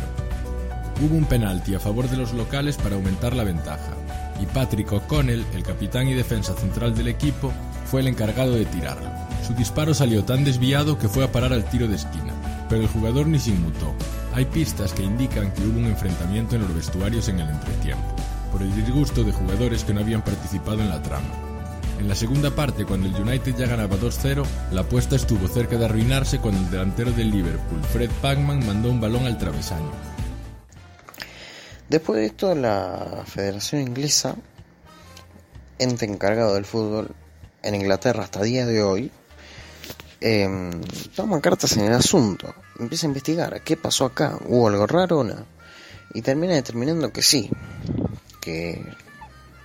[1.04, 3.92] Hubo un penalti a favor de los locales para aumentar la ventaja,
[4.40, 7.52] y Patrick O'Connell, el capitán y defensa central del equipo,
[7.84, 9.10] fue el encargado de tirarlo.
[9.46, 12.32] Su disparo salió tan desviado que fue a parar al tiro de esquina,
[12.68, 13.92] pero el jugador ni se inmutó.
[14.34, 18.14] Hay pistas que indican que hubo un enfrentamiento en los vestuarios en el entretiempo,
[18.52, 21.26] por el disgusto de jugadores que no habían participado en la trama.
[21.98, 25.84] En la segunda parte, cuando el United ya ganaba 2-0, la apuesta estuvo cerca de
[25.84, 29.90] arruinarse cuando el delantero del Liverpool, Fred Pacman, mandó un balón al travesaño.
[31.88, 34.36] Después de esto, la Federación Inglesa,
[35.78, 37.14] ente encargado del fútbol
[37.62, 39.12] en Inglaterra hasta día de hoy,
[40.22, 40.48] eh,
[41.16, 45.24] toma cartas en el asunto, empieza a investigar qué pasó acá, hubo algo raro o
[45.24, 45.44] no,
[46.14, 47.50] y termina determinando que sí,
[48.40, 48.84] que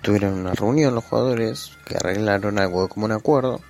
[0.02, 3.62] tuvieron una reunión los jugadores, que arreglaron algo de común acuerdo,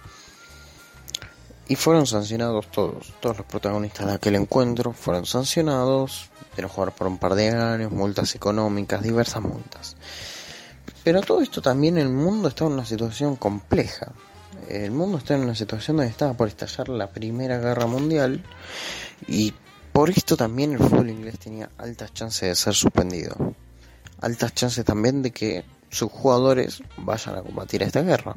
[1.68, 7.07] y fueron sancionados todos, todos los protagonistas de aquel encuentro fueron sancionados, pero jugar por
[7.07, 9.97] un par de años, multas económicas, diversas multas.
[11.03, 14.14] Pero todo esto también el mundo está en una situación compleja.
[14.69, 18.44] El mundo está en una situación donde estaba por estallar la Primera Guerra Mundial
[19.27, 19.53] y
[19.94, 23.56] por esto también el fútbol inglés tenía altas chances de ser suspendido.
[24.22, 28.35] Altas chances también de que sus jugadores vayan a combatir esta guerra.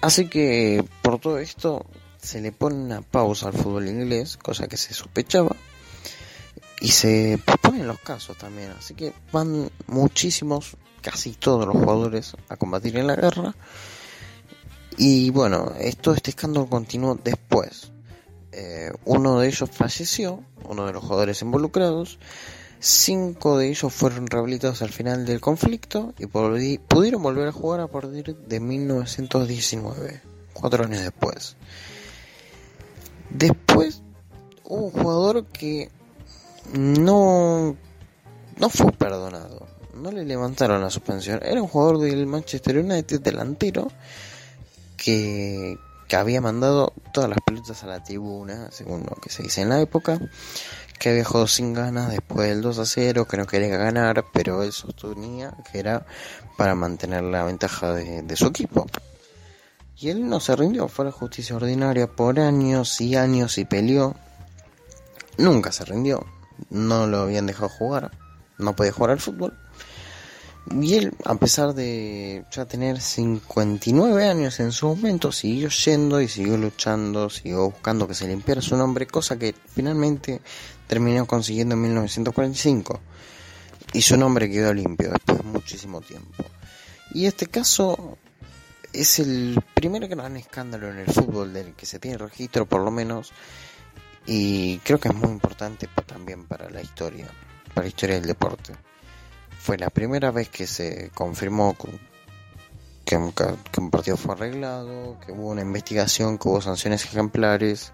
[0.00, 1.84] Así que por todo esto
[2.18, 5.56] se le pone una pausa al fútbol inglés, cosa que se sospechaba,
[6.80, 8.70] y se posponen los casos también.
[8.78, 13.54] Así que van muchísimos, casi todos los jugadores a combatir en la guerra.
[14.96, 17.92] Y bueno, esto, este escándalo continuó después.
[18.52, 22.18] Eh, uno de ellos falleció, uno de los jugadores involucrados.
[22.80, 27.88] Cinco de ellos fueron rehabilitados al final del conflicto y pudieron volver a jugar a
[27.88, 30.22] partir de 1919,
[30.52, 31.56] cuatro años después.
[33.30, 34.02] Después
[34.64, 35.90] hubo un jugador que
[36.72, 37.76] no,
[38.56, 39.66] no fue perdonado,
[39.98, 41.40] no le levantaron la suspensión.
[41.42, 43.88] Era un jugador del Manchester United delantero
[44.96, 45.78] que,
[46.16, 49.80] había mandado todas las pelotas a la tribuna, según lo que se dice en la
[49.80, 50.18] época,
[50.98, 54.62] que había jugado sin ganas después del 2 a 0, que no quería ganar, pero
[54.62, 56.06] él sostenía que era
[56.56, 58.86] para mantener la ventaja de, de su equipo.
[59.98, 63.64] Y él no se rindió, fue a la justicia ordinaria por años y años y
[63.64, 64.14] peleó.
[65.36, 66.24] Nunca se rindió,
[66.70, 68.12] no lo habían dejado jugar,
[68.58, 69.56] no podía jugar al fútbol.
[70.70, 76.28] Y él, a pesar de ya tener 59 años en su momento, siguió yendo y
[76.28, 80.42] siguió luchando, siguió buscando que se limpiara su nombre, cosa que finalmente
[80.86, 83.00] terminó consiguiendo en 1945.
[83.94, 86.44] Y su nombre quedó limpio después de muchísimo tiempo.
[87.14, 88.18] Y este caso
[88.92, 92.90] es el primer gran escándalo en el fútbol del que se tiene registro, por lo
[92.90, 93.32] menos,
[94.26, 97.26] y creo que es muy importante también para la historia,
[97.72, 98.74] para la historia del deporte.
[99.68, 102.00] Fue la primera vez que se confirmó con-
[103.04, 107.92] que un, partido fue arreglado, que hubo una investigación, que hubo sanciones ejemplares,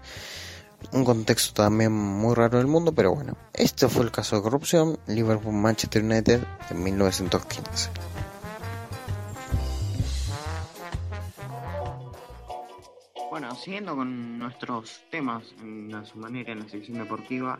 [0.93, 4.97] un contexto también muy raro del mundo, pero bueno, este fue el caso de corrupción,
[5.07, 7.89] Liverpool-Manchester United en 1915.
[13.35, 17.57] Bueno, siguiendo con nuestros temas en, a su manera en la sección deportiva,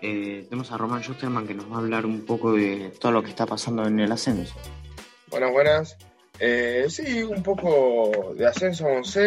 [0.00, 3.22] eh, tenemos a Román Schusterman que nos va a hablar un poco de todo lo
[3.22, 4.54] que está pasando en el ascenso.
[5.26, 5.98] Buenas, buenas.
[6.40, 9.20] Eh, sí, un poco de ascenso vamos a.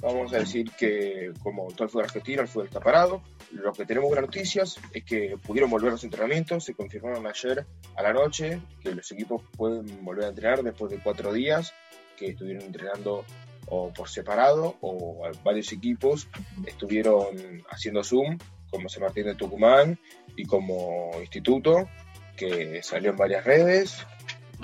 [0.00, 3.22] Vamos a decir que, como todo el fútbol argentino, el fútbol está parado.
[3.50, 6.64] Lo que tenemos buenas noticias es que pudieron volver los entrenamientos.
[6.64, 10.98] Se confirmaron ayer a la noche que los equipos pueden volver a entrenar después de
[10.98, 11.74] cuatro días
[12.16, 13.26] que estuvieron entrenando
[13.74, 16.28] o por separado o varios equipos
[16.66, 18.36] estuvieron haciendo Zoom,
[18.70, 19.98] como San Martín de Tucumán
[20.36, 21.88] y como Instituto,
[22.36, 24.06] que salió en varias redes.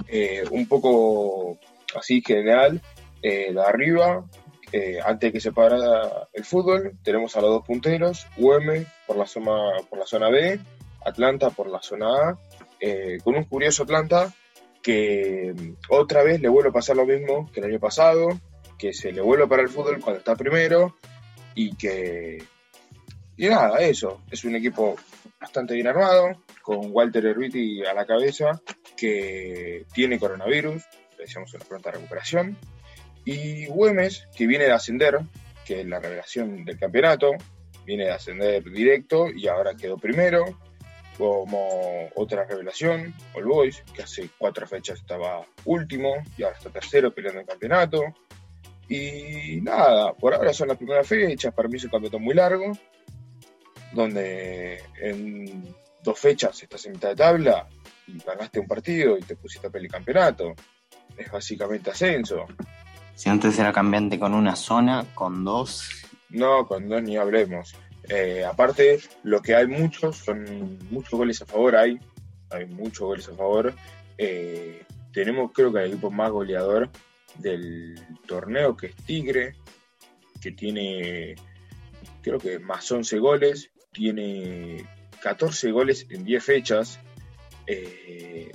[0.08, 1.58] Eh, un poco
[1.98, 2.82] así general,
[3.22, 4.26] eh, de arriba,
[4.72, 9.16] eh, antes de que se parara el fútbol, tenemos a los dos punteros, UM por
[9.16, 9.56] la zona,
[9.88, 10.60] por la zona B,
[11.06, 12.38] Atlanta por la zona A,
[13.24, 14.34] con un curioso Atlanta
[14.82, 18.38] que otra vez le vuelve a pasar lo mismo que el año pasado,
[18.78, 20.96] que se le vuelve para el fútbol cuando está primero
[21.54, 22.42] y que...
[23.36, 24.96] Y nada, eso, es un equipo
[25.40, 28.60] bastante bien armado, con Walter Erviti a la cabeza,
[28.96, 30.82] que tiene coronavirus,
[31.16, 32.56] le deseamos una pronta recuperación.
[33.24, 35.18] Y Güemes, que viene de ascender,
[35.64, 37.30] que es la revelación del campeonato,
[37.84, 40.44] viene de ascender directo y ahora quedó primero.
[41.16, 47.12] Como otra revelación, All Boys, que hace cuatro fechas estaba último y ahora está tercero
[47.12, 48.02] peleando el campeonato.
[48.88, 52.72] Y nada, por ahora son las primeras fechas, para mí es un campeonato muy largo,
[53.92, 57.68] donde en dos fechas estás en mitad de tabla
[58.06, 60.54] y ganaste un partido y te pusiste a pelear el campeonato.
[61.16, 62.46] Es básicamente ascenso.
[63.14, 65.90] Si antes era cambiante con una zona, con dos.
[66.30, 67.74] No, con dos ni hablemos.
[68.08, 71.98] Eh, aparte, lo que hay muchos, son muchos goles a favor, hay,
[72.50, 73.74] hay muchos goles a favor.
[74.16, 74.82] Eh,
[75.12, 76.88] tenemos creo que el equipo más goleador
[77.38, 79.54] del torneo, que es Tigre,
[80.40, 81.34] que tiene
[82.22, 84.84] creo que más 11 goles, tiene
[85.22, 86.98] 14 goles en 10 fechas.
[87.66, 88.50] Eh,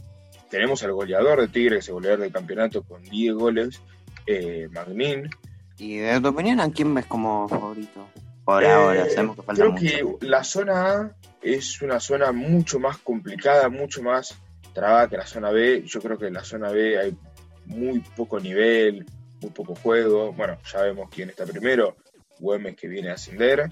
[0.49, 3.81] tenemos al goleador de Tigre, que es el goleador del campeonato, con 10 goles,
[4.27, 5.29] eh, Magnin.
[5.77, 8.07] Y de tu opinión, ¿a quién ves como favorito?
[8.45, 10.19] Por Eh, ahora, sabemos que falta creo mucho.
[10.19, 14.37] que la zona A es una zona mucho más complicada, mucho más
[14.73, 15.83] trabada que la zona B.
[15.85, 17.17] Yo creo que en la zona B hay
[17.65, 19.05] muy poco nivel,
[19.41, 20.33] muy poco juego.
[20.33, 21.95] Bueno, ya vemos quién está primero,
[22.39, 23.71] Güemes que viene a ascender.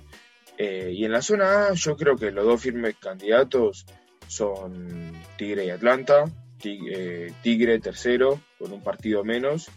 [0.57, 3.85] Eh, y en la zona A yo creo que los dos firmes candidatos
[4.27, 6.25] son Tigre y Atlanta.
[6.59, 9.69] Tig- eh, Tigre tercero con un partido menos,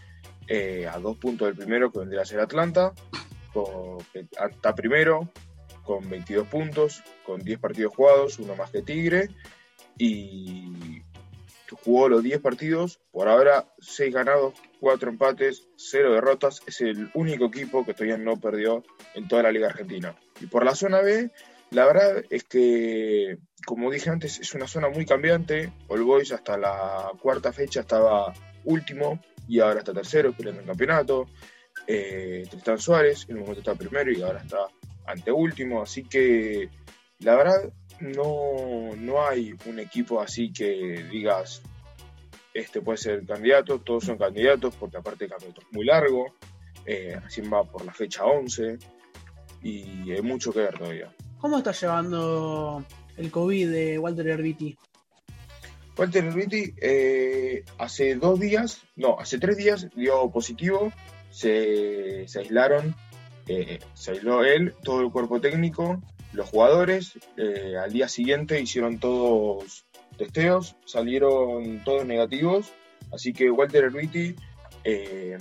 [0.49, 2.93] eh, a dos puntos del primero que vendría a ser Atlanta
[4.51, 5.31] está primero
[5.85, 9.28] con 22 puntos, con 10 partidos jugados, uno más que Tigre,
[9.99, 11.03] y
[11.83, 17.47] jugó los 10 partidos, por ahora 6 ganados, 4 empates, 0 derrotas, es el único
[17.47, 18.83] equipo que todavía no perdió
[19.15, 20.17] en toda la Liga Argentina.
[20.41, 21.31] Y por la zona B,
[21.71, 26.57] la verdad es que, como dije antes, es una zona muy cambiante, All Boys hasta
[26.57, 28.33] la cuarta fecha estaba
[28.65, 31.29] último y ahora está tercero, peleando el campeonato.
[31.87, 34.69] Eh, Tristán Suárez, en un momento está primero y ahora está
[35.07, 36.71] anteúltimo, así que
[37.19, 41.62] la verdad no, no hay un equipo así que digas
[42.55, 46.27] este puede ser el candidato, todos son candidatos porque aparte el campeonato es muy largo,
[46.87, 48.79] eh, recién va por la fecha 11
[49.62, 51.12] y hay mucho que ver todavía.
[51.39, 52.85] ¿Cómo está llevando
[53.16, 54.79] el COVID de Walter Herbiti?
[55.97, 60.93] Walter Herbiti eh, hace dos días, no, hace tres días dio positivo,
[61.31, 62.95] se, se aislaron,
[63.49, 66.01] eh, se aisló él, todo el cuerpo técnico,
[66.35, 69.86] los jugadores, eh, al día siguiente hicieron todos
[70.19, 72.73] testeos, salieron todos negativos,
[73.12, 74.35] así que Walter Herbiti
[74.82, 75.39] eh,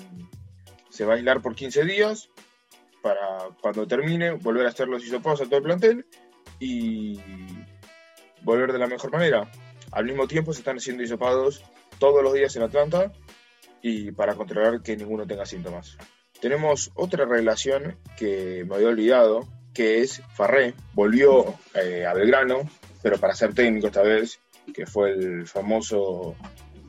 [0.89, 2.29] se va a aislar por 15 días
[3.01, 6.05] para cuando termine volver a hacer los hisopados a todo el plantel
[6.59, 7.19] y
[8.41, 9.51] volver de la mejor manera.
[9.91, 11.63] Al mismo tiempo se están haciendo hisopados
[11.99, 13.11] todos los días en Atlanta
[13.81, 15.97] y para controlar que ninguno tenga síntomas.
[16.39, 20.73] Tenemos otra relación que me había olvidado, que es Farré.
[20.93, 22.69] Volvió eh, a Belgrano,
[23.01, 24.39] pero para ser técnico esta vez,
[24.73, 26.35] que fue el famoso,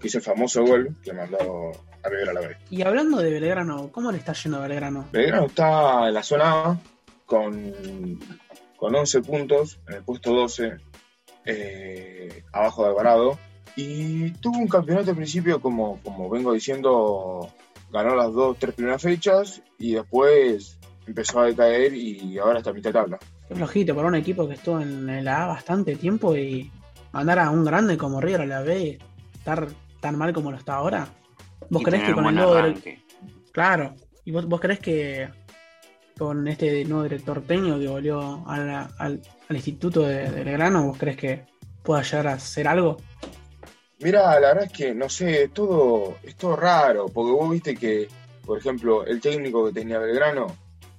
[0.00, 2.56] que hizo el famoso gol que mandó a River a la vez.
[2.70, 5.08] Y hablando de Belgrano, ¿cómo le está yendo a Belgrano?
[5.12, 6.80] Belgrano está en la zona A
[7.26, 8.20] con,
[8.76, 10.76] con 11 puntos, en el puesto 12,
[11.46, 13.38] eh, abajo de Alvarado.
[13.76, 17.50] Y tuvo un campeonato al principio, como, como vengo diciendo,
[17.90, 22.72] ganó las dos, tres primeras fechas y después empezó a decaer y ahora está a
[22.74, 23.18] mitad de tabla.
[23.48, 26.70] Qué flojito para un equipo que estuvo en la A bastante tiempo y
[27.12, 28.98] mandar a un grande como River a la B y
[29.38, 29.66] estar
[30.00, 31.06] tan mal como lo está ahora.
[31.70, 33.02] ¿Vos Y tener que con el nuevo arranque.
[33.52, 33.94] Claro.
[34.24, 35.28] ¿Y vos, vos creés que
[36.18, 40.86] con este nuevo director técnico que volvió a la- al, al instituto de, de Belgrano,
[40.86, 41.44] vos creés que
[41.82, 42.96] pueda llegar a hacer algo?
[44.00, 47.74] Mira, la verdad es que no sé, es todo, es todo raro, porque vos viste
[47.74, 48.08] que,
[48.44, 50.46] por ejemplo, el técnico que tenía Belgrano,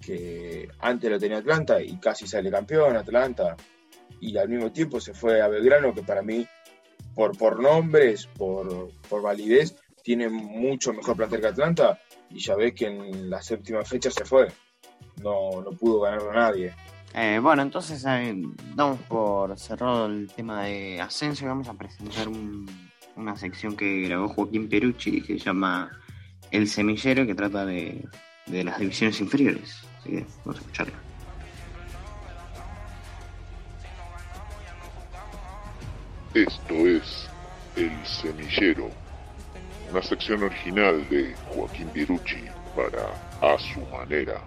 [0.06, 3.56] que antes lo tenía Atlanta y casi sale campeón Atlanta,
[4.22, 6.46] y al mismo tiempo se fue a Belgrano, que para mí,
[7.14, 12.00] por, por nombres, por, por validez, tiene mucho mejor plantel que Atlanta,
[12.30, 14.48] y ya ves que en la séptima fecha se fue,
[15.22, 16.74] no, no pudo ganarlo nadie.
[17.14, 18.36] Eh, bueno, entonces eh,
[18.76, 22.70] damos por cerrado el tema de ascenso y vamos a presentar un-
[23.16, 25.90] una sección que grabó Joaquín Perucci que se llama
[26.52, 28.04] El Semillero, que trata de,
[28.48, 29.85] de las divisiones inferiores.
[30.06, 30.94] Así que vamos a escucharlo.
[36.36, 37.30] Esto es
[37.76, 38.92] El Semillero,
[39.90, 42.44] una sección original de Joaquín Pirucci
[42.76, 43.08] para
[43.42, 44.42] A Su Manera,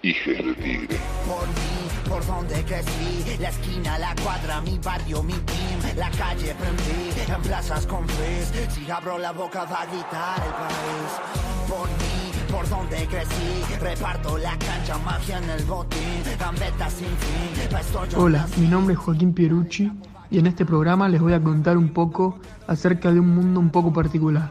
[0.00, 0.96] Hijes de Tigre.
[1.26, 6.54] por mí, por donde crecí, la esquina, la cuadra, mi barrio, mi team, la calle
[6.54, 11.68] prendí, en plazas con frizz, si abro la boca va a gritar el país.
[11.68, 12.21] Por mí,
[12.52, 13.78] por donde crecí.
[13.80, 18.16] Reparto la cancha, magia en el botín, gambeta sin fin.
[18.16, 19.90] Hola, mi nombre es Joaquín Pierucci
[20.30, 23.70] y en este programa les voy a contar un poco acerca de un mundo un
[23.70, 24.50] poco particular.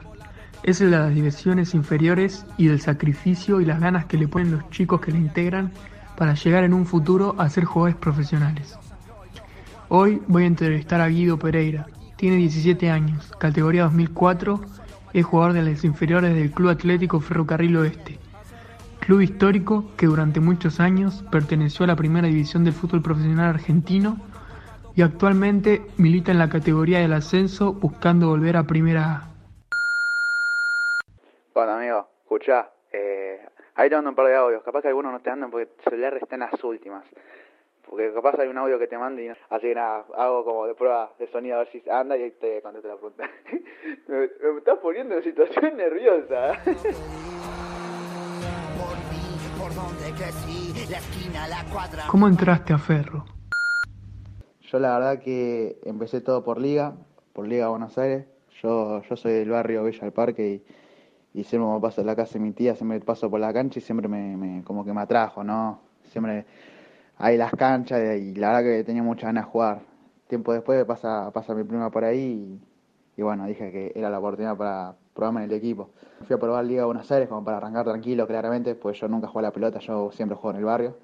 [0.63, 4.51] Es el de las divisiones inferiores y del sacrificio y las ganas que le ponen
[4.51, 5.71] los chicos que le integran
[6.17, 8.77] para llegar en un futuro a ser jugadores profesionales.
[9.89, 11.85] Hoy voy a entrevistar a Guido Pereira.
[12.15, 14.61] Tiene 17 años, categoría 2004,
[15.13, 18.17] es jugador de las inferiores del Club Atlético Ferrocarril Oeste,
[18.99, 24.17] club histórico que durante muchos años perteneció a la primera división del fútbol profesional argentino
[24.95, 29.27] y actualmente milita en la categoría del ascenso buscando volver a Primera A.
[31.53, 33.39] Bueno, amigo, escuchá, eh,
[33.75, 34.63] ahí te un par de audios.
[34.63, 37.03] Capaz que algunos no te andan porque el celular está en las últimas.
[37.91, 39.35] Porque capaz hay un audio que te mande y no.
[39.49, 42.31] Así que nada, hago como de prueba de sonido a ver si anda y ahí
[42.39, 43.29] te contesto la pregunta.
[44.07, 46.53] me, me estás poniendo en situación nerviosa.
[49.59, 50.73] por donde crecí.
[50.89, 52.03] La esquina, la cuadra.
[52.09, 53.25] ¿Cómo entraste a Ferro?
[54.61, 56.93] Yo la verdad que empecé todo por Liga,
[57.33, 58.25] por Liga Buenos Aires.
[58.61, 60.47] Yo, yo soy del barrio Villa del Parque
[61.33, 63.51] y, y siempre me paso en la casa de mi tía, siempre paso por la
[63.53, 65.81] cancha y siempre me, me- como que me atrajo, ¿no?
[66.05, 66.45] Siempre
[67.21, 69.81] hay las canchas y la verdad que tenía muchas ganas de jugar.
[70.27, 72.59] Tiempo después pasa, pasa mi prima por ahí
[73.15, 75.91] y, bueno, dije que era la oportunidad para probarme en el equipo.
[76.25, 79.45] Fui a probar Liga Buenos Aires como para arrancar tranquilo, claramente, pues yo nunca jugué
[79.45, 80.97] a la pelota, yo siempre juego en el barrio.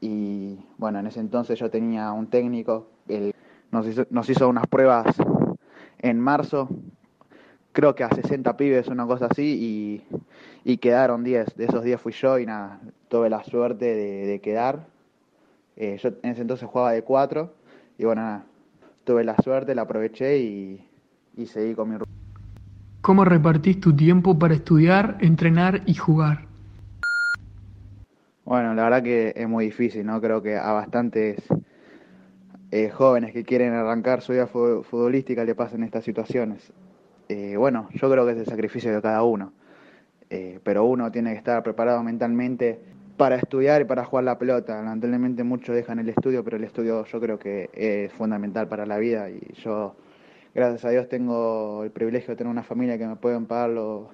[0.00, 3.32] Y bueno, en ese entonces yo tenía un técnico, él
[3.70, 5.06] nos hizo, nos hizo unas pruebas
[6.00, 6.68] en marzo,
[7.72, 10.02] creo que a 60 pibes, una cosa así,
[10.64, 11.54] y, y quedaron 10.
[11.56, 14.97] De esos 10 fui yo y nada, tuve la suerte de, de quedar.
[15.78, 17.54] Eh, yo en ese entonces jugaba de 4
[17.98, 18.46] y bueno, nada,
[19.04, 20.88] tuve la suerte, la aproveché y,
[21.36, 22.04] y seguí con mi ru-
[23.00, 26.46] ¿Cómo repartís tu tiempo para estudiar, entrenar y jugar?
[28.44, 30.20] Bueno, la verdad que es muy difícil, ¿no?
[30.20, 31.36] Creo que a bastantes
[32.70, 36.72] eh, jóvenes que quieren arrancar su vida fu- futbolística le pasan estas situaciones.
[37.28, 39.52] Eh, bueno, yo creo que es el sacrificio de cada uno,
[40.30, 42.80] Eh, pero uno tiene que estar preparado mentalmente
[43.18, 44.80] para estudiar y para jugar la pelota.
[44.82, 48.96] Lamentablemente muchos dejan el estudio, pero el estudio yo creo que es fundamental para la
[48.96, 49.96] vida y yo,
[50.54, 54.06] gracias a Dios, tengo el privilegio de tener una familia que me pueden pagar los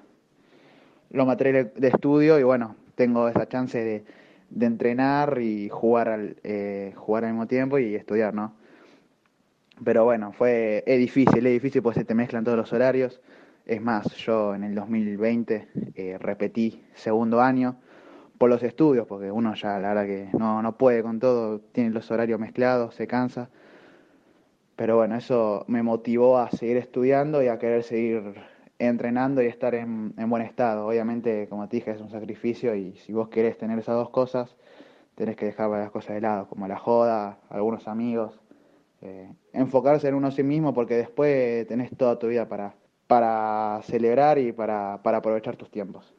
[1.11, 4.03] los materiales de estudio y bueno, tengo esa chance de,
[4.49, 8.53] de entrenar y jugar al, eh, jugar al mismo tiempo y estudiar, ¿no?
[9.83, 13.21] Pero bueno, fue, es difícil, es difícil porque se te mezclan todos los horarios.
[13.65, 17.77] Es más, yo en el 2020 eh, repetí segundo año
[18.37, 21.91] por los estudios, porque uno ya la verdad que no, no puede con todo, tiene
[21.91, 23.49] los horarios mezclados, se cansa.
[24.75, 28.35] Pero bueno, eso me motivó a seguir estudiando y a querer seguir
[28.77, 30.87] entrenando y estar en, en buen estado.
[30.87, 34.55] Obviamente, como te dije, es un sacrificio y si vos querés tener esas dos cosas,
[35.15, 38.39] tenés que dejar varias cosas de lado, como la joda, algunos amigos.
[39.01, 42.75] eh, enfocarse en uno sí mismo porque después tenés toda tu vida para,
[43.07, 46.13] para celebrar y para, para aprovechar tus tiempos.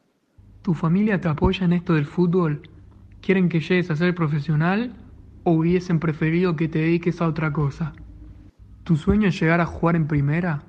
[0.67, 2.61] ¿Tu familia te apoya en esto del fútbol?
[3.21, 4.91] ¿Quieren que llegues a ser profesional
[5.45, 7.93] o hubiesen preferido que te dediques a otra cosa?
[8.83, 10.63] ¿Tu sueño es llegar a jugar en primera?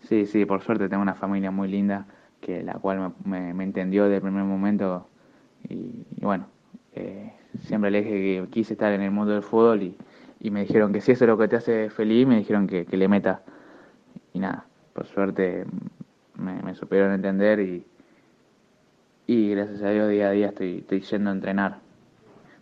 [0.00, 2.08] Sí, sí, por suerte tengo una familia muy linda,
[2.40, 5.06] que la cual me, entendió desde el primer momento
[5.68, 6.48] y, y bueno,
[6.94, 9.96] eh, siempre le dije que quise estar en el mundo del fútbol y,
[10.40, 12.86] y me dijeron que si eso es lo que te hace feliz, me dijeron que,
[12.86, 13.44] que le meta
[14.32, 15.64] y nada, por suerte
[16.36, 17.86] me, me supieron entender y,
[19.26, 21.78] y gracias a Dios día a día estoy, estoy yendo a entrenar.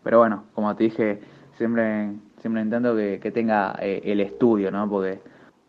[0.03, 1.21] Pero bueno, como te dije,
[1.57, 4.89] siempre, siempre intento que, que tenga eh, el estudio, ¿no?
[4.89, 5.21] Porque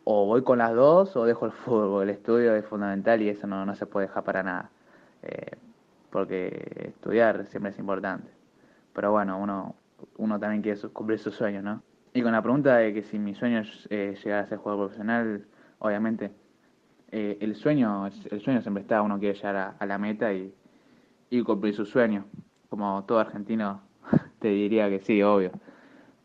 [0.04, 3.48] o voy con las dos o dejo el fútbol, el estudio es fundamental y eso
[3.48, 4.70] no, no se puede dejar para nada.
[5.24, 5.52] Eh,
[6.12, 8.30] porque estudiar siempre es importante.
[8.94, 9.76] Pero bueno, uno,
[10.18, 11.82] uno también quiere cumplir sus sueños, ¿no?
[12.14, 14.86] Y con la pregunta de que si mi sueño es eh, llegar a ser jugador
[14.86, 15.46] profesional,
[15.80, 16.32] obviamente
[17.12, 20.54] el sueño el sueño siempre está, uno quiere llegar a la meta y,
[21.30, 22.26] y cumplir su sueño.
[22.70, 23.82] Como todo argentino
[24.40, 25.52] te diría que sí, obvio.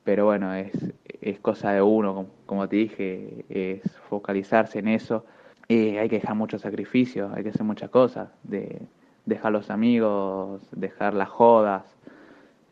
[0.04, 0.72] Pero bueno, es,
[1.20, 5.24] es cosa de uno, como, como te dije, es focalizarse en eso.
[5.68, 8.82] Eh, hay que dejar muchos sacrificios, hay que hacer muchas cosas, de
[9.26, 11.84] dejar los amigos, dejar las jodas,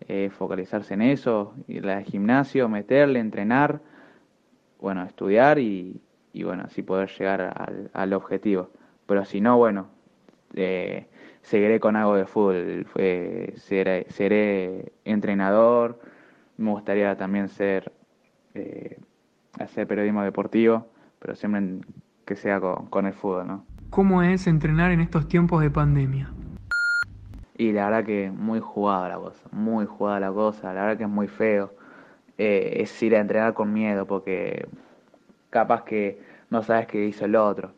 [0.09, 3.81] eh, focalizarse en eso, ir al gimnasio, meterle, entrenar,
[4.81, 6.01] bueno, estudiar y,
[6.33, 8.71] y bueno, así poder llegar al, al objetivo.
[9.07, 9.89] Pero si no, bueno,
[10.55, 11.07] eh,
[11.49, 15.99] seguiré con algo de fútbol, eh, seré, seré entrenador,
[16.59, 17.91] me gustaría también ser,
[18.55, 18.99] eh,
[19.59, 20.89] hacer periodismo deportivo,
[21.19, 21.81] pero siempre
[22.27, 23.65] que sea con, con el fútbol, ¿no?
[23.89, 26.31] ¿Cómo es entrenar en estos tiempos de pandemia?
[27.57, 31.05] Y la verdad que muy jugada la cosa, muy jugada la cosa, la verdad que
[31.05, 31.73] es muy feo.
[32.37, 34.69] Eh, es ir a entrenar con miedo porque
[35.49, 36.20] capaz que
[36.51, 37.73] no sabes qué hizo el otro.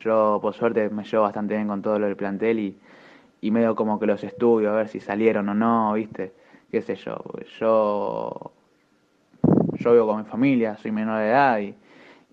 [0.00, 2.78] Yo por suerte me llevo bastante bien con todo lo del plantel y,
[3.40, 6.32] y medio como que los estudio a ver si salieron o no, ¿viste?
[6.70, 7.16] Qué sé yo,
[7.58, 8.52] yo
[9.74, 11.74] yo vivo con mi familia, soy menor de edad y,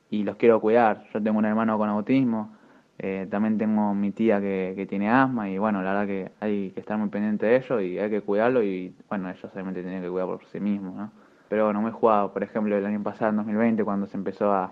[0.10, 1.04] y los quiero cuidar.
[1.14, 2.56] Yo tengo un hermano con autismo,
[2.98, 6.72] eh, también tengo mi tía que, que tiene asma y bueno, la verdad que hay
[6.72, 10.02] que estar muy pendiente de ellos y hay que cuidarlo y bueno, ellos obviamente tienen
[10.02, 11.12] que cuidar por sí mismos, ¿no?
[11.50, 14.72] Pero bueno, muy jugado, por ejemplo, el año pasado, en 2020, cuando se empezó a,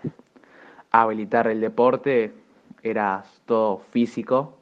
[0.92, 2.34] a habilitar el deporte,
[2.84, 4.58] era todo físico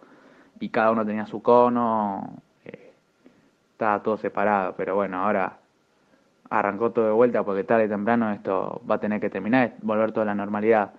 [0.59, 2.93] y cada uno tenía su cono, eh,
[3.71, 5.57] estaba todo separado, pero bueno, ahora
[6.49, 10.11] arrancó todo de vuelta porque tarde o temprano esto va a tener que terminar, volver
[10.11, 10.91] toda la normalidad.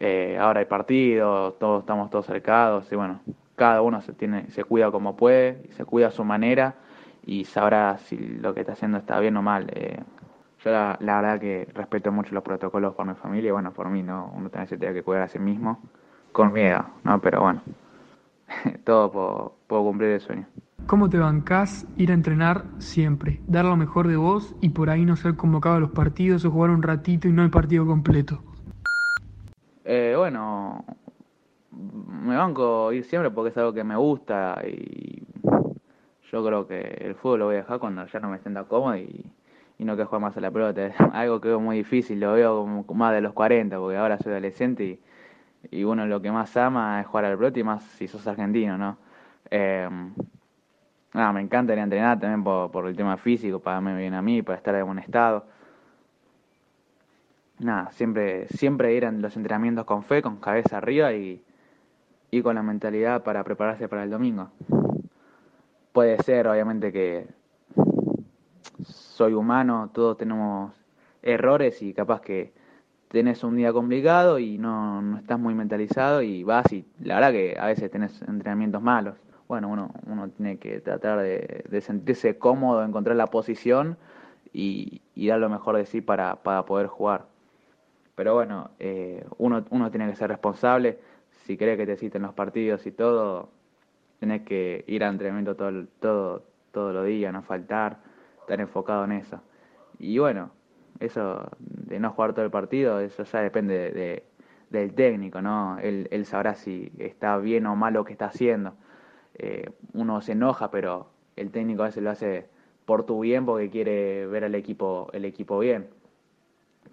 [0.00, 3.20] Eh, ahora hay partidos, todos estamos todos cercados y bueno,
[3.56, 6.74] cada uno se tiene, se cuida como puede, se cuida a su manera
[7.26, 9.68] y sabrá si lo que está haciendo está bien o mal.
[9.74, 10.00] Eh,
[10.64, 13.90] yo la, la verdad que respeto mucho los protocolos por mi familia y bueno, por
[13.90, 15.80] mí no, uno también se tiene que cuidar a sí mismo
[16.32, 17.20] con miedo, ¿no?
[17.20, 17.62] Pero bueno,
[18.84, 20.46] todo puedo, puedo cumplir el sueño.
[20.86, 23.40] ¿Cómo te bancás ir a entrenar siempre?
[23.46, 26.50] Dar lo mejor de vos y por ahí no ser convocado a los partidos o
[26.50, 28.42] jugar un ratito y no el partido completo.
[29.84, 30.84] Eh, bueno,
[31.70, 35.22] me banco ir siempre porque es algo que me gusta y
[36.30, 38.96] yo creo que el fútbol lo voy a dejar cuando ya no me sienta cómodo
[38.96, 39.24] y,
[39.78, 40.86] y no que juegue más a la pelota.
[40.86, 44.18] Es algo que veo muy difícil, lo veo como más de los 40 porque ahora
[44.18, 45.00] soy adolescente y,
[45.70, 48.76] y uno lo que más ama es jugar al pelota y más si sos argentino,
[48.76, 48.98] ¿no?
[49.50, 49.88] Eh,
[51.12, 54.14] nada, me encanta ir a entrenar también por, por el tema físico, para verme bien
[54.14, 55.44] a mí, para estar de buen estado.
[57.58, 61.42] Nada, siempre, siempre ir a los entrenamientos con fe, con cabeza arriba y,
[62.30, 64.50] y con la mentalidad para prepararse para el domingo.
[65.92, 67.26] Puede ser, obviamente, que
[68.82, 70.72] soy humano, todos tenemos
[71.22, 72.52] errores y capaz que
[73.12, 77.32] tenés un día complicado y no, no estás muy mentalizado y vas y la verdad
[77.32, 79.16] que a veces tenés entrenamientos malos.
[79.48, 83.98] Bueno, uno, uno tiene que tratar de, sentirse cómodo, encontrar la posición
[84.54, 87.26] y, dar lo mejor de sí para, para poder jugar.
[88.14, 90.98] Pero bueno, eh, uno, uno tiene que ser responsable.
[91.44, 93.50] Si querés que te citen los partidos y todo,
[94.20, 97.98] tenés que ir al entrenamiento todo, todo, todos los días, no faltar,
[98.40, 99.38] estar enfocado en eso.
[99.98, 100.50] Y bueno,
[101.04, 104.24] eso de no jugar todo el partido, eso ya depende de, de-
[104.70, 105.78] del técnico, ¿no?
[105.80, 108.74] Él, él sabrá si está bien o mal lo que está haciendo.
[109.34, 112.46] Eh, uno se enoja, pero el técnico a veces lo hace
[112.86, 115.88] por tu bien porque quiere ver al equipo, el equipo bien.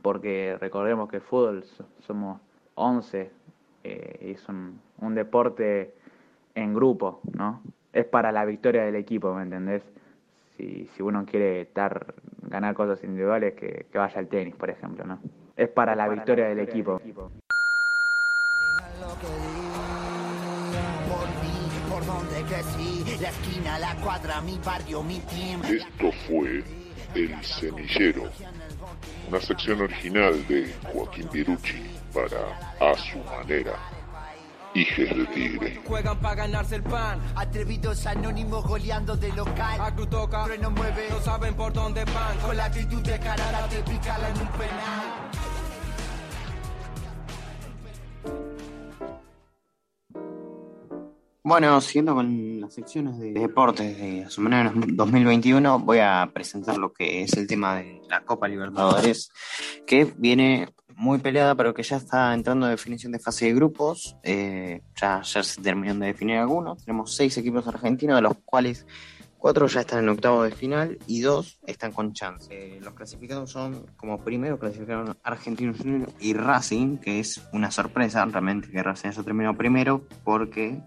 [0.01, 2.39] Porque recordemos que el fútbol so- somos
[2.75, 3.31] 11,
[3.83, 5.93] eh, es un, un deporte
[6.55, 7.61] en grupo, ¿no?
[7.93, 9.83] Es para la victoria del equipo, ¿me entendés?
[10.57, 12.13] Si, si uno quiere estar,
[12.49, 15.19] ganar cosas individuales, que, que vaya al tenis, por ejemplo, ¿no?
[15.55, 16.99] Es para la victoria del equipo.
[25.63, 26.63] Esto fue
[27.15, 28.23] El Semillero,
[29.27, 33.98] una sección original de Joaquín Pirucci para A Su Manera.
[34.73, 35.81] Hijes de Tigre.
[35.85, 37.19] Juegan para ganarse el pan.
[37.35, 39.81] Atrevidos anónimos goleando de local.
[39.81, 41.07] A toca, no mueve.
[41.09, 42.37] No saben por dónde van.
[42.37, 45.29] Con la actitud de cara de picarla en un penal.
[51.41, 56.77] Bueno, siguiendo con las secciones de deportes de a su manera 2021, voy a presentar
[56.77, 59.31] lo que es el tema de la Copa Libertadores,
[59.87, 60.67] que viene
[60.99, 64.17] muy peleada, pero que ya está entrando en definición de fase de grupos.
[64.21, 66.83] Eh, ya, ya se terminaron de definir algunos.
[66.83, 68.85] Tenemos seis equipos argentinos, de los cuales
[69.37, 72.49] cuatro ya están en octavo de final y dos están con chance.
[72.51, 75.77] Eh, los clasificados son, como primero, clasificaron Argentinos
[76.19, 80.81] y Racing, que es una sorpresa realmente que Racing haya terminado primero, porque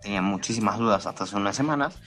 [0.00, 1.98] tenían muchísimas dudas hasta hace unas semanas.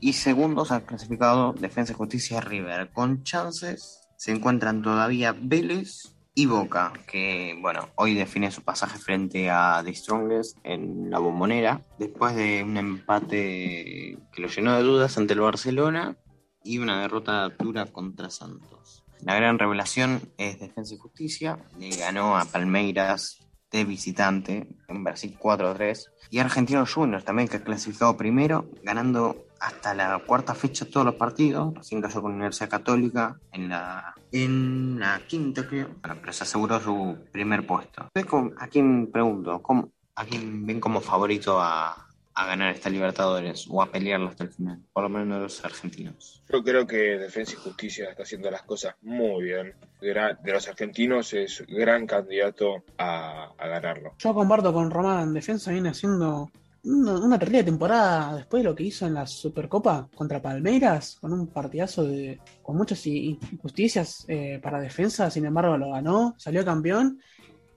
[0.00, 2.90] Y segundos han clasificado Defensa y Justicia River.
[2.90, 9.48] Con chances se encuentran todavía Vélez y Boca, que bueno, hoy define su pasaje frente
[9.48, 15.16] a The Strongest en la bombonera, después de un empate que lo llenó de dudas
[15.16, 16.18] ante el Barcelona
[16.62, 19.02] y una derrota dura contra Santos.
[19.22, 23.38] La gran revelación es Defensa y Justicia, le ganó a Palmeiras
[23.70, 26.10] de visitante en Brasil 4-3.
[26.30, 31.14] Y Argentinos Juniors también, que ha clasificado primero, ganando hasta la cuarta fecha todos los
[31.16, 31.74] partidos.
[31.74, 35.88] Recién cayó con Universidad Católica en la, en la quinta, creo.
[36.02, 38.02] Bueno, pero se aseguró su primer puesto.
[38.14, 39.60] Entonces, ¿con- ¿a quién pregunto?
[39.62, 44.44] ¿Cómo, ¿A quién ven como favorito a, a ganar esta Libertadores o a pelearlo hasta
[44.44, 44.80] el final?
[44.92, 46.42] Por lo menos los argentinos.
[46.50, 49.74] Yo creo que Defensa y Justicia está haciendo las cosas muy bien.
[50.00, 54.14] De los argentinos es gran candidato a, a ganarlo.
[54.18, 56.50] Yo comparto con Román, Defensa viene haciendo
[56.86, 61.32] una, una terrible temporada después de lo que hizo en la Supercopa contra Palmeiras, con
[61.32, 67.20] un partidazo de, con muchas injusticias eh, para Defensa, sin embargo lo ganó, salió campeón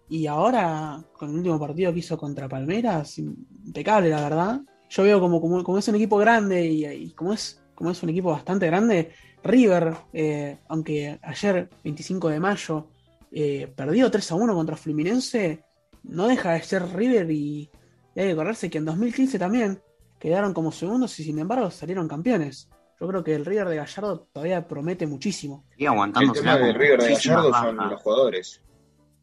[0.08, 4.62] y ahora con el último partido que hizo contra Palmeiras, impecable la verdad.
[4.90, 8.10] Yo veo como, como, es un equipo grande y, y como, es, como es un
[8.10, 9.12] equipo bastante grande,
[9.44, 12.88] River, eh, aunque ayer 25 de mayo
[13.32, 15.64] eh, perdió 3 a 1 contra Fluminense,
[16.04, 17.70] no deja de ser River y,
[18.16, 19.82] y hay que acordarse que en 2015 también
[20.20, 22.70] quedaron como segundos y sin embargo salieron campeones.
[23.00, 25.64] Yo creo que el River de Gallardo todavía promete muchísimo.
[25.78, 26.34] Y aguantando.
[26.34, 28.62] El tema de River de Gallardo son los jugadores.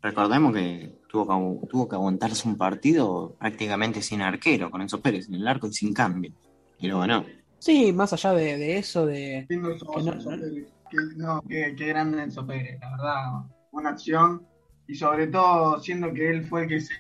[0.03, 5.01] Recordemos que tuvo que, agu- tuvo que aguantarse un partido prácticamente sin arquero, con Enzo
[5.01, 6.33] Pérez en el arco y sin cambio.
[6.79, 7.25] Y lo ganó.
[7.59, 9.47] Sí, más allá de, de eso, de...
[9.49, 10.69] Tengo esos que no- Enzo Pérez.
[10.91, 13.25] Qué, no, qué, qué grande Enzo Pérez, la verdad.
[13.73, 14.47] Buena acción.
[14.87, 16.95] Y sobre todo, siendo que él fue el que se,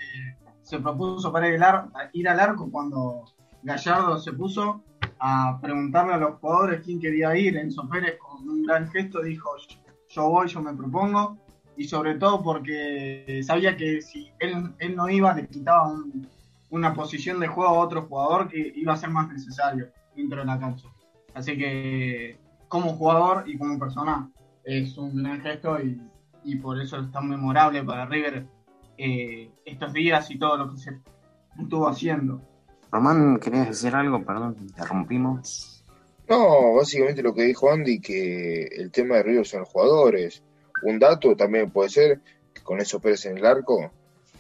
[0.66, 3.24] se propuso para ir, al arco cuando
[3.62, 4.82] Gallardo se puso
[5.20, 7.56] a preguntarle a los jugadores quién quería ir.
[7.56, 9.48] Enzo Pérez, con un gran gesto, dijo:
[10.08, 11.38] Yo voy, yo me propongo.
[11.76, 16.26] Y sobre todo porque sabía que si él, él no iba, le quitaba un-
[16.70, 19.86] una posición de juego a otro jugador que iba a ser más necesario
[20.16, 20.88] dentro de la cancha.
[21.34, 24.28] Así que como jugador y como persona
[24.64, 26.00] es un gran gesto y,
[26.42, 28.46] y por eso es tan memorable para River
[28.98, 30.90] eh, estos días y todo lo que se
[31.60, 32.40] estuvo haciendo.
[32.90, 34.24] Román, ¿querías decir algo?
[34.24, 35.84] Perdón, te interrumpimos.
[36.28, 40.42] No, básicamente lo que dijo Andy, que el tema de River son los jugadores.
[40.82, 42.20] Un dato también puede ser
[42.52, 43.90] que con Enzo Pérez en el arco,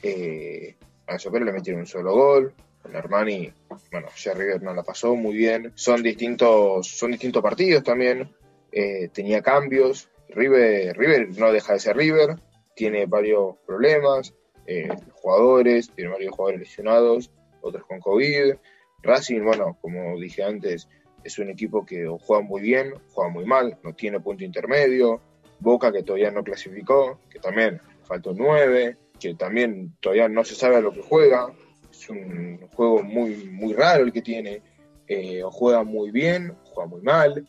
[0.02, 0.76] eh,
[1.06, 2.54] a Enzo Pérez le metieron un solo gol.
[2.82, 3.52] Con Armani,
[3.90, 5.72] bueno, ya River no la pasó muy bien.
[5.74, 8.30] Son distintos, son distintos partidos también.
[8.72, 10.08] eh, tenía cambios.
[10.28, 12.36] River, River no deja de ser River.
[12.74, 14.34] Tiene varios problemas.
[14.66, 17.30] Eh, jugadores, tiene varios jugadores lesionados,
[17.60, 18.54] otros con COVID.
[19.02, 20.88] Racing, bueno, como dije antes,
[21.22, 25.20] es un equipo que juega muy bien, juega muy mal, no tiene punto intermedio.
[25.58, 30.76] Boca que todavía no clasificó, que también faltó nueve, que también todavía no se sabe
[30.76, 31.52] a lo que juega.
[31.90, 34.62] Es un juego muy, muy raro el que tiene.
[35.08, 37.48] Eh, juega muy bien, juega muy mal.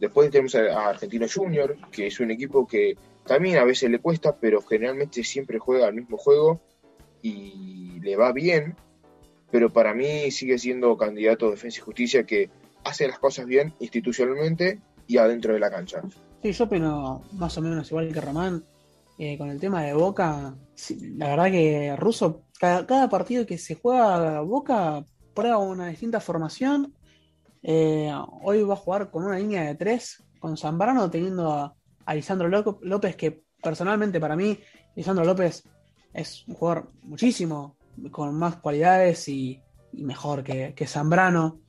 [0.00, 2.94] Después tenemos a Argentino Junior, que es un equipo que
[3.26, 6.60] también a veces le cuesta, pero generalmente siempre juega el mismo juego
[7.22, 8.76] y le va bien.
[9.50, 12.50] Pero para mí sigue siendo candidato a Defensa y Justicia que
[12.84, 16.02] hace las cosas bien institucionalmente y adentro de la cancha.
[16.42, 18.64] Sí, yo opino más o menos igual que Román.
[19.16, 20.56] eh, con el tema de Boca,
[21.16, 26.92] la verdad que Russo, cada, cada partido que se juega Boca prueba una distinta formación.
[27.62, 31.74] Eh, hoy va a jugar con una línea de tres, con Zambrano teniendo a,
[32.06, 32.48] a Lisandro
[32.82, 34.58] López, que personalmente para mí,
[34.94, 35.64] Lisandro López
[36.12, 37.76] es un jugador muchísimo,
[38.10, 39.60] con más cualidades y,
[39.92, 41.60] y mejor que, que Zambrano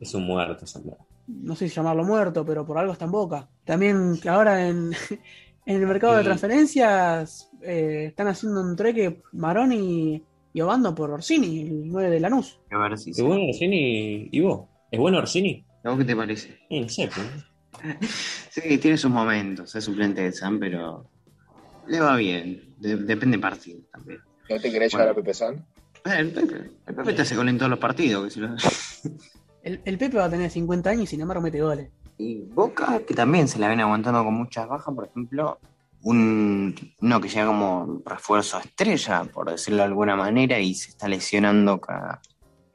[0.00, 1.06] Es un muerto, Zambrano.
[1.26, 3.48] no sé si llamarlo muerto, pero por algo está en boca.
[3.64, 4.92] También que ahora en,
[5.66, 6.24] en el mercado de Sí.
[6.24, 10.22] transferencias eh, están haciendo un treque Marón y,
[10.52, 12.60] y Obando por Orsini, el 9 de Lanús.
[12.70, 14.68] A ver si ¿Es bueno Orsini y vos?
[14.90, 15.64] ¿Es bueno Orsini?
[15.84, 16.58] ¿A vos qué te parece?
[16.68, 17.26] Y no sé, pues.
[18.50, 21.06] Sí, tiene sus momentos, es suplente de San, pero
[21.86, 22.74] le va bien.
[22.78, 24.20] De- depende del partido también.
[24.48, 25.04] ¿No te querés Bueno.
[25.04, 25.54] llevar a Pepe San?
[26.04, 28.24] Eh, El Pepe, el Pepe te hace gol en todos los partidos.
[28.24, 28.54] que si lo-
[29.62, 31.88] El, el Pepe va a tener 50 años y sin embargo mete goles.
[32.18, 35.58] Y Boca, que también se la ven aguantando con muchas bajas, por ejemplo,
[36.02, 41.06] un no que llega como refuerzo estrella, por decirlo de alguna manera, y se está
[41.08, 42.20] lesionando cada,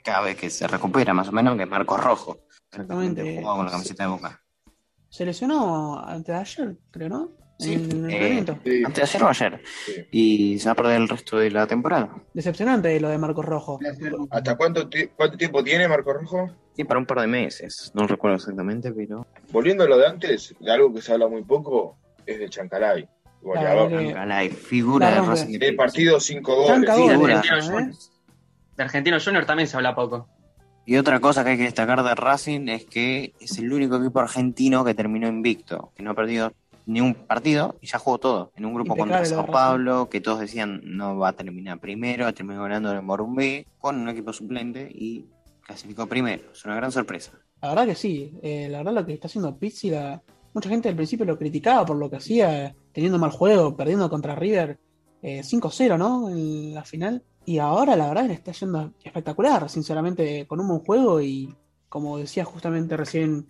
[0.03, 2.39] cada vez que se recupera, más o menos, que es Marcos Rojo.
[2.71, 3.35] Exactamente.
[3.39, 4.41] Jugaba con la camiseta de Boca.
[5.09, 7.31] Se lesionó antes de ayer, creo, ¿no?
[7.59, 8.51] Sí, En el eh, entrenamiento.
[8.85, 9.61] antes de ayer o ayer.
[10.11, 12.09] Y se va a perder el resto de la temporada.
[12.33, 13.79] Decepcionante lo de Marcos Rojo.
[14.29, 16.51] ¿Hasta cuánto, cuánto tiempo tiene Marco Rojo?
[16.75, 17.91] Sí, para un par de meses.
[17.95, 19.25] No recuerdo exactamente, pero.
[19.51, 23.09] Volviendo a lo de antes, de algo que se habla muy poco, es de Chancalay.
[23.41, 23.89] Goleador.
[23.89, 25.21] Chancalay, figura de.
[25.21, 25.57] Racing.
[25.57, 26.81] De partido, cinco goles.
[26.81, 27.41] De Junior,
[28.77, 30.29] de Argentino Junior también se habla poco.
[30.87, 34.21] Y otra cosa que hay que destacar de Racing es que es el único equipo
[34.21, 36.53] argentino que terminó invicto, que no ha perdido
[36.85, 38.53] ni un partido y ya jugó todo.
[38.55, 39.51] En un grupo Impecable contra Sao.
[39.51, 43.97] Pablo, que todos decían no va a terminar primero, terminó ganando en el Morumbí con
[43.97, 45.25] un equipo suplente y
[45.59, 46.43] clasificó primero.
[46.53, 47.33] Es una gran sorpresa.
[47.61, 48.39] La verdad que sí.
[48.41, 50.21] eh, la verdad lo que está haciendo Pizzi, la...
[50.53, 54.35] mucha gente al principio lo criticaba por lo que hacía, teniendo mal juego, perdiendo contra
[54.35, 54.79] River.
[55.27, 56.29] Eh, 5-0, ¿no?
[56.29, 57.21] En la final.
[57.45, 61.53] Y ahora la verdad que le está yendo espectacular, sinceramente, con un buen juego y
[61.89, 63.47] como decía justamente recién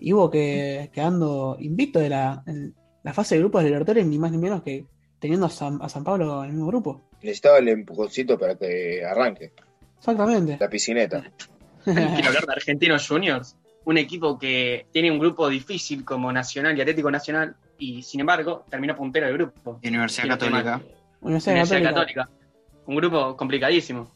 [0.00, 2.74] Ivo, que quedando invicto de la, en
[3.04, 4.86] la fase de grupos de Libertadores, ni más ni menos que
[5.20, 7.02] teniendo a San, a San Pablo en el mismo grupo.
[7.22, 9.52] Necesitaba el empujoncito para que arranque.
[9.98, 10.56] Exactamente.
[10.58, 11.22] La piscineta.
[11.84, 16.80] Quiero hablar de Argentinos Juniors, un equipo que tiene un grupo difícil como Nacional y
[16.80, 19.78] Atlético Nacional, y sin embargo terminó puntero del grupo.
[19.84, 20.28] Universidad.
[20.28, 20.80] Católica.
[21.22, 22.22] Universidad Universidad Católica.
[22.24, 22.30] Católica.
[22.86, 24.10] Un grupo complicadísimo.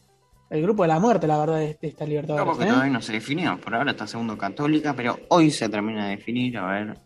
[0.49, 2.45] El grupo de la muerte, la verdad, de, de esta No, Libertadores.
[2.45, 2.67] porque ¿eh?
[2.67, 3.59] todavía no se definió.
[3.59, 6.97] Por ahora está segundo Católica, pero hoy se termina de definir a ver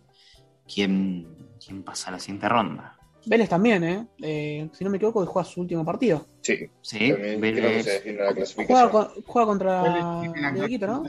[0.71, 1.27] quién,
[1.63, 2.97] quién pasa a la siguiente ronda.
[3.25, 4.07] Vélez también, ¿eh?
[4.21, 6.25] Eh, Si no me equivoco, juega su último partido.
[6.41, 6.69] Sí.
[6.81, 7.39] Sí, Vélez.
[7.59, 8.33] creo que se define la
[8.65, 10.21] Juega, con- juega contra
[10.53, 11.03] Dieguito, ¿no?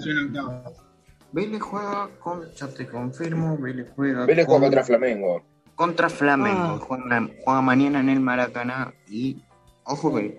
[1.32, 5.42] Vélez juega con, ya te confirmo, Vélez juega Vélez juega con- contra Flamengo.
[5.82, 6.58] Contra Flamengo.
[6.60, 6.78] Ah.
[6.80, 9.36] Juega, juega mañana en el Maracaná y
[9.84, 10.38] ojo que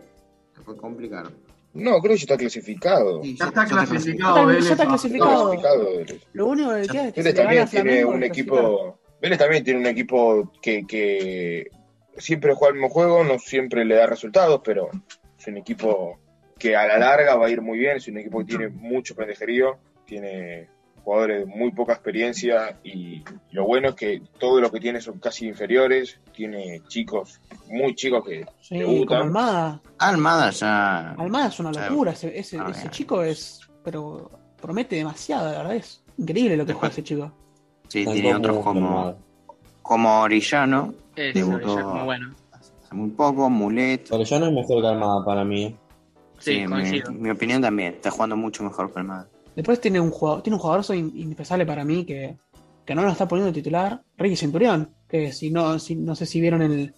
[0.56, 1.30] se puede complicar.
[1.74, 3.24] No, creo que ya está clasificado.
[3.24, 4.64] Sí, Ya está Ya clasificado, está- Vélez.
[4.66, 5.54] ya está Está clasificado.
[6.34, 9.00] Lo único que queda es que Vélez también tiene un equipo.
[9.22, 11.68] Vélez también tiene un equipo que, que
[12.18, 14.90] siempre juega el mismo juego, no siempre le da resultados, pero
[15.40, 16.20] es un equipo
[16.60, 17.98] que a la larga va a ir muy bien.
[17.98, 20.70] Es un equipo que tiene mucho pendejerío, tiene
[21.04, 25.20] jugadores de muy poca experiencia y lo bueno es que todo lo que tiene son
[25.20, 26.20] casi inferiores.
[26.34, 29.22] Tiene chicos, muy chicos que Sí, como debutan.
[29.24, 29.82] Almada.
[30.00, 31.12] Almada ya.
[31.12, 32.12] Almada es una locura.
[32.12, 33.60] Ese, ese, Ah, ese chico es.
[33.84, 34.32] Pero
[34.62, 35.76] promete demasiado, la verdad.
[35.76, 37.32] Es increíble lo que juega ese chico.
[37.90, 39.16] Sí, tiene otros como,
[39.82, 41.76] como Orellano, Es Debutó.
[41.76, 42.34] ya es muy bueno.
[42.52, 44.08] hace muy poco, Mulet.
[44.10, 45.76] Pero ya no es mejor que Almada para mí.
[46.40, 47.12] Sí, mi, coincido.
[47.12, 49.28] mi opinión también, está jugando mucho mejor que Almada.
[49.56, 52.38] Después tiene un jugador, tiene un jugador in- indispensable para mí que,
[52.86, 56.42] que no lo está poniendo titular, Ricky Centurión, que si no, si, no sé si
[56.42, 56.94] vieron el,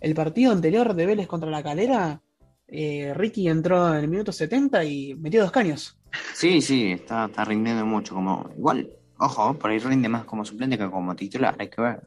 [0.00, 2.20] el partido anterior de Vélez contra la calera,
[2.66, 5.98] eh, Ricky entró en el minuto 70 y metió dos caños.
[6.34, 8.14] Sí, sí, está, está rindiendo mucho.
[8.14, 12.02] como Igual, ojo, por ahí rinde más como suplente que como titular, hay que ver.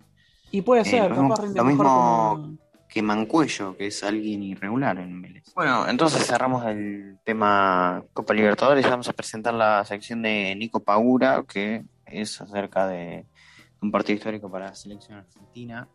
[0.51, 2.57] Y puede Eh, ser, lo mismo- rinde lo mejor mismo- como-
[2.91, 5.53] que Mancuello, que es alguien irregular en Vélez.
[5.55, 8.87] Bueno, entonces cerramos el tema Copa Libertadores.
[8.87, 13.25] Vamos a presentar la sección de Nico Paura, que es acerca de
[13.81, 15.87] un partido histórico para la selección argentina.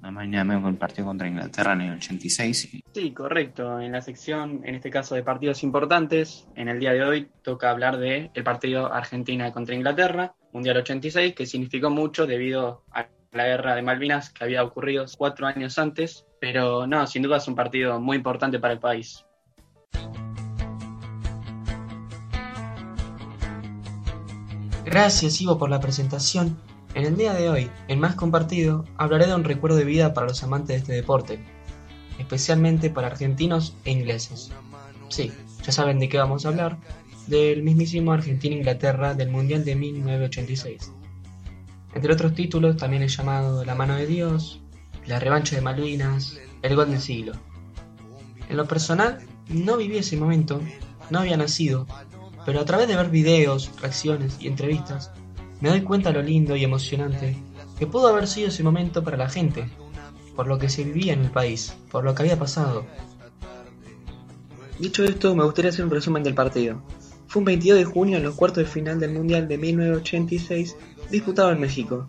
[0.00, 2.82] Nada más y nada menos que el partido contra Inglaterra en el 86.
[2.92, 3.78] Sí, correcto.
[3.78, 7.70] En la sección, en este caso de partidos importantes, en el día de hoy toca
[7.70, 13.44] hablar de el partido Argentina contra Inglaterra, Mundial 86, que significó mucho debido a la
[13.44, 17.54] guerra de Malvinas que había ocurrido cuatro años antes, pero no, sin duda es un
[17.54, 19.24] partido muy importante para el país.
[24.84, 26.58] Gracias Ivo por la presentación.
[26.94, 30.26] En el día de hoy, en Más Compartido, hablaré de un recuerdo de vida para
[30.26, 31.44] los amantes de este deporte,
[32.18, 34.50] especialmente para argentinos e ingleses.
[35.08, 35.30] Sí,
[35.62, 36.78] ya saben de qué vamos a hablar,
[37.28, 40.92] del mismísimo Argentina-Inglaterra del Mundial de 1986.
[41.94, 44.60] Entre otros títulos también es llamado La mano de Dios,
[45.06, 47.32] La revancha de Malvinas, El gol del siglo.
[48.48, 49.18] En lo personal,
[49.48, 50.60] no viví ese momento,
[51.10, 51.86] no había nacido,
[52.44, 55.10] pero a través de ver videos, reacciones y entrevistas,
[55.60, 57.36] me doy cuenta lo lindo y emocionante
[57.78, 59.68] que pudo haber sido ese momento para la gente,
[60.36, 62.84] por lo que se vivía en el país, por lo que había pasado.
[64.78, 66.82] Dicho esto, me gustaría hacer un resumen del partido.
[67.26, 70.76] Fue un 22 de junio en los cuartos de final del Mundial de 1986,
[71.10, 72.06] disputado en México.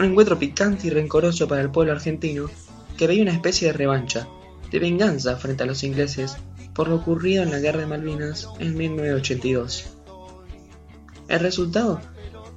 [0.00, 2.48] Un encuentro picante y rencoroso para el pueblo argentino,
[2.96, 4.26] que veía una especie de revancha,
[4.70, 6.38] de venganza frente a los ingleses
[6.72, 9.90] por lo ocurrido en la Guerra de Malvinas en 1982.
[11.28, 12.00] El resultado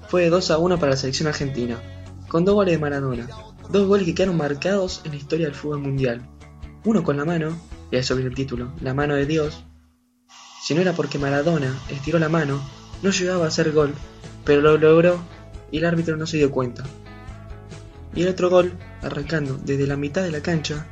[0.07, 1.81] fue 2 a 1 para la selección argentina,
[2.29, 3.27] con dos goles de Maradona,
[3.69, 6.25] dos goles que quedaron marcados en la historia del fútbol mundial.
[6.85, 7.59] Uno con la mano,
[7.91, 9.65] y eso viene el título, la mano de Dios.
[10.61, 12.63] Si no era porque Maradona estiró la mano,
[13.01, 13.93] no llegaba a ser gol,
[14.45, 15.19] pero lo logró
[15.71, 16.85] y el árbitro no se dio cuenta.
[18.15, 20.85] Y el otro gol, arrancando desde la mitad de la cancha,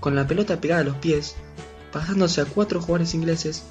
[0.00, 1.36] con la pelota pegada a los pies,
[1.92, 3.64] pasándose a cuatro jugadores ingleses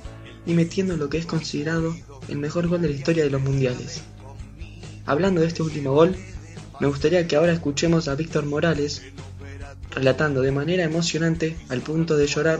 [0.45, 1.95] y metiendo lo que es considerado
[2.27, 4.01] el mejor gol de la historia de los mundiales.
[5.05, 6.15] Hablando de este último gol,
[6.79, 9.01] me gustaría que ahora escuchemos a Víctor Morales
[9.91, 12.59] relatando de manera emocionante, al punto de llorar,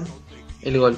[0.62, 0.98] el gol.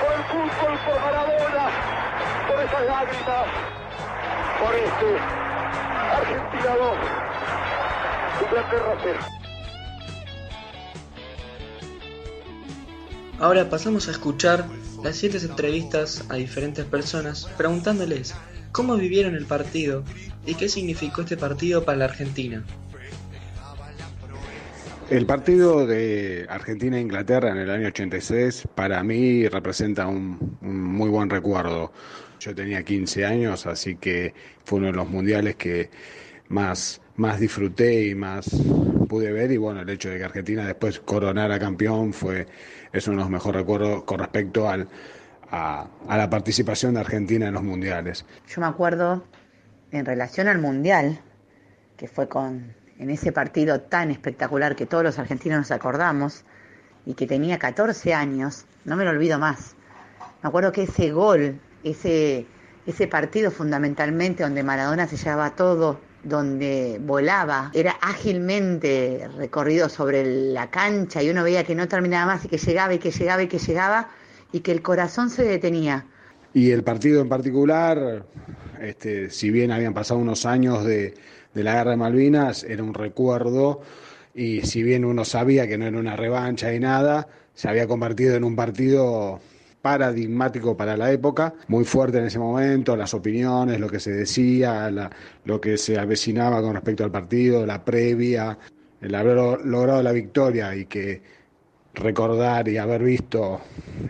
[0.00, 1.70] Por el fútbol, por Maradona,
[2.48, 3.46] por esas lágrimas,
[4.60, 5.18] por este
[6.16, 6.96] Argentina 2,
[8.42, 9.18] Inglaterra 0.
[13.40, 14.64] Ahora pasamos a escuchar
[15.02, 18.34] las siete entrevistas a diferentes personas preguntándoles
[18.72, 20.02] cómo vivieron el partido
[20.44, 22.64] y qué significó este partido para la Argentina.
[25.10, 31.92] El partido de Argentina-Inglaterra en el año 86 para mí representa un, muy buen recuerdo.
[32.38, 34.34] Yo tenía 15 años, así que
[34.66, 35.88] fue uno de los mundiales que
[36.50, 38.50] más, más disfruté y más
[39.08, 39.50] pude ver.
[39.50, 42.46] Y bueno, el hecho de que Argentina después coronara campeón fue,
[42.92, 44.88] es uno de los mejores recuerdos con respecto al,
[45.50, 48.26] a la participación de Argentina en los mundiales.
[48.46, 49.24] Yo me acuerdo
[49.90, 51.18] en relación al Mundial,
[51.96, 56.44] que fue con en ese partido tan espectacular que todos los argentinos nos acordamos,
[57.08, 59.74] y que tenía 14 años, no me lo olvido más.
[60.42, 62.44] Me acuerdo que ese gol, ese,
[62.86, 70.68] ese partido fundamentalmente donde Maradona se llevaba todo, donde volaba, era ágilmente recorrido sobre la
[70.70, 73.48] cancha y uno veía que no terminaba más y que llegaba y que llegaba y
[73.48, 74.10] que llegaba
[74.52, 76.04] y que el corazón se detenía.
[76.52, 78.26] Y el partido en particular,
[78.82, 81.14] este, si bien habían pasado unos años de,
[81.58, 83.80] de la guerra de Malvinas, era un recuerdo
[84.32, 88.36] y si bien uno sabía que no era una revancha y nada, se había convertido
[88.36, 89.40] en un partido
[89.82, 94.88] paradigmático para la época, muy fuerte en ese momento, las opiniones, lo que se decía,
[95.44, 98.56] lo que se avecinaba con respecto al partido, la previa,
[99.00, 101.20] el haber logrado la victoria y que
[101.94, 103.60] recordar y haber visto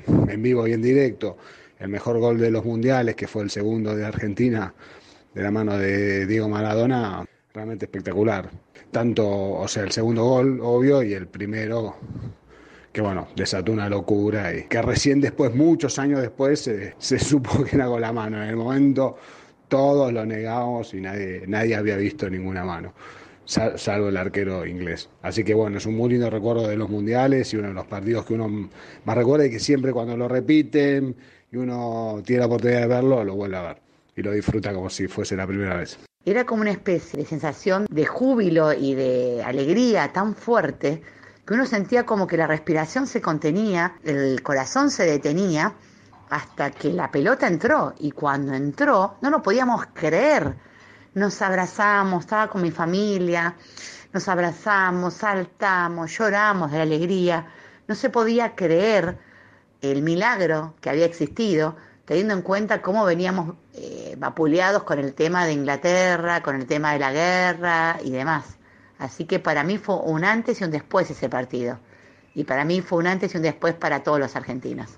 [0.06, 1.38] en vivo y en directo
[1.78, 4.74] el mejor gol de los mundiales, que fue el segundo de Argentina,
[5.32, 8.50] de la mano de Diego Maradona, realmente espectacular.
[8.90, 11.96] Tanto, o sea, el segundo gol, obvio, y el primero,
[12.92, 16.60] que bueno, desató una locura y que recién después, muchos años después,
[16.98, 18.42] se, supo que era con la mano.
[18.42, 19.16] En el momento
[19.68, 22.94] todos lo negamos y nadie, nadie había visto ninguna mano,
[23.44, 25.10] sal- salvo el arquero inglés.
[25.22, 27.86] Así que bueno, es un muy lindo recuerdo de los mundiales y uno de los
[27.86, 28.70] partidos que uno
[29.04, 31.14] más recuerda y que siempre cuando lo repiten
[31.52, 33.76] y uno tiene la oportunidad de verlo, lo vuelve a ver
[34.16, 35.98] y lo disfruta como si fuese la primera vez.
[36.30, 41.00] Era como una especie de sensación de júbilo y de alegría tan fuerte
[41.46, 45.72] que uno sentía como que la respiración se contenía, el corazón se detenía
[46.28, 50.54] hasta que la pelota entró y cuando entró no lo podíamos creer.
[51.14, 53.56] Nos abrazamos, estaba con mi familia,
[54.12, 57.46] nos abrazamos, saltamos, lloramos de alegría.
[57.86, 59.16] No se podía creer
[59.80, 65.46] el milagro que había existido, teniendo en cuenta cómo veníamos eh, vapuleados con el tema
[65.46, 68.44] de Inglaterra, con el tema de la guerra y demás.
[68.98, 71.78] Así que para mí fue un antes y un después ese partido.
[72.34, 74.90] Y para mí fue un antes y un después para todos los argentinos.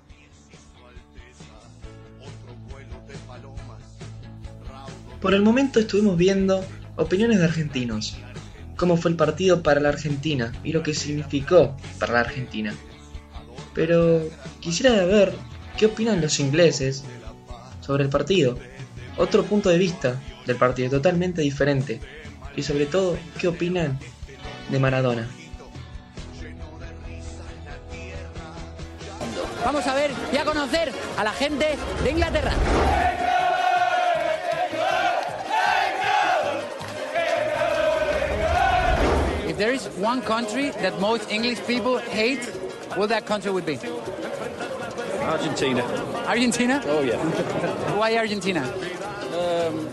[5.21, 8.17] Por el momento estuvimos viendo opiniones de argentinos,
[8.75, 12.73] cómo fue el partido para la Argentina y lo que significó para la Argentina.
[13.75, 14.23] Pero
[14.59, 15.33] quisiera ver
[15.77, 17.03] qué opinan los ingleses
[17.81, 18.57] sobre el partido,
[19.17, 21.99] otro punto de vista del partido totalmente diferente
[22.55, 23.99] y sobre todo qué opinan
[24.69, 25.27] de Maradona.
[29.63, 32.51] Vamos a ver y a conocer a la gente de Inglaterra.
[39.47, 42.43] If there is one country that most English people hate,
[42.95, 43.77] what that country would be?
[45.21, 45.83] Argentina.
[46.25, 46.81] Argentina?
[46.87, 47.17] Oh yeah.
[47.95, 48.63] Why Argentina?
[49.33, 49.87] Um,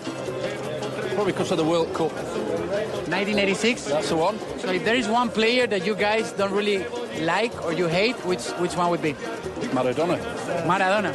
[1.14, 2.12] probably because of the World Cup.
[2.12, 3.84] 1986?
[3.84, 4.38] That's the one.
[4.58, 6.84] So if there is one player that you guys don't really
[7.20, 9.14] like or you hate, which which one would be?
[9.72, 10.18] Maradona.
[10.66, 11.12] Maradona.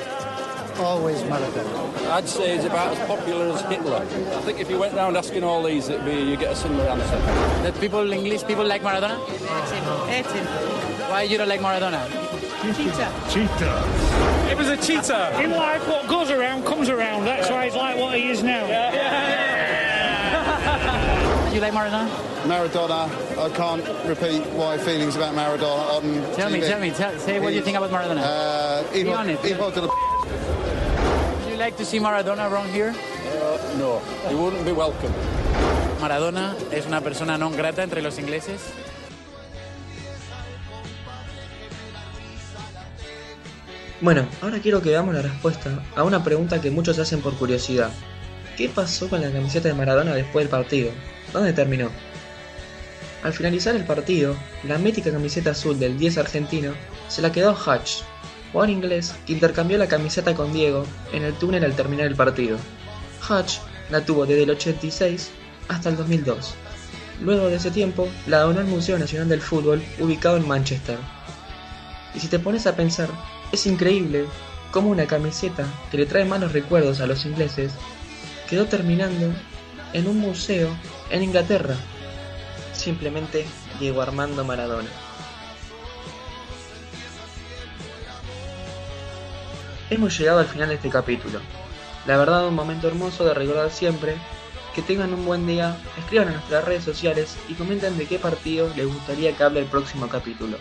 [0.79, 2.09] Always Maradona.
[2.11, 3.95] I'd say he's about as popular as Hitler.
[3.95, 6.85] I think if you went around asking all these, it'd be you get a similar
[6.85, 7.19] answer.
[7.63, 9.17] That people, English people like Maradona?
[10.07, 10.45] hate him
[11.09, 12.22] Why you don't like Maradona?
[12.71, 13.11] Cheetah.
[13.29, 14.49] Cheetah.
[14.49, 15.41] It was a cheetah.
[15.43, 17.25] In life, what goes around comes around.
[17.25, 18.63] That's why he's like what he is now.
[21.53, 22.07] You like Maradona?
[22.45, 27.39] Maradona, I can't repeat my feelings about Maradona on Tell me, tell me, tell, say
[27.39, 28.21] what you think about Maradona.
[28.23, 29.43] Uh, Be hijo, honest.
[29.43, 29.87] hijo de la
[31.43, 32.89] Would you like to see Maradona around here?
[32.89, 33.99] Uh, no,
[34.29, 35.13] he wouldn't be welcome.
[36.01, 38.61] Maradona es una persona non grata entre los ingleses.
[44.03, 47.89] Bueno, ahora quiero que veamos la respuesta a una pregunta que muchos hacen por curiosidad.
[48.57, 50.91] ¿Qué pasó con la camiseta de Maradona después del partido?
[51.31, 51.89] ¿Dónde terminó?
[53.23, 54.35] Al finalizar el partido,
[54.65, 56.73] la mítica camiseta azul del 10 argentino
[57.07, 58.03] se la quedó Hutch,
[58.51, 62.57] jugador inglés que intercambió la camiseta con Diego en el túnel al terminar el partido.
[63.29, 63.59] Hutch
[63.89, 65.31] la tuvo desde el 86
[65.69, 66.55] hasta el 2002.
[67.21, 70.97] Luego de ese tiempo, la donó al Museo Nacional del Fútbol ubicado en Manchester.
[72.13, 73.07] Y si te pones a pensar,
[73.53, 74.25] es increíble
[74.71, 77.71] cómo una camiseta que le trae malos recuerdos a los ingleses
[78.49, 79.31] quedó terminando
[79.93, 80.75] en un museo
[81.11, 81.75] en Inglaterra.
[82.73, 83.45] Simplemente
[83.79, 84.89] Diego Armando Maradona.
[89.91, 91.39] Hemos llegado al final de este capítulo.
[92.07, 94.15] La verdad, un momento hermoso de recordar siempre.
[94.73, 98.73] Que tengan un buen día, escriban en nuestras redes sociales y comenten de qué partido
[98.75, 100.57] les gustaría que hable el próximo capítulo.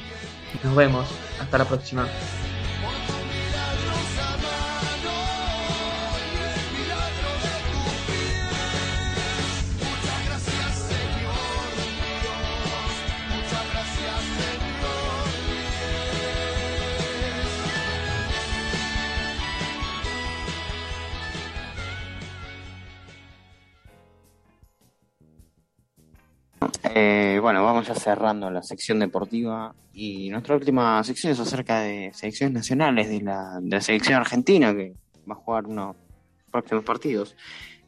[0.62, 1.08] Nos vemos,
[1.40, 2.06] hasta la próxima.
[26.94, 32.10] Eh, bueno, vamos ya cerrando la sección deportiva y nuestra última sección es acerca de
[32.14, 34.94] selecciones nacionales de la, de la selección argentina que
[35.28, 35.96] va a jugar unos
[36.50, 37.36] próximos partidos.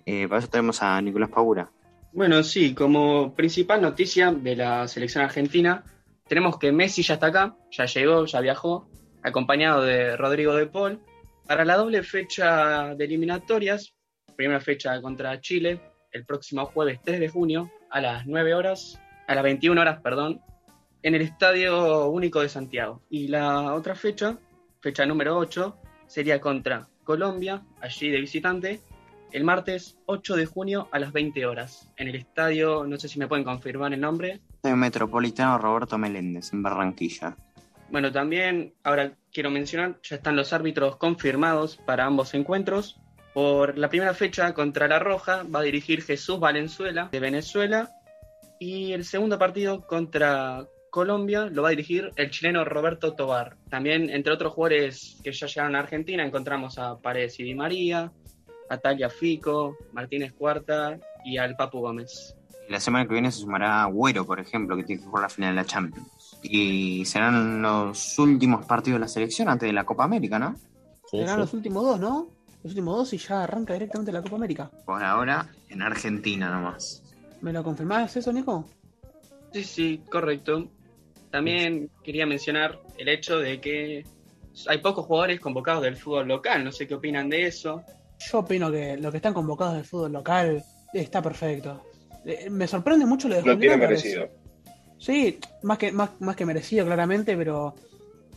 [0.06, 1.70] Eh, para eso tenemos a Nicolás Paura.
[2.12, 5.84] Bueno, sí, como principal noticia de la selección argentina,
[6.28, 8.88] tenemos que Messi ya está acá, ya llegó, ya viajó,
[9.22, 11.00] acompañado de Rodrigo de Paul,
[11.46, 13.94] para la doble fecha de eliminatorias,
[14.36, 15.80] primera fecha contra Chile,
[16.12, 20.40] el próximo jueves 3 de junio, a las 9 horas, a las 21 horas, perdón,
[21.04, 23.00] en el Estadio Único de Santiago.
[23.08, 24.36] Y la otra fecha,
[24.80, 25.76] fecha número 8,
[26.08, 28.80] sería contra Colombia, allí de visitante,
[29.30, 33.20] el martes 8 de junio a las 20 horas, en el estadio, no sé si
[33.20, 34.40] me pueden confirmar el nombre.
[34.54, 37.36] Estadio Metropolitano Roberto Meléndez, en Barranquilla.
[37.90, 43.00] Bueno, también ahora quiero mencionar, ya están los árbitros confirmados para ambos encuentros.
[43.34, 47.90] Por la primera fecha contra La Roja va a dirigir Jesús Valenzuela de Venezuela
[48.60, 53.56] y el segundo partido contra Colombia lo va a dirigir el chileno Roberto Tobar.
[53.68, 58.12] También, entre otros jugadores que ya llegaron a Argentina, encontramos a Paredes y Di María,
[58.70, 62.36] a Talia Fico, Martínez Cuarta y al Papu Gómez.
[62.68, 65.50] La semana que viene se sumará Agüero, por ejemplo, que tiene que jugar la final
[65.50, 66.38] de la Champions.
[66.44, 70.54] Y serán los últimos partidos de la selección antes de la Copa América, ¿no?
[71.10, 72.28] Serán los últimos dos, ¿no?
[72.64, 74.70] Los últimos dos y ya arranca directamente la Copa América.
[74.86, 77.02] Por ahora, en Argentina nomás.
[77.42, 78.64] ¿Me lo confirmás eso, Nico?
[79.52, 80.70] Sí, sí, correcto.
[81.30, 84.06] También quería mencionar el hecho de que
[84.66, 86.64] hay pocos jugadores convocados del fútbol local.
[86.64, 87.82] No sé qué opinan de eso.
[88.18, 90.64] Yo opino que los que están convocados del fútbol local
[90.94, 91.82] está perfecto.
[92.24, 94.28] Eh, Me sorprende mucho lo de Lo tiene Julián merecido.
[94.98, 97.74] Sí, más que, más, más que merecido, claramente, pero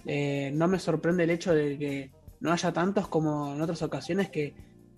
[0.05, 4.29] eh, no me sorprende el hecho de que no haya tantos como en otras ocasiones
[4.29, 4.53] que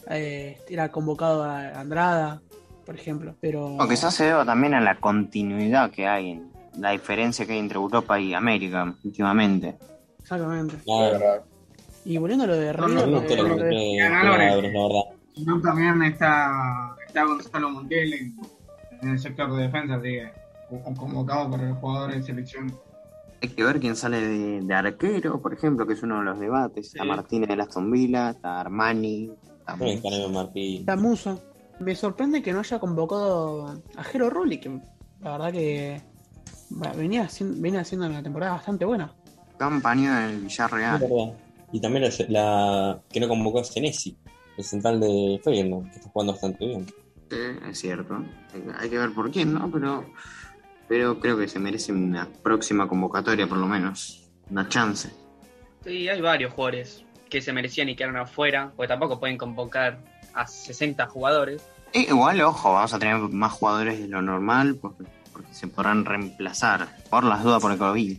[0.09, 2.41] eh, era convocado a Andrada,
[2.85, 3.35] por ejemplo.
[3.39, 7.53] Pero O quizás se deba también a la continuidad que hay, en la diferencia que
[7.53, 9.77] hay entre Europa y América últimamente.
[10.19, 10.77] exactamente.
[12.05, 13.21] Y volviendo a lo de No, River, no,
[14.87, 15.03] verdad.
[15.45, 18.35] No, también está, está Gonzalo Montiel en,
[19.01, 20.31] en el sector de defensa, así que
[20.69, 22.77] co- convocado por el jugador en selección.
[23.41, 26.39] Hay que ver quién sale de, de arquero, por ejemplo, que es uno de los
[26.39, 26.87] debates.
[26.87, 29.77] Está Martínez de Aston Villa, está Armani, está.
[30.55, 31.41] Está Muso.
[31.79, 34.69] Me sorprende que no haya convocado a Jero Rulli, que
[35.21, 36.01] la verdad que
[36.69, 39.13] bueno, venía haciendo, venía haciendo una temporada bastante buena.
[39.57, 40.99] campaña en el Es Villarreal.
[40.99, 41.33] verdad.
[41.71, 44.17] Y también la, la que no convocó a Senesi,
[44.57, 46.85] el central de Feyenoord, que está jugando bastante bien.
[47.29, 47.37] Sí,
[47.69, 48.15] es cierto.
[48.53, 49.69] Hay, hay que ver por quién, ¿no?
[49.71, 50.03] Pero,
[50.89, 54.27] pero creo que se merece una próxima convocatoria, por lo menos.
[54.49, 55.09] Una chance.
[55.85, 59.99] Sí, hay varios jugadores que se merecían y quedaron afuera, porque tampoco pueden convocar
[60.33, 61.61] a 60 jugadores.
[61.93, 66.03] E igual, ojo, vamos a tener más jugadores de lo normal porque, porque se podrán
[66.05, 66.87] reemplazar.
[67.09, 68.17] Por las dudas por el COVID.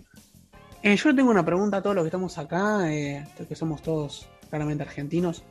[0.82, 4.28] Eh, yo tengo una pregunta a todos los que estamos acá, eh, que somos todos
[4.48, 5.42] claramente argentinos.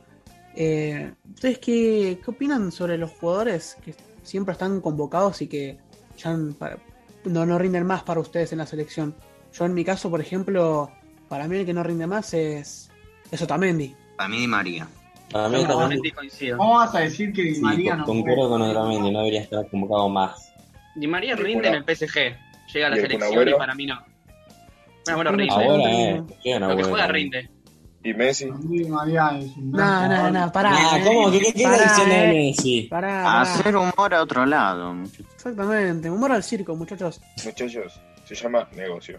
[0.56, 5.78] Eh, ¿Ustedes qué, qué opinan sobre los jugadores que siempre están convocados y que
[6.16, 6.78] ya para-
[7.24, 9.14] no, no rinden más para ustedes en la selección?
[9.52, 10.90] Yo en mi caso, por ejemplo,
[11.28, 12.90] para mí el que no rinde más es,
[13.30, 13.94] es Otamendi.
[14.16, 14.88] Para mí, Di María.
[15.32, 16.58] Para mí No, coincido.
[16.58, 19.42] ¿Cómo vas a decir que Di Sí, María con- no concuerdo con Otamendi, no debería
[19.42, 20.52] estar convocado más.
[20.94, 22.36] Di María rinde en el PSG,
[22.72, 24.02] llega a la selección y para mí no.
[25.04, 25.54] Bueno, bueno, rinde.
[25.54, 25.86] Ahora, no,
[26.44, 26.58] eh.
[26.60, 27.50] Lo que juega rinde.
[28.02, 28.46] ¿Y Messi?
[28.46, 30.70] No, no, no, pará.
[30.72, 31.04] Ah, eh.
[31.04, 31.30] ¿cómo?
[31.30, 32.32] ¿Qué, qué, qué Pará, está diciendo de eh.
[32.32, 32.82] Messi?
[32.82, 33.40] Pará, pará.
[33.42, 34.94] Hacer humor a otro lado.
[34.94, 35.26] muchachos.
[35.34, 37.20] Exactamente, humor al circo, muchachos.
[37.44, 39.18] Muchachos, se llama negocio.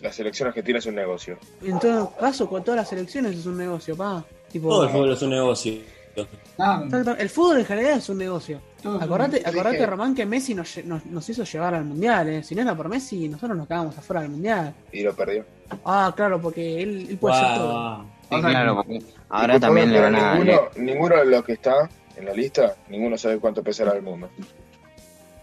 [0.00, 1.38] La selección argentina es un negocio.
[1.62, 4.24] En todo caso, con todas las elecciones es un negocio, pa.
[4.50, 5.72] Tipo, Todo el fútbol es un negocio.
[6.16, 8.60] Exacto, El fútbol en general es un negocio.
[9.00, 12.42] Acordate, acordate Román, que Messi nos, nos, nos hizo llevar al mundial, eh.
[12.42, 14.74] Si no era por Messi, nosotros nos quedábamos afuera del mundial.
[14.92, 15.44] Y lo perdió.
[15.84, 18.04] Ah, claro, porque él, él puede hacer todo.
[18.30, 20.34] Sí, claro, porque ahora también le van a.
[20.34, 24.28] ninguno, ninguno de los que está en la lista, ninguno sabe cuánto pesará el mundo.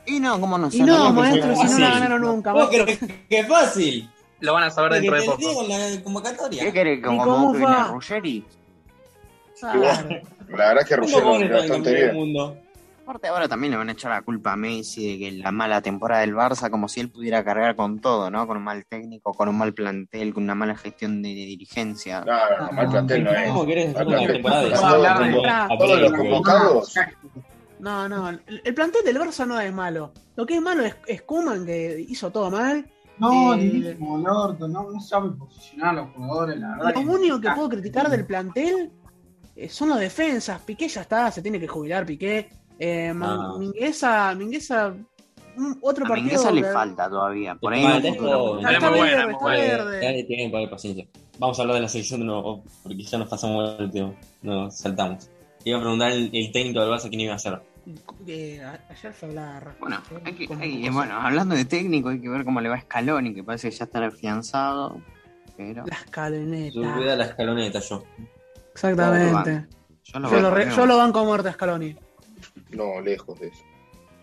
[0.05, 2.51] Y no, ¿cómo no Y no, maestro, si no la ganaron nunca.
[2.51, 2.85] ¿Vos maestro.
[2.85, 4.09] crees que es fácil?
[4.39, 5.67] Lo van a saber Porque dentro de poco.
[5.67, 6.63] la convocatoria.
[6.65, 6.99] ¿Qué querés?
[6.99, 7.53] ¿Y ¿Como?
[7.53, 8.45] Ruggeri?
[9.61, 10.21] Bueno,
[10.57, 12.15] la verdad es que ¿Cómo Ruggero pones anda bastante bien.
[12.15, 12.57] mundo?
[13.03, 15.81] Aparte ahora también le van a echar la culpa a Messi de que la mala
[15.81, 18.47] temporada del Barça, como si él pudiera cargar con todo, ¿no?
[18.47, 22.21] Con un mal técnico, con un mal plantel, con una mala gestión de dirigencia.
[22.21, 23.47] No, no, mal plantel no es.
[23.49, 25.33] ¿Cómo querés hacer Mal una plantel.
[25.33, 26.95] temporada de Todos- los convocados.
[27.79, 30.13] No, no, el, el plantel del Barça no es malo.
[30.37, 32.85] Lo que es malo es, es Koeman, que hizo todo mal.
[33.19, 36.93] No, Eh, dirísimo, el orto, no, no sabe posicionar a los jugadores, la verdad.
[36.95, 38.91] Lo único que puedo criticar del plantel
[39.55, 40.61] eh, son las defensas.
[40.61, 42.49] Piqué ya está, se tiene que jubilar Piqué.
[42.79, 43.55] Eh, Ah.
[43.59, 44.93] Mingueza, Mingueza,
[45.57, 46.29] un- otro A partido.
[46.31, 47.55] Mingueza le falta todavía.
[47.55, 48.65] Por ahí Vale, joven.
[48.67, 49.61] Está, verde, buena, está muy buena.
[49.63, 49.99] verde.
[50.05, 51.07] Dale tiempo, dale paciencia.
[51.39, 54.13] Vamos a hablar de la selección de nuevo, porque ya nos pasamos el tema.
[54.41, 55.29] Nos saltamos.
[55.63, 57.61] Iba a preguntar el, el técnico del Barça quién iba a ser.
[58.27, 59.75] Eh, ayer fue hablar.
[59.79, 62.81] Bueno, hay que- hay- bueno, hablando de técnico, hay que ver cómo le va a
[62.81, 65.01] Scaloni, que parece que ya está afianzado.
[65.57, 66.73] Pero La escaloneta.
[66.73, 68.03] Subida a la escaloneta yo.
[68.73, 69.67] Exactamente.
[70.03, 71.95] yo lo Yo lo, re- yo lo banco a muerte a Scaloni.
[72.71, 73.63] No, lejos de eso.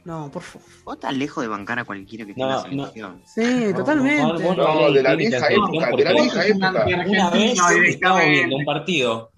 [0.04, 0.66] No, por favor.
[0.84, 3.22] Vos estás lejos de bancar a cualquiera que en No, la selección.
[3.26, 4.22] Sí, totalmente.
[4.56, 6.70] No, de la vieja selección época, de la vieja época.
[7.06, 8.30] Una vez estamos directamente.
[8.32, 9.32] viendo un partido.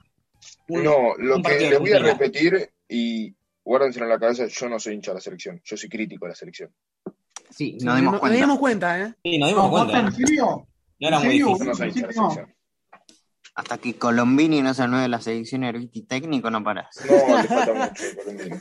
[0.68, 3.34] Un- No, lo que les voy a repetir y
[3.64, 6.30] guárdenselo en la cabeza, yo no soy hincha de la selección, yo soy crítico de
[6.30, 6.70] la selección.
[7.50, 8.38] Sí, nos dimos no- cuenta.
[8.38, 9.14] dimos cuenta, ¿eh?
[9.22, 9.98] Sí, nos dimos cuenta.
[10.00, 10.66] ¿En serio?
[11.00, 11.58] No era ¿En muy difícil.
[11.58, 12.30] Yo no soy hincha de la No.
[12.30, 12.54] selección.
[13.54, 16.96] Hasta que Colombini no se anueve la selección de y técnico, no parás.
[17.08, 18.56] No, le falta mucho, Colombino.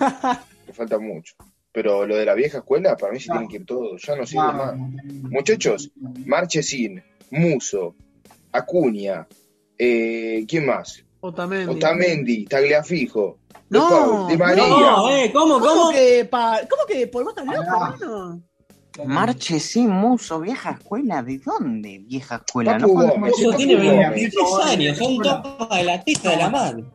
[0.68, 1.36] Le falta mucho.
[1.72, 3.36] Pero lo de la vieja escuela, para mí sí No.
[3.36, 4.74] tienen que ir todos, ya no sirve No, más.
[4.76, 5.92] Muchachos,
[6.26, 7.96] Marchesín, Muso,
[8.52, 9.26] Acuña,
[9.78, 11.02] eh, ¿quién más?
[11.22, 11.74] Otamendi.
[11.76, 13.38] Otamendi, Tagliafico,
[13.70, 14.68] De No, Paul, Di María.
[14.68, 15.92] No, eh, ¿cómo, ¿Cómo, cómo?
[15.92, 18.44] que, pa- ¿Cómo que Paul vos estás loco, hermano?
[19.06, 21.24] Marche sí, Muso, vieja escuela.
[21.24, 22.78] ¿De dónde, vieja escuela?
[22.78, 26.38] Papu Gómez, Muso el tiene Papu Gómez, 23 años, son topas de la testa de
[26.38, 26.92] la mano.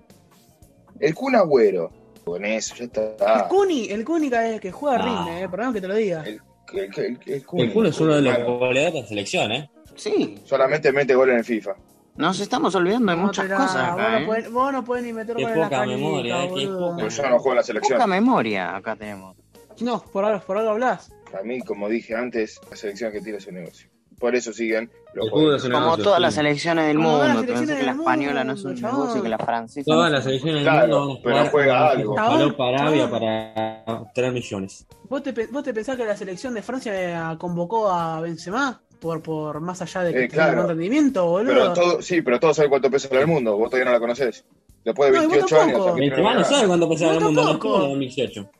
[1.00, 1.90] el Kun Agüero.
[2.24, 3.46] Con eso, ya El está.
[3.48, 5.24] Cuni, el Cuni cada vez que juega Ah.
[5.26, 6.24] rinde, eh, perdón que te lo diga.
[6.26, 6.40] El,
[6.74, 7.60] el, el, el Kun.
[7.60, 9.70] El es uno de los goleadores de la selección, ¿eh?
[9.94, 11.76] Sí, solamente mete gol en el FIFA.
[12.16, 14.26] nos estamos olvidando de No muchas cosas vos, acá, no ¿eh?
[14.26, 16.66] podés, vos no podés ni meter Qué gol en la poca canita, memoria, eh, qué
[16.66, 16.90] boludo.
[16.96, 17.08] poca.
[17.08, 17.96] Yo no juego en la selección.
[17.98, 19.36] Poca memoria acá tenemos.
[19.80, 21.12] No, por algo, por algo hablas.
[21.38, 23.88] A mí, como dije antes, la selección argentina es un negocio.
[24.18, 26.22] Por eso siguen los Como negocio, todas sí.
[26.22, 27.44] las selecciones del las mundo.
[27.46, 29.22] Que la española no es un mundo, negocio, chabón.
[29.22, 29.84] que la francesa.
[29.84, 32.18] Todas no las selecciones del Claro, mundo van a pero jugar juega algo.
[32.18, 33.20] a valor Chabón, Arabia chabón.
[33.20, 34.86] para obtener millones.
[35.10, 36.92] ¿Vos te, pe- ¿Vos te pensás que la selección de Francia
[37.34, 38.80] eh, convocó a Benzema?
[38.98, 40.62] Por, por más allá de que Eh, tenga claro.
[40.62, 41.52] un rendimiento, boludo.
[41.52, 43.54] Pero todo, sí, pero todos saben cuánto pesa en el mundo.
[43.58, 44.46] Vos todavía no la conocés.
[44.82, 45.66] Después de No, y vos 28 años.
[45.72, 45.86] tampoco.
[45.90, 47.68] también Benzema no creo que sabe cuánto pesaba No, el mundo, no tampoco.
[47.74, 48.50] estuvo en 2018.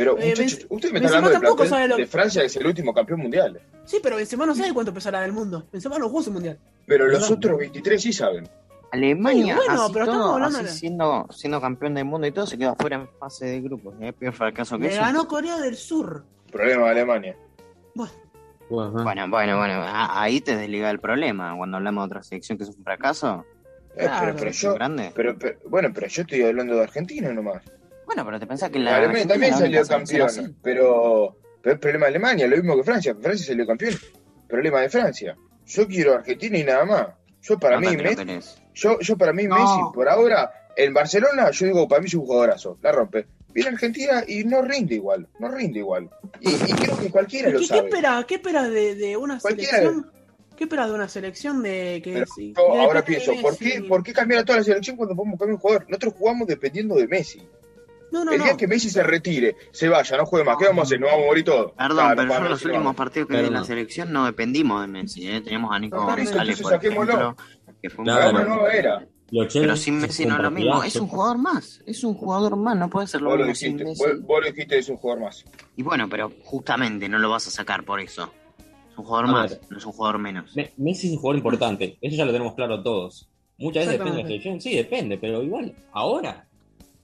[0.00, 2.66] Pero, Eh, muchachos, ustedes me están hablando plantel sabe lo- de Francia, que es el
[2.66, 3.60] último campeón mundial.
[3.84, 5.66] Sí, pero Benzema no sabe cuánto pesará del mundo.
[5.70, 6.58] Benzema no jugó su mundial.
[6.86, 7.36] Pero los ¿Verdad?
[7.36, 8.48] otros 23 sí saben.
[8.92, 12.26] Alemania, Sí, bueno, así pero estamos todo, hablando así de- siendo, siendo campeón del mundo
[12.26, 13.94] y todo, se quedó afuera en fase de grupos.
[14.00, 14.14] ¿eh?
[14.14, 15.02] Peor fracaso que Le eso.
[15.02, 16.24] ganó Corea del Sur.
[16.50, 17.36] Problema de Alemania.
[17.94, 18.10] Bueno,
[18.70, 19.82] Bueno, bueno, bueno.
[19.86, 21.54] Ahí te desliga el problema.
[21.58, 23.44] Cuando hablamos de otra selección que es un fracaso.
[23.96, 24.20] Eh, Claro.
[24.28, 25.12] pero, pero es yo, grande.
[25.14, 27.62] pero, pero- bueno, pero yo estoy hablando de Argentina nomás.
[28.10, 28.96] Bueno, pero te pensás que la.
[28.96, 33.14] Alemania también salió campeón, pero, pero es problema de Alemania, lo mismo que Francia.
[33.14, 33.94] Francia salió campeón.
[34.48, 35.36] Problema de Francia.
[35.64, 37.06] Yo quiero Argentina y nada más.
[37.40, 39.54] Yo para Acá mí, Messi, yo, yo para mí No.
[39.54, 43.26] Messi, por ahora, en Barcelona, yo digo, para mí es un jugadorazo, la rompe.
[43.54, 46.10] Viene Argentina y no rinde igual, no rinde igual.
[46.40, 47.80] Y, y creo que cualquiera ¿Qué, lo qué sabe.
[47.88, 49.70] esperas qué esperas de, de una Cualquiera.
[49.78, 50.10] selección?
[50.56, 54.02] ¿Qué esperas de una selección de que Pero sí, yo ahora pienso, ¿por qué, ¿por
[54.02, 55.86] qué cambiar a toda la selección cuando podemos cambiar un jugador?
[55.88, 57.40] Nosotros jugamos dependiendo de Messi.
[58.12, 58.56] No, no, el día no.
[58.56, 61.00] que Messi se retire, se vaya, no juegue más, ¿qué vamos a hacer?
[61.00, 61.72] Nos vamos a morir todos.
[61.72, 64.24] Perdón, Claro, pero yo en los no últimos partidos que vi en la selección no
[64.26, 65.28] dependimos de Messi.
[65.30, 65.40] ¿eh?
[65.40, 67.12] Teníamos a Nico No, González, por saquémoslo.
[67.12, 67.36] ejemplo,
[67.82, 68.32] que fue un Claro.
[68.36, 69.06] Gran- nueva era.
[69.52, 70.82] Pero sin Messi no es lo mismo.
[70.82, 71.80] Es un jugador más.
[71.86, 72.76] Es un jugador más.
[72.76, 74.16] No puede ser lo Vos lo mismo sin dijiste, Messi.
[74.18, 75.44] vos, vos lo dijiste, es un jugador más.
[75.76, 78.32] Y bueno, pero justamente no lo vas a sacar por eso.
[78.90, 79.60] Es un jugador A más, ver.
[79.70, 80.56] no es un jugador menos.
[80.56, 83.28] Me- Messi es un jugador importante, eso ya lo tenemos claro todos.
[83.56, 86.48] Muchas veces depende de la selección, sí, depende, pero igual, ahora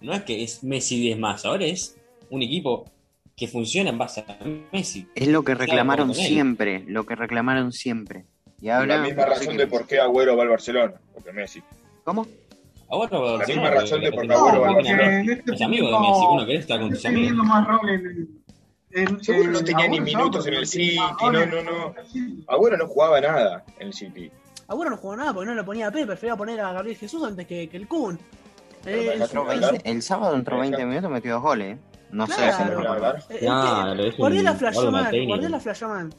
[0.01, 1.97] no es que es Messi 10 más, ahora es
[2.31, 2.90] un equipo
[3.36, 4.39] que funciona en base a
[4.73, 5.06] Messi.
[5.14, 8.24] Es lo que Está reclamaron siempre, lo que reclamaron siempre.
[8.60, 11.62] Y ahora la misma razón de por qué Agüero va al Barcelona, porque Messi.
[12.05, 12.27] ¿Cómo?
[12.89, 15.20] Ahora va a La Barcelona, misma razón de por qué la Agüero va al Barcelona.
[15.20, 17.23] en este Es amigo de Messi, uno querés estar con tus amigos.
[17.23, 18.43] viendo más rol en,
[18.93, 21.94] en, Seguro no en tenía ni Agüero minutos en el City, más no, no, no.
[22.47, 24.31] Agüero no jugaba nada en el City.
[24.68, 27.23] Agüero no jugó nada porque no le ponía a Pepe, prefería poner a Gabriel Jesús
[27.23, 28.18] antes que, que el Kun.
[28.87, 31.77] Eh, Entró es- 20 el sábado entró 20 minutos metió dos goles.
[31.77, 31.81] ¿eh?
[32.11, 32.45] No sé si eh,
[33.41, 35.27] eh, un Guardiola órgano mal.
[35.27, 36.11] Guardiola flasheó mal.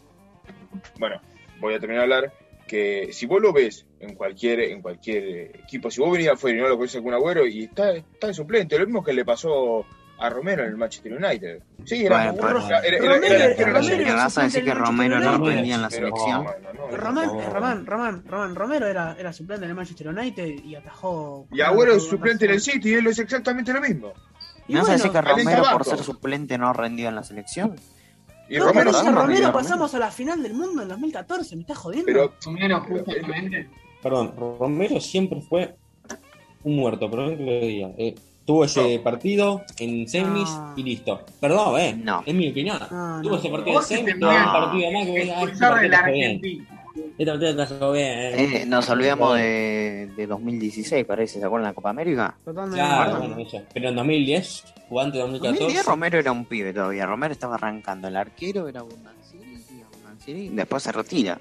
[1.00, 1.22] Bueno,
[1.60, 2.34] voy a terminar de hablar
[2.68, 6.58] que si vos lo ves en cualquier en cualquier eh, equipo, si vos venís afuera
[6.58, 9.24] y no lo conoces con Agüero y está, está de suplente, lo mismo que le
[9.24, 9.86] pasó
[10.20, 11.62] a Romero en el Manchester United.
[11.86, 14.16] Sí, era Bueno, era, era- era- Romero- era Romero selección.
[14.16, 16.44] ¿Me vas a decir que Romero no rendía en la selección?
[16.44, 17.42] no, no, no, Román, no.
[17.42, 21.48] eh, Román, Román, Román, Romero era, era suplente en el Manchester United y atajó.
[21.52, 24.14] Y Agüero es suplente en el City y él es exactamente lo mismo.
[24.68, 27.76] Y ¿Me vas a decir que Romero por ser suplente no rendió en la selección?
[28.50, 29.52] Y no, Romero Romero Romero.
[29.54, 32.06] pasamos a la final del mundo en 2014, ¿me estás jodiendo?
[32.08, 33.70] pero Romero, justamente.
[34.02, 35.76] Perdón, Romero siempre fue
[36.64, 37.90] un muerto, perdón que lo diga.
[37.98, 38.16] Eh,
[38.48, 40.74] tuvo ese partido en semis No.
[40.78, 41.22] y listo.
[41.40, 42.00] Perdón, eh.
[42.02, 42.24] No.
[42.26, 42.80] Es mi opinión.
[42.90, 43.38] No, tuvo no.
[43.38, 46.58] ese partido te semis, tuvo un partido más que este.
[47.18, 47.50] Este
[48.00, 48.62] eh.
[48.62, 52.38] Eh, nos olvidamos de, de 2016, parece, ¿se acuerdan de la Copa América?
[52.44, 52.78] Totalmente.
[52.78, 53.62] Claro, bueno, eso.
[53.74, 55.64] Pero en 2010, jugando en 2014.
[55.64, 59.64] 2010 Romero era un pibe todavía, Romero estaba arrancando, el arquero era Bundanciri,
[59.94, 61.40] Bundanciri, después se retira.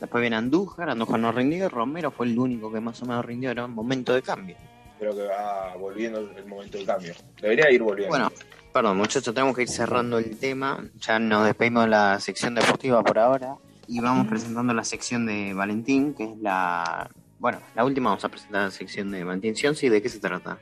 [0.00, 3.24] Después viene Andújar, Andújar no rindió, y Romero fue el único que más o menos
[3.24, 4.56] rindió, era un momento de cambio.
[4.98, 7.14] Creo que va volviendo el momento del cambio.
[7.40, 8.10] Debería ir volviendo.
[8.10, 8.32] Bueno,
[8.72, 13.02] perdón muchachos, tenemos que ir cerrando el tema, ya nos despedimos de la sección deportiva
[13.02, 13.56] por ahora
[13.86, 17.10] y vamos presentando la sección de Valentín, que es la...
[17.38, 20.58] Bueno, la última vamos a presentar la sección de Valentín Sionsi, ¿de qué se trata?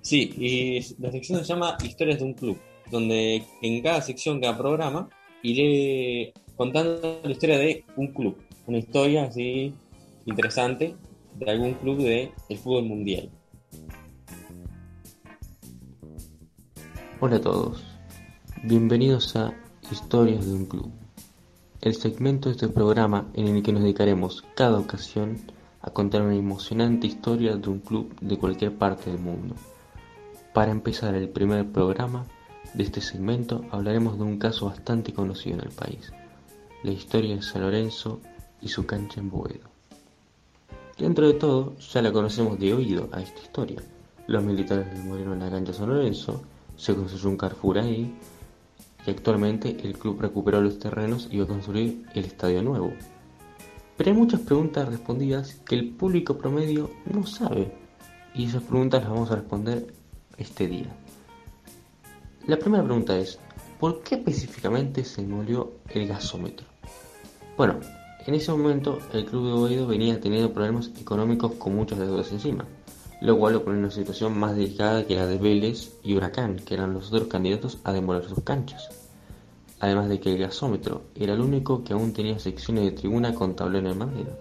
[0.00, 2.58] Sí, y la sección se llama Historias de un club,
[2.90, 5.08] donde en cada sección, cada programa,
[5.42, 8.36] iré contando la historia de un club,
[8.66, 9.72] una historia así
[10.26, 10.94] interesante
[11.34, 13.30] de algún club del fútbol mundial.
[17.24, 17.80] Hola a todos,
[18.64, 19.54] bienvenidos a
[19.92, 20.90] Historias de un Club,
[21.80, 25.38] el segmento de este programa en el que nos dedicaremos cada ocasión
[25.82, 29.54] a contar una emocionante historia de un club de cualquier parte del mundo.
[30.52, 32.26] Para empezar el primer programa
[32.74, 36.12] de este segmento hablaremos de un caso bastante conocido en el país,
[36.82, 38.18] la historia de San Lorenzo
[38.60, 39.70] y su cancha en Boedo.
[40.98, 43.80] Dentro de todo, ya la conocemos de oído a esta historia.
[44.26, 46.42] Los militares murieron en la cancha San Lorenzo,
[46.76, 48.14] se construyó un Carrefour ahí
[49.06, 52.92] y actualmente el club recuperó los terrenos y va a construir el estadio nuevo.
[53.96, 57.72] Pero hay muchas preguntas respondidas que el público promedio no sabe
[58.34, 59.92] y esas preguntas las vamos a responder
[60.38, 60.94] este día.
[62.46, 63.38] La primera pregunta es,
[63.78, 66.66] ¿por qué específicamente se murió el gasómetro?
[67.56, 67.78] Bueno,
[68.26, 72.64] en ese momento el club de Boedo venía teniendo problemas económicos con muchas deudas encima,
[73.22, 76.56] lo cual lo pone en una situación más delicada que la de Vélez y Huracán,
[76.56, 78.88] que eran los otros candidatos a demoler sus canchas.
[79.78, 83.54] Además de que el gasómetro era el único que aún tenía secciones de tribuna con
[83.54, 84.36] tablero de madera.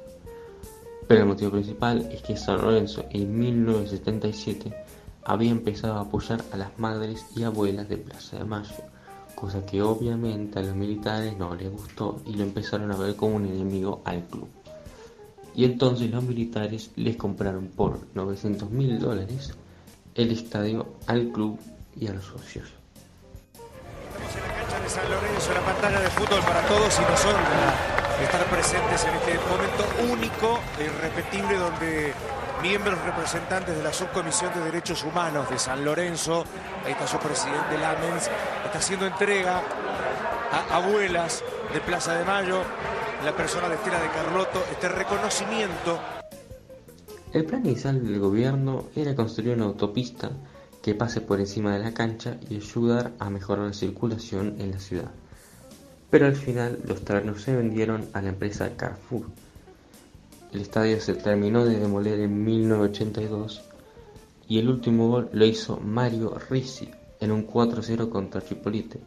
[1.07, 4.73] Pero el motivo principal es que San Lorenzo en 1977
[5.25, 8.83] había empezado a apoyar a las madres y abuelas de Plaza de Mayo,
[9.35, 13.35] cosa que obviamente a los militares no les gustó y lo empezaron a ver como
[13.35, 14.49] un enemigo al club.
[15.55, 19.53] Y entonces los militares les compraron por 900 mil dólares
[20.15, 21.59] el estadio al club
[21.99, 22.69] y a los socios.
[24.57, 29.03] cancha de San Lorenzo, la pantalla de fútbol para todos y nos honra estar presentes
[29.03, 32.13] en este momento único e irrepetible donde
[32.61, 36.45] miembros representantes de la Subcomisión de Derechos Humanos de San Lorenzo,
[36.85, 38.29] ahí está su presidente Lamens,
[38.65, 39.63] está haciendo entrega
[40.51, 42.61] a abuelas de Plaza de Mayo,
[43.23, 45.99] la persona de Estela de Carlotto, este reconocimiento
[47.33, 50.31] El plan inicial del gobierno era construir una autopista
[50.81, 54.79] que pase por encima de la cancha y ayudar a mejorar la circulación en la
[54.79, 55.11] ciudad.
[56.09, 59.27] Pero al final los terrenos se vendieron a la empresa Carrefour.
[60.51, 63.61] El estadio se terminó de demoler en 1982
[64.47, 66.89] y el último gol lo hizo Mario Ricci
[67.19, 68.99] en un 4-0 contra Chipolite.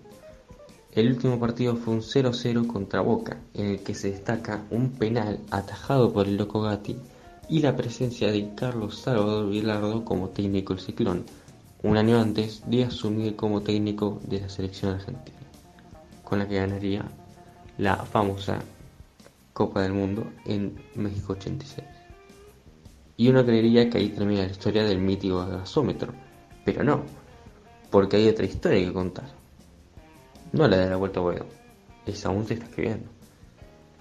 [0.94, 5.40] El último partido fue un 0-0 contra Boca, en el que se destaca un penal
[5.50, 6.96] atajado por el Loco Gatti
[7.48, 11.24] y la presencia de Carlos Salvador Vilardo como técnico del Ciclón,
[11.82, 15.40] un año antes de asumir como técnico de la selección argentina,
[16.22, 17.04] con la que ganaría
[17.76, 18.60] la famosa
[19.52, 21.84] Copa del Mundo en México 86.
[23.16, 26.12] y uno creería que ahí termina la historia del mítico gasómetro,
[26.64, 27.02] pero no,
[27.90, 29.43] porque hay otra historia que contar.
[30.54, 31.46] No la de la Vuelta a Boedo,
[32.06, 33.08] esa aún se está escribiendo.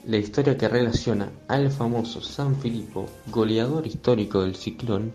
[0.05, 5.13] La historia que relaciona al famoso San Filipo, goleador histórico del ciclón,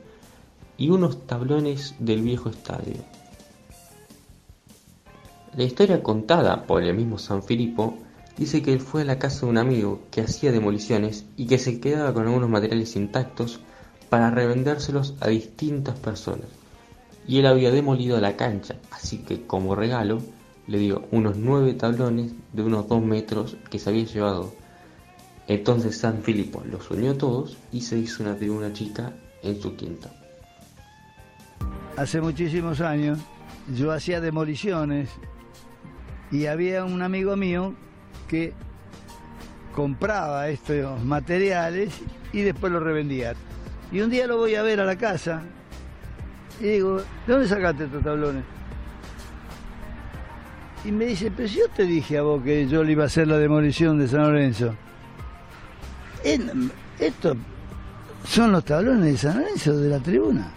[0.77, 2.97] y unos tablones del viejo estadio.
[5.57, 7.97] La historia contada por el mismo San Filipo
[8.37, 11.59] dice que él fue a la casa de un amigo que hacía demoliciones y que
[11.59, 13.61] se quedaba con algunos materiales intactos
[14.11, 16.49] para revendérselos a distintas personas.
[17.29, 20.21] Y él había demolido la cancha, así que como regalo
[20.69, 24.53] le dio unos nueve tablones de unos dos metros que se había llevado.
[25.49, 29.13] Entonces San Filipo los unió todos y se hizo una tribuna chica
[29.43, 30.11] en su quinta.
[31.97, 33.19] Hace muchísimos años
[33.75, 35.09] yo hacía demoliciones
[36.31, 37.75] y había un amigo mío
[38.29, 38.53] que
[39.75, 41.95] compraba estos materiales
[42.33, 43.35] y después los revendía.
[43.91, 45.43] Y un día lo voy a ver a la casa
[46.61, 48.58] y digo, ¿de dónde sacaste estos tablones?
[50.85, 53.07] Y me dice, pero si yo te dije a vos que yo le iba a
[53.07, 54.75] hacer la demolición de San Lorenzo.
[56.99, 57.37] Estos
[58.25, 60.53] son los tablones de San Lorenzo de la tribuna.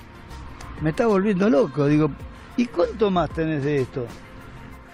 [0.81, 1.87] Me está volviendo loco.
[1.87, 2.11] Digo,
[2.57, 4.05] ¿y cuánto más tenés de esto?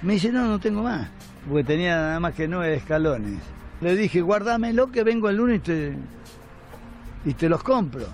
[0.01, 1.09] Me dice, no, no tengo más.
[1.47, 3.39] Porque tenía nada más que nueve escalones.
[3.81, 5.93] Le dije, guárdamelo que vengo el lunes y te,
[7.25, 8.05] y te los compro.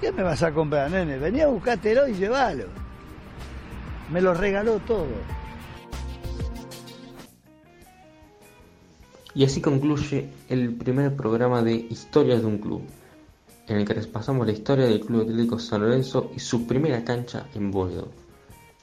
[0.00, 1.18] ¿Qué me vas a comprar, nene?
[1.18, 2.66] Venía a buscártelo y llévalo.
[4.12, 5.08] Me los regaló todo.
[9.34, 12.82] Y así concluye el primer programa de Historias de un Club,
[13.66, 17.02] en el que les pasamos la historia del Club Atlético San Lorenzo y su primera
[17.04, 18.08] cancha en Boedo.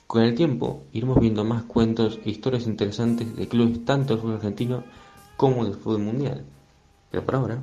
[0.08, 4.36] Con el tiempo iremos viendo más cuentos e historias interesantes de clubes tanto del fútbol
[4.38, 4.84] argentino
[5.38, 6.44] como del fútbol mundial.
[7.12, 7.62] Pero por ahora,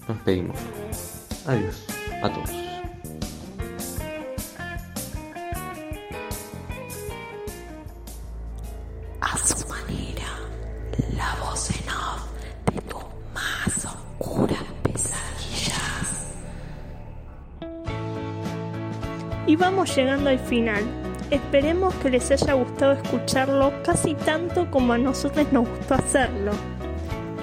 [0.00, 0.56] nos despedimos.
[1.44, 1.84] Adiós
[2.22, 2.50] a todos.
[9.20, 9.63] A
[19.54, 20.82] Y vamos llegando al final.
[21.30, 26.50] Esperemos que les haya gustado escucharlo casi tanto como a nosotros nos gustó hacerlo.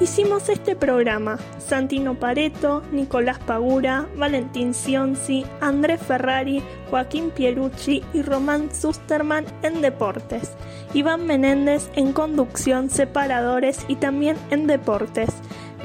[0.01, 8.75] Hicimos este programa Santino Pareto, Nicolás Pagura, Valentín Sionzi, Andrés Ferrari, Joaquín Pierucci y Román
[8.75, 10.51] Susterman en deportes,
[10.93, 15.29] Iván Menéndez en conducción, separadores y también en deportes,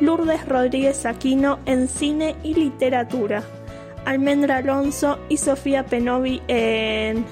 [0.01, 3.45] Lourdes Rodríguez Aquino en cine y literatura,
[4.07, 7.27] Almendra Alonso y Sofía Penovi en...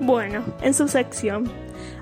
[0.00, 1.50] bueno, en su sección.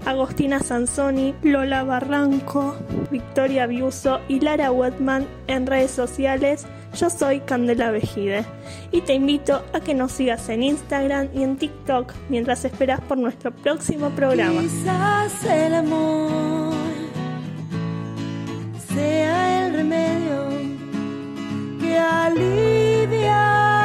[0.05, 2.77] Agostina Sansoni, Lola Barranco,
[3.11, 6.67] Victoria Biuso y Lara Wetman en redes sociales.
[6.95, 8.45] Yo soy Candela Vejide
[8.93, 13.19] y te invito a que nos sigas en Instagram y en TikTok mientras esperas por
[13.19, 14.61] nuestro próximo programa.
[14.61, 16.75] Quizás el amor
[18.95, 20.49] sea el remedio
[21.81, 23.84] que alivia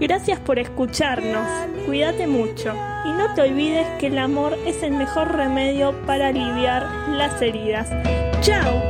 [0.00, 1.46] Gracias por escucharnos,
[1.84, 2.74] cuídate mucho
[3.04, 7.90] y no te olvides que el amor es el mejor remedio para aliviar las heridas.
[8.40, 8.89] ¡Chao!